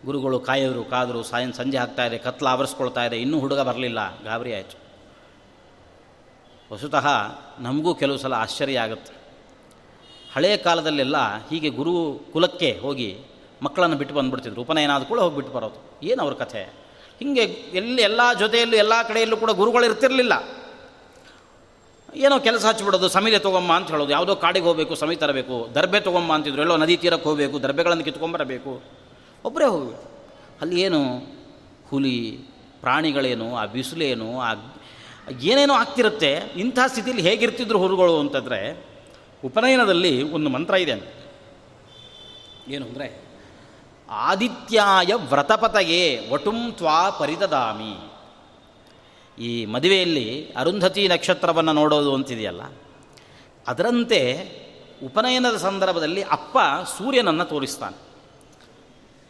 [0.05, 4.23] ಗುರುಗಳು ಕಾಯೋರು, ಕಾದರು, ಸಾಯಂ ಸಂಜೆ ಆಗ್ತಾ ಇದೆ, ಕತ್ಲ ಆವರಿಸ್ಕೊಳ್ತಾ ಇದೆ, ಇನ್ನೂ ಹುಡುಗ ಬರಲಿಲ್ಲ.
[4.23, 4.88] ಗಾಬರಿ ಆಯಿತು.
[6.73, 7.07] ವಸುತಃ
[7.59, 9.13] ನಮಗೂ ಕೆಲವು ಸಲ ಆಶ್ಚರ್ಯ ಆಗುತ್ತೆ.
[10.35, 13.17] ಹಳೆಯ ಕಾಲದಲ್ಲೆಲ್ಲ ಹೀಗೆ ಗುರು ಕುಲಕ್ಕೆ ಹೋಗಿ
[13.61, 14.61] ಮಕ್ಕಳನ್ನು ಬಿಟ್ಟು ಬಂದುಬಿಡ್ತಿದ್ರು.
[14.61, 16.05] ಉಪನಯನ ಆದ ಕೂಡ ಹೋಗಿ ಬಿಟ್ಟು ಬರೋದು.
[16.05, 16.63] ಏನು ಅವ್ರ ಕಥೆ?
[17.19, 20.33] ಹೀಗೆ ಎಲ್ಲಿ ಎಲ್ಲ ಜೊತೆಯಲ್ಲೂ ಎಲ್ಲ ಕಡೆಯಲ್ಲೂ ಕೂಡ ಗುರುಗಳು ಇರ್ತಿರಲಿಲ್ಲ.
[22.15, 26.61] ಏನೋ ಕೆಲಸ ಹಚ್ಚಿಬಿಡೋದು ಸಮಿದೆ ತೊಗೊಂಬ ಅಂತ ಹೇಳೋದು, ಯಾವುದೋ ಕಾಡಿಗೆ ಹೋಗಬೇಕು, ಸಮಿ ತರಬೇಕು, ದರ್ಬೆ ತೊಗೊಂಬ ಅಂತಿದ್ರು,
[26.61, 28.81] ಎಲ್ಲೋ ನದಿ ತೀರಕ್ಕೆ ಹೋಗಬೇಕು, ದರ್ಬೆಗಳನ್ನು ಕಿತ್ಕೊಂಬರಬೇಕು
[29.45, 30.03] ಒಬ್ಬರೇ ಹೋಗಬೇಕು
[30.61, 31.01] ಅಲ್ಲಿ ಏನು?
[31.89, 32.39] ಹುಲಿ,
[32.81, 33.55] ಪ್ರಾಣಿಗಳೇನು?
[33.55, 34.41] ಆ ಬಿಸಿಲೇನು?
[34.41, 34.53] ಆ
[35.49, 38.59] ಏನೇನೋ ಆಗ್ತಿರುತ್ತೆ, ಇಂಥ ಸ್ಥಿತಿಯಲ್ಲಿ ಹೇಗಿರ್ತಿದ್ರು ಹುರುಗಳು ಅಂತಂದರೆ,
[39.43, 40.95] ಉಪನಯನದಲ್ಲಿ ಒಂದು ಮಂತ್ರ ಇದೆ
[42.75, 43.07] ಏನು ಅಂದರೆ,
[44.09, 47.93] ಆದಿತ್ಯಾಯ ವ್ರತಪತಯೇ ವಟುಂ ತ್ವಾ ಪರಿದದಾಮಿ.
[49.37, 52.63] ಈ ಮದುವೆಯಲ್ಲಿ ಅರುಂಧತಿ ನಕ್ಷತ್ರವನ್ನು ನೋಡೋದು ಅಂತಿದೆಯಲ್ಲ,
[53.67, 54.21] ಅದರಂತೆ
[55.03, 56.57] ಉಪನಯನದ ಸಂದರ್ಭದಲ್ಲಿ ಅಪ್ಪ
[56.97, 57.97] ಸೂರ್ಯನನ್ನು ತೋರಿಸ್ತಾನೆ.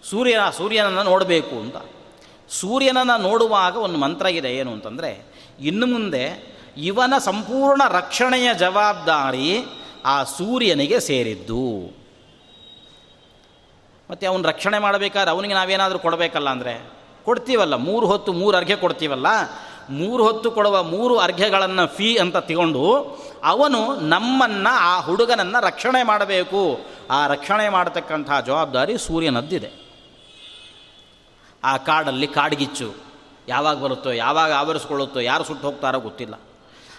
[0.04, 1.78] ಸೂರ್ಯ, ಸೂರ್ಯನನ್ನು ನೋಡಬೇಕು ಅಂತ.
[2.50, 5.12] ಸೂರ್ಯನನ್ನು ನೋಡುವಾಗ ಒಂದು ಮಂತ್ರ ಇದೆ ಏನು ಅಂತಂದರೆ
[5.62, 9.66] ಇನ್ನು ಮುಂದೆ ಇವನ ಸಂಪೂರ್ಣ ರಕ್ಷಣೆಯ ಜವಾಬ್ದಾರಿ
[10.06, 12.00] ಆ ಸೂರ್ಯನಿಗೆ ಸೇರಿದ್ದು.
[14.12, 16.92] ಮತ್ತು ಅವನು ರಕ್ಷಣೆ ಮಾಡಬೇಕಾದ್ರೆ ಅವನಿಗೆ ನಾವೇನಾದರೂ ಕೊಡಬೇಕಲ್ಲ ಅಂದರೆ?
[17.26, 19.28] ಕೊಡ್ತೀವಲ್ಲ, ಮೂರು ಹೊತ್ತು ಮೂರು ಅರ್ಘ್ಯ ಕೊಡ್ತೀವಲ್ಲ?
[19.90, 26.80] ಮೂರು ಹೊತ್ತು ಕೊಡುವ ಮೂರು ಅರ್ಘ್ಯಗಳನ್ನು ಫೀ ಅಂತ ತಗೊಂಡು ಅವನು ನಮ್ಮನ್ನು, ಆ ಹುಡುಗನನ್ನು ರಕ್ಷಣೆ ಮಾಡಬೇಕು.
[27.12, 29.72] ಆ ರಕ್ಷಣೆ ಮಾಡತಕ್ಕಂಥ ಜವಾಬ್ದಾರಿ ಸೂರ್ಯನದ್ದಿದೆ.
[31.64, 33.09] ಆ ಕಾಡಲ್ಲಿ ಕಾಡ್ಗಿಚ್ಚು.
[33.50, 36.34] ಯಾವಾಗ ಬರುತ್ತೋ, ಯಾವಾಗ ಆವರಿಸ್ಕೊಳ್ಳುತ್ತೋ, ಯಾರು ಸುಟ್ಟು ಹೋಗ್ತಾರೋ ಗೊತ್ತಿಲ್ಲ.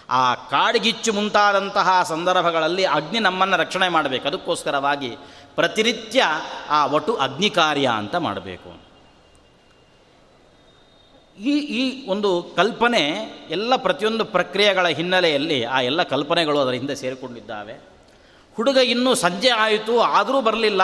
[0.09, 4.27] ಆ ಕಾಡ್ಗಿಚ್ಚು ಮುಂತಾದಂತಹ ಸಂದರ್ಭಗಳಲ್ಲಿ ಅಗ್ನಿ ನಮ್ಮನ್ನು ರಕ್ಷಣೆ ಮಾಡಬೇಕು.
[4.27, 5.17] ಅದಕ್ಕೋಸ್ಕರವಾಗಿ
[5.55, 6.23] ಪ್ರತಿನಿತ್ಯ
[6.69, 8.91] ಆ ಒಟು ಅಗ್ನಿ ಕಾರ್ಯ ಅಂತ ಮಾಡಬೇಕು.
[11.39, 13.09] ಈ ಈ ಒಂದು ಕಲ್ಪನೆ
[13.49, 17.73] ಎಲ್ಲ ಪ್ರತಿಯೊಂದು ಪ್ರಕ್ರಿಯೆಗಳ ಹಿನ್ನೆಲೆಯಲ್ಲಿ ಆ ಎಲ್ಲ ಕಲ್ಪನೆಗಳು ಅದರ ಹಿಂದೆ ಸೇರಿಕೊಂಡಿದ್ದಾವೆ.
[18.55, 20.81] ಹುಡುಗ ಇನ್ನೂ ಸಂಜೆ ಆಯಿತು, ಆದರೂ ಬರಲಿಲ್ಲ.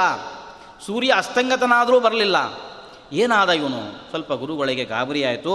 [0.86, 2.67] ಸೂರ್ಯ ಅಸ್ತಂಗತನಾದರೂ ಬರಲಿಲ್ಲ.
[3.14, 4.10] ಏನಾದ ಇವನು?
[4.10, 5.54] ಸ್ವಲ್ಪ ಗುರುಗಳಿಗೆ ಗಾಬರಿ ಆಯಿತು.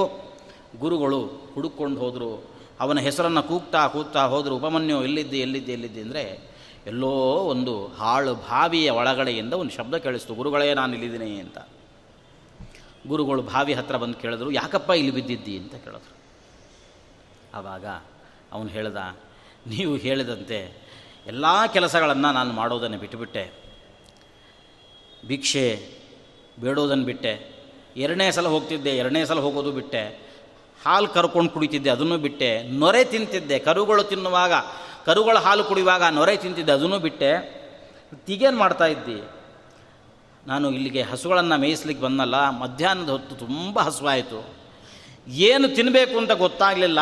[0.78, 2.50] ಗುರುಗಳು ಹುಡುಕೊಂಡು ಹೋದರು.
[2.80, 4.57] ಅವನ ಹೆಸರನ್ನು ಕೂಗ್ತಾ ಕೂಗ್ತಾ ಹೋದರು.
[4.57, 6.53] ಉಪಮನ್ಯು ಎಲ್ಲಿದ್ದೆ ಎಲ್ಲಿದ್ದೆ ಎಲ್ಲಿದ್ದೆ ಅಂದರೆ,
[6.86, 7.11] ಎಲ್ಲೋ
[7.44, 10.34] ಒಂದು ಹಾಳು ಬಾವಿಯ ಒಳಗಡೆಯಿಂದ ಒಂದು ಶಬ್ದ ಕೇಳಿಸ್ತು.
[10.34, 11.59] ಗುರುಗಳೇ, ನಾನು ಇಲ್ಲಿದ್ದೀನಿ ಅಂತ.
[13.09, 16.16] ಗುರುಗಳು ಬಾವಿ ಹತ್ರ ಬಂದು ಕೇಳಿದ್ರು, ಯಾಕಪ್ಪ ಇಲ್ಲಿ ಬಿದ್ದಿದ್ದಿ ಅಂತ ಕೇಳಿದ್ರು.
[17.55, 17.86] ಆವಾಗ
[18.53, 18.96] ಅವನು ಹೇಳ್ದ,
[19.66, 20.82] ನೀವು ಹೇಳಿದಂತೆ
[21.26, 23.53] ಎಲ್ಲ ಕೆಲಸಗಳನ್ನು ನಾನು ಮಾಡೋದನ್ನು ಬಿಟ್ಟುಬಿಟ್ಟೆ
[25.26, 26.01] ಭಿಕ್ಷೆ
[26.61, 27.53] ಬೇಡೋದನ್ನು ಬಿಟ್ಟೆ.
[27.96, 30.32] ಎರಡನೇ ಸಲ ಹೋಗ್ತಿದ್ದೆ, ಎರಡನೇ ಸಲ ಹೋಗೋದು ಬಿಟ್ಟೆ.
[30.86, 32.62] ಹಾಲು ಕರ್ಕೊಂಡು ಕುಡಿತಿದ್ದೆ, ಅದನ್ನು ಬಿಟ್ಟೆ.
[32.62, 34.53] ನೊರೆ ತಿಂತಿದ್ದೆ, ಕರುಗಳು ತಿನ್ನುವಾಗ,
[35.07, 37.62] ಕರುಗಳ ಹಾಲು ಕುಡಿಯುವಾಗ ನೊರೆ ತಿಂತಿದ್ದೆ, ಅದನ್ನು ಬಿಟ್ಟೆ.
[38.26, 39.28] ತೀಗೇನು ಮಾಡ್ತಾ ಇದ್ದಿ?
[40.46, 44.62] ನಾನು ಇಲ್ಲಿಗೆ ಹಸುಗಳನ್ನು ಮೇಯಿಸ್ಲಿಕ್ಕೆ ಬಂದಲ್ಲ, ಮಧ್ಯಾಹ್ನದ ಹೊತ್ತು ತುಂಬ ಹಸುವಾಯಿತು.
[45.28, 46.98] ಏನು ತಿನ್ನಬೇಕು ಅಂತ ಗೊತ್ತಾಗಲಿಲ್ಲ.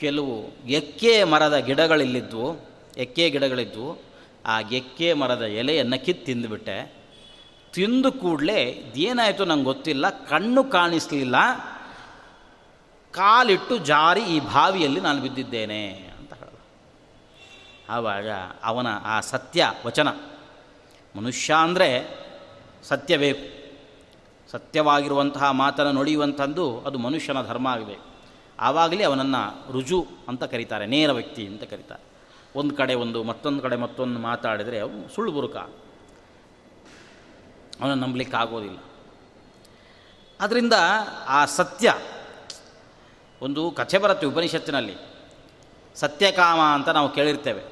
[0.00, 4.02] ಕೆಲವು ಎಕ್ಕೆ ಮರದ ಗಿಡಗಳಿಲ್ಲಿದ್ದವು ಎಕ್ಕೆ ಗಿಡಗಳಿದ್ದವು
[4.46, 6.99] ಆ ಎಕ್ಕೆ ಮರದ ಎಲೆಯನ್ನು ಕಿತ್ತು ತಿಂದುಬಿಟ್ಟೆ.
[7.74, 11.36] ತಿಂದು ಕೂಡಲೇ ಇದೇನಾಯಿತು ನಂಗೆ ಗೊತ್ತಿಲ್ಲ, ಕಣ್ಣು ಕಾಣಿಸ್ಲಿಲ್ಲ,
[13.14, 15.82] ಕಾಲಿಟ್ಟು ಜಾರಿ ಈ ಬಾವಿಯಲ್ಲಿ ನಾನು ಬಿದ್ದಿದ್ದೇನೆ
[16.18, 16.58] ಅಂತ ಹೇಳಿದ.
[17.88, 18.28] ಆವಾಗ
[18.64, 20.08] ಅವನ ಆ ಸತ್ಯ ವಚನ,
[21.14, 21.88] ಮನುಷ್ಯ ಅಂದರೆ
[22.84, 23.44] ಸತ್ಯ ಬೇಕು.
[24.50, 28.06] ಸತ್ಯವಾಗಿರುವಂತಹ ಮಾತನ್ನು ನುಡಿಯುವಂಥದ್ದು ಅದು ಮನುಷ್ಯನ ಧರ್ಮ ಆಗಬೇಕು
[28.58, 29.42] ಆವಾಗಲೇ ಅವನನ್ನು
[29.72, 32.02] ರುಜು ಅಂತ ಕರೀತಾರೆ, ನೇರ ವ್ಯಕ್ತಿ ಅಂತ ಕರೀತಾರೆ.
[32.56, 35.56] ಒಂದು ಕಡೆ ಒಂದು ಮತ್ತೊಂದು ಕಡೆ ಮತ್ತೊಂದು ಮಾತಾಡಿದರೆ ಅವನು ಸುಳ್ಳು ಬುರುಕ.
[37.80, 38.78] ಅವನನ್ನು ನಂಬಲಿಕ್ಕೆ ಆಗೋದಿಲ್ಲ.
[40.40, 40.72] ಆದ್ದರಿಂದ
[41.26, 41.94] ಆ ಸತ್ಯ,
[43.42, 44.96] ಒಂದು ಕಥೆ ಬರುತ್ತೆ ಉಪನಿಷತ್ತಿನಲ್ಲಿ.
[45.94, 47.62] ಸತ್ಯಕಾಮ ಅಂತ ನಾವು ಕೇಳಿರ್ತೇವೆ.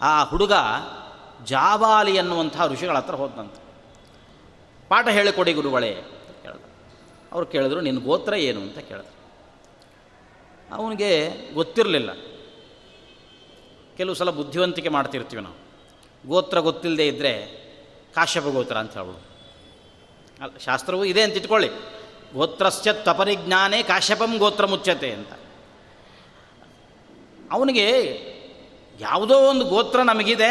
[0.00, 0.52] ಆ ಹುಡುಗ
[1.44, 3.62] ಜಾಬಾಲಿ ಅನ್ನುವಂಥ ಋಷಿಗಳ ಹತ್ರ ಹೋದಂತೆ
[4.88, 6.68] ಪಾಠ ಹೇಳಿಕೊಡಿ ಗುರುಗಳೇ ಅಂತ ಕೇಳಿದ್ರು
[7.32, 9.20] ಅವ್ರು ಕೇಳಿದ್ರು ನಿನ್ನ ಗೋತ್ರ ಏನು ಅಂತ ಕೇಳಿದ್ರು
[10.74, 12.10] ಅವನಿಗೆ ಗೊತ್ತಿರಲಿಲ್ಲ.
[13.96, 15.54] ಕೆಲವು ಸಲ ಬುದ್ಧಿವಂತಿಕೆ ಮಾಡ್ತಿರ್ತೀವಿ ನಾವು.
[16.28, 17.60] ಗೋತ್ರ ಗೊತ್ತಿಲ್ಲದೆ ಇದ್ದರೆ
[18.14, 19.20] ಕಾಶ್ಯಪ ಗೋತ್ರ ಅಂತ ಹೇಳ್ಬೋದು.
[20.42, 21.70] ಅಲ್ಲ, ಶಾಸ್ತ್ರವೂ ಇದೆ ಅಂತ ಇಟ್ಕೊಳ್ಳಿ.
[22.34, 25.32] ಗೋತ್ರಶ್ಚ ತಪರಿಜ್ಞಾನೇ ಕಾಶ್ಯಪಂ ಗೋತ್ರ ಮುಚ್ಚತೆ ಅಂತ.
[27.52, 27.86] ಅವನಿಗೆ
[29.00, 30.50] ಯಾವುದೋ ಒಂದು ಗೋತ್ರ ನಮಗಿದೆ,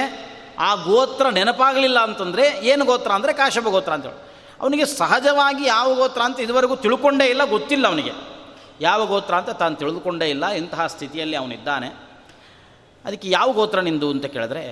[0.59, 4.19] ಆ ಗೋತ್ರ ನೆನಪಾಗಲಿಲ್ಲ ಅಂತಂದರೆ ಏನು ಗೋತ್ರ ಅಂದರೆ ಕಾಶ್ಯಪ ಗೋತ್ರ ಅಂತೇಳಿ
[4.61, 8.13] ಅವನಿಗೆ ಸಹಜವಾಗಿ ಯಾವ ಗೋತ್ರ ಅಂತ ಇದುವರೆಗೂ ತಿಳ್ಕೊಂಡೇ ಇಲ್ಲ, ಗೊತ್ತಿಲ್ಲ ಅವನಿಗೆ.
[8.81, 11.89] ಯಾವ ಗೋತ್ರ ಅಂತ ತಾನು ತಿಳಿದುಕೊಂಡೇ ಇಲ್ಲ, ಇಂತಹ ಸ್ಥಿತಿಯಲ್ಲಿ ಅವನಿದ್ದಾನೆ.
[13.05, 14.63] ಅದಕ್ಕೆ ಯಾವ ಗೋತ್ರ ನಿಂದು ಅಂತ ಕೇಳಿದ್ರೆ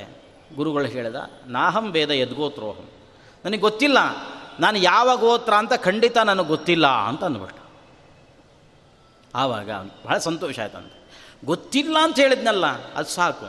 [0.55, 1.15] ಗುರುಗಳು ಹೇಳಿದ,
[1.47, 2.87] ನಾಹಂ ವೇದ ಯದ್ಗೋತ್ರೋಹಂ.
[3.45, 3.99] ನನಗೆ ಗೊತ್ತಿಲ್ಲ,
[4.59, 7.63] ನಾನು ಯಾವ ಗೋತ್ರ ಅಂತ ಖಂಡಿತ ನನಗೆ ಗೊತ್ತಿಲ್ಲ ಅಂತ ಅಂದ್ಬಿಟ್ಟು
[9.35, 9.71] ಆವಾಗ
[10.05, 10.97] ಭಾಳ ಸಂತೋಷ ಆಯ್ತಂತೆ
[11.45, 13.47] ಗೊತ್ತಿಲ್ಲ ಅಂತ ಹೇಳಿದ್ನಲ್ಲ, ಅದು ಸಾಕು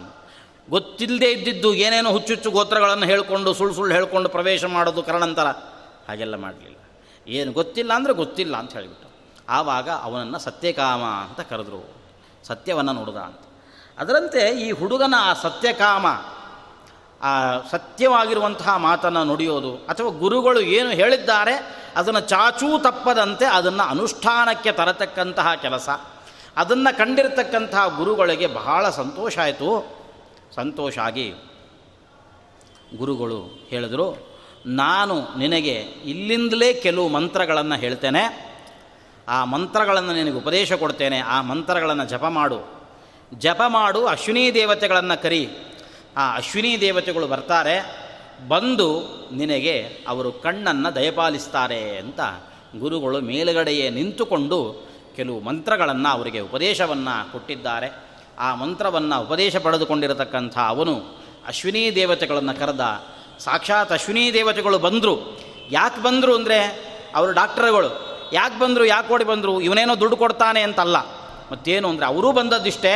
[0.71, 5.49] ಗೊತ್ತಿಲ್ಲದೆ ಇದ್ದಿದ್ದು ಏನೇನೋ ಹುಚ್ಚುಚ್ಚು ಗೋತ್ರಗಳನ್ನು ಹೇಳ್ಕೊಂಡು, ಸುಳ್ಳು ಸುಳ್ಳು ಹೇಳ್ಕೊಂಡು ಪ್ರವೇಶ ಮಾಡೋದು ಕರಣಂತರ.
[6.09, 6.77] ಹಾಗೆಲ್ಲ ಮಾಡಲಿಲ್ಲ.
[7.27, 9.09] ಏನು ಗೊತ್ತಿಲ್ಲ ಅಂದರೆ ಗೊತ್ತಿಲ್ಲ ಅಂತ ಹೇಳಿಬಿಟ್ಟು
[9.49, 11.81] ಆವಾಗ ಅವನನ್ನು ಸತ್ಯಕಾಮ ಅಂತ ಕರೆದ್ರು.
[12.45, 13.43] ಸತ್ಯವನ್ನು ನೋಡಿದ ಅಂತ.
[13.99, 16.07] ಅದರಂತೆ ಈ ಹುಡುಗನ ಆ ಸತ್ಯಕಾಮ
[17.23, 17.31] ಆ
[17.71, 21.55] ಸತ್ಯವಾಗಿರುವಂತಹ ಮಾತನ್ನು ನುಡಿಯೋದು ಅಥವಾ ಗುರುಗಳು ಏನು ಹೇಳಿದ್ದಾರೆ
[21.97, 25.89] ಅದನ್ನು ಚಾಚೂ ತಪ್ಪದಂತೆ ಅದನ್ನು ಅನುಷ್ಠಾನಕ್ಕೆ ತರತಕ್ಕಂತಹ ಕೆಲಸ.
[26.57, 29.71] ಅದನ್ನು ಕಂಡಿರತಕ್ಕಂತಹ ಗುರುಗಳಿಗೆ ಬಹಳ ಸಂತೋಷ ಆಯಿತು.
[30.55, 31.35] ಸಂತೋಷ ಆಗಿ
[32.97, 34.07] ಗುರುಗಳು ಹೇಳಿದರು,
[34.67, 38.23] ನಾನು ನಿನಗೆ ಇಲ್ಲಿಂದಲೇ ಕೆಲವು ಮಂತ್ರಗಳನ್ನು ಹೇಳ್ತೇನೆ.
[39.29, 41.19] ಆ ಮಂತ್ರಗಳನ್ನು ನಿನಗೆ ಉಪದೇಶ ಕೊಡ್ತೇನೆ.
[41.21, 42.61] ಆ ಮಂತ್ರಗಳನ್ನು ಜಪ ಮಾಡು.
[43.39, 45.43] ಜಪ ಮಾಡು ಅಶ್ವಿನಿ ದೇವತೆಗಳನ್ನು ಕರಿ.
[46.19, 47.77] ಆ ಅಶ್ವಿನಿ ದೇವತೆಗಳು ಬರ್ತಾರೆ,
[48.49, 48.89] ಬಂದು
[49.33, 49.77] ನಿನಗೆ
[50.09, 52.21] ಅವರು ಕಣ್ಣನ್ನು ದಯಪಾಲಿಸ್ತಾರೆ ಅಂತ
[52.81, 54.59] ಗುರುಗಳು ಮೇಲುಗಡೆಯೇ ನಿಂತುಕೊಂಡು
[55.17, 57.89] ಕೆಲವು ಮಂತ್ರಗಳನ್ನು ಅವರಿಗೆ ಉಪದೇಶವನ್ನು ಕೊಟ್ಟಿದ್ದಾರೆ.
[58.39, 60.95] ಆ ಮಂತ್ರವನ್ನು ಉಪದೇಶ ಪಡೆದುಕೊಂಡಿರತಕ್ಕಂಥ ಅವನು
[61.47, 62.85] ಅಶ್ವಿನಿ ದೇವತೆಗಳನ್ನು ಕರೆದ.
[63.39, 65.15] ಸಾಕ್ಷಾತ್ ಅಶ್ವಿನಿ ದೇವತೆಗಳು ಬಂದರು.
[65.71, 66.59] ಯಾಕೆ ಬಂದರು ಅಂದರೆ
[67.15, 67.91] ಅವರು ಡಾಕ್ಟರ್ಗಳು.
[68.33, 70.97] ಯಾಕೆ ಬಂದರು, ಯಾಕೆ ಓಡಿ ಬಂದರು, ಇವನೇನೋ ದುಡ್ಡು ಕೊಡ್ತಾನೆ ಅಂತಲ್ಲ.
[71.53, 72.95] ಮತ್ತೇನು ಅಂದರೆ, ಅವರೂ ಬಂದದ್ದಿಷ್ಟೇ.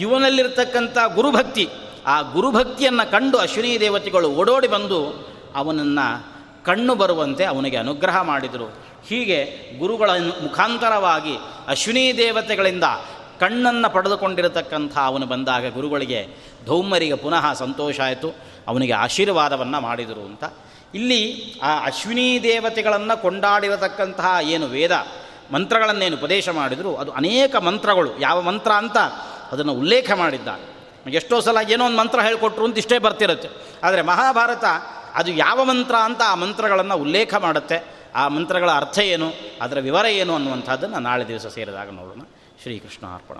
[0.00, 1.68] ಇವನಲ್ಲಿರ್ತಕ್ಕಂಥ ಗುರುಭಕ್ತಿ.
[2.06, 6.32] ಆ ಗುರುಭಕ್ತಿಯನ್ನು ಕಂಡು ಅಶ್ವಿನಿ ದೇವತೆಗಳು ಓಡೋಡಿ ಬಂದು ಅವನನ್ನು
[6.64, 8.92] ಕಣ್ಣು ಬರುವಂತೆ ಅವನಿಗೆ ಅನುಗ್ರಹ ಮಾಡಿದರು.
[9.08, 9.44] ಹೀಗೆ
[9.78, 10.10] ಗುರುಗಳ
[10.42, 11.36] ಮುಖಾಂತರವಾಗಿ
[11.68, 12.84] ಅಶ್ವಿನಿ ದೇವತೆಗಳಿಂದ
[13.40, 16.28] ಕಣ್ಣನ್ನು ಪಡೆದುಕೊಂಡಿರತಕ್ಕಂಥ ಅವನು ಬಂದಾಗ ಗುರುಗಳಿಗೆ
[16.66, 18.34] ಧೌಮರಿಗೆ ಪುನಃ ಸಂತೋಷ ಆಯಿತು.
[18.68, 20.44] ಅವನಿಗೆ ಆಶೀರ್ವಾದವನ್ನು ಮಾಡಿದರು ಅಂತ.
[20.94, 25.06] ಇಲ್ಲಿ ಆ ಅಶ್ವಿನಿ ದೇವತೆಗಳನ್ನು ಕೊಂಡಾಡಿರತಕ್ಕಂತಹ ಏನು ವೇದ
[25.52, 28.20] ಮಂತ್ರಗಳನ್ನೇನು ಉಪದೇಶ ಮಾಡಿದರು, ಅದು ಅನೇಕ ಮಂತ್ರಗಳು.
[28.20, 28.96] ಯಾವ ಮಂತ್ರ ಅಂತ
[29.52, 30.71] ಅದನ್ನು ಉಲ್ಲೇಖ ಮಾಡಿದ್ದಾನೆ.
[31.10, 33.48] ಎಷ್ಟೋ ಸಲ ಏನೋ ಒಂದು ಮಂತ್ರ ಹೇಳಿಕೊಟ್ರು ಅಂತ ಇಷ್ಟೇ ಬರ್ತಿರುತ್ತೆ.
[33.82, 34.64] ಆದರೆ ಮಹಾಭಾರತ
[35.14, 37.84] ಅದು ಯಾವ ಮಂತ್ರ ಅಂತ ಆ ಮಂತ್ರಗಳನ್ನು ಉಲ್ಲೇಖ ಮಾಡುತ್ತೆ.
[38.14, 39.32] ಆ ಮಂತ್ರಗಳ ಅರ್ಥ ಏನು,
[39.62, 42.20] ಅದರ ವಿವರ ಏನು ಅನ್ನುವಂಥದ್ದನ್ನು ನಾಳೆ ದಿವಸ ಸೇರಿದಾಗ ನೋಡೋಣ.
[42.62, 43.34] ಶ್ರೀಕೃಷ್ಣ ಅರ್ಪಣ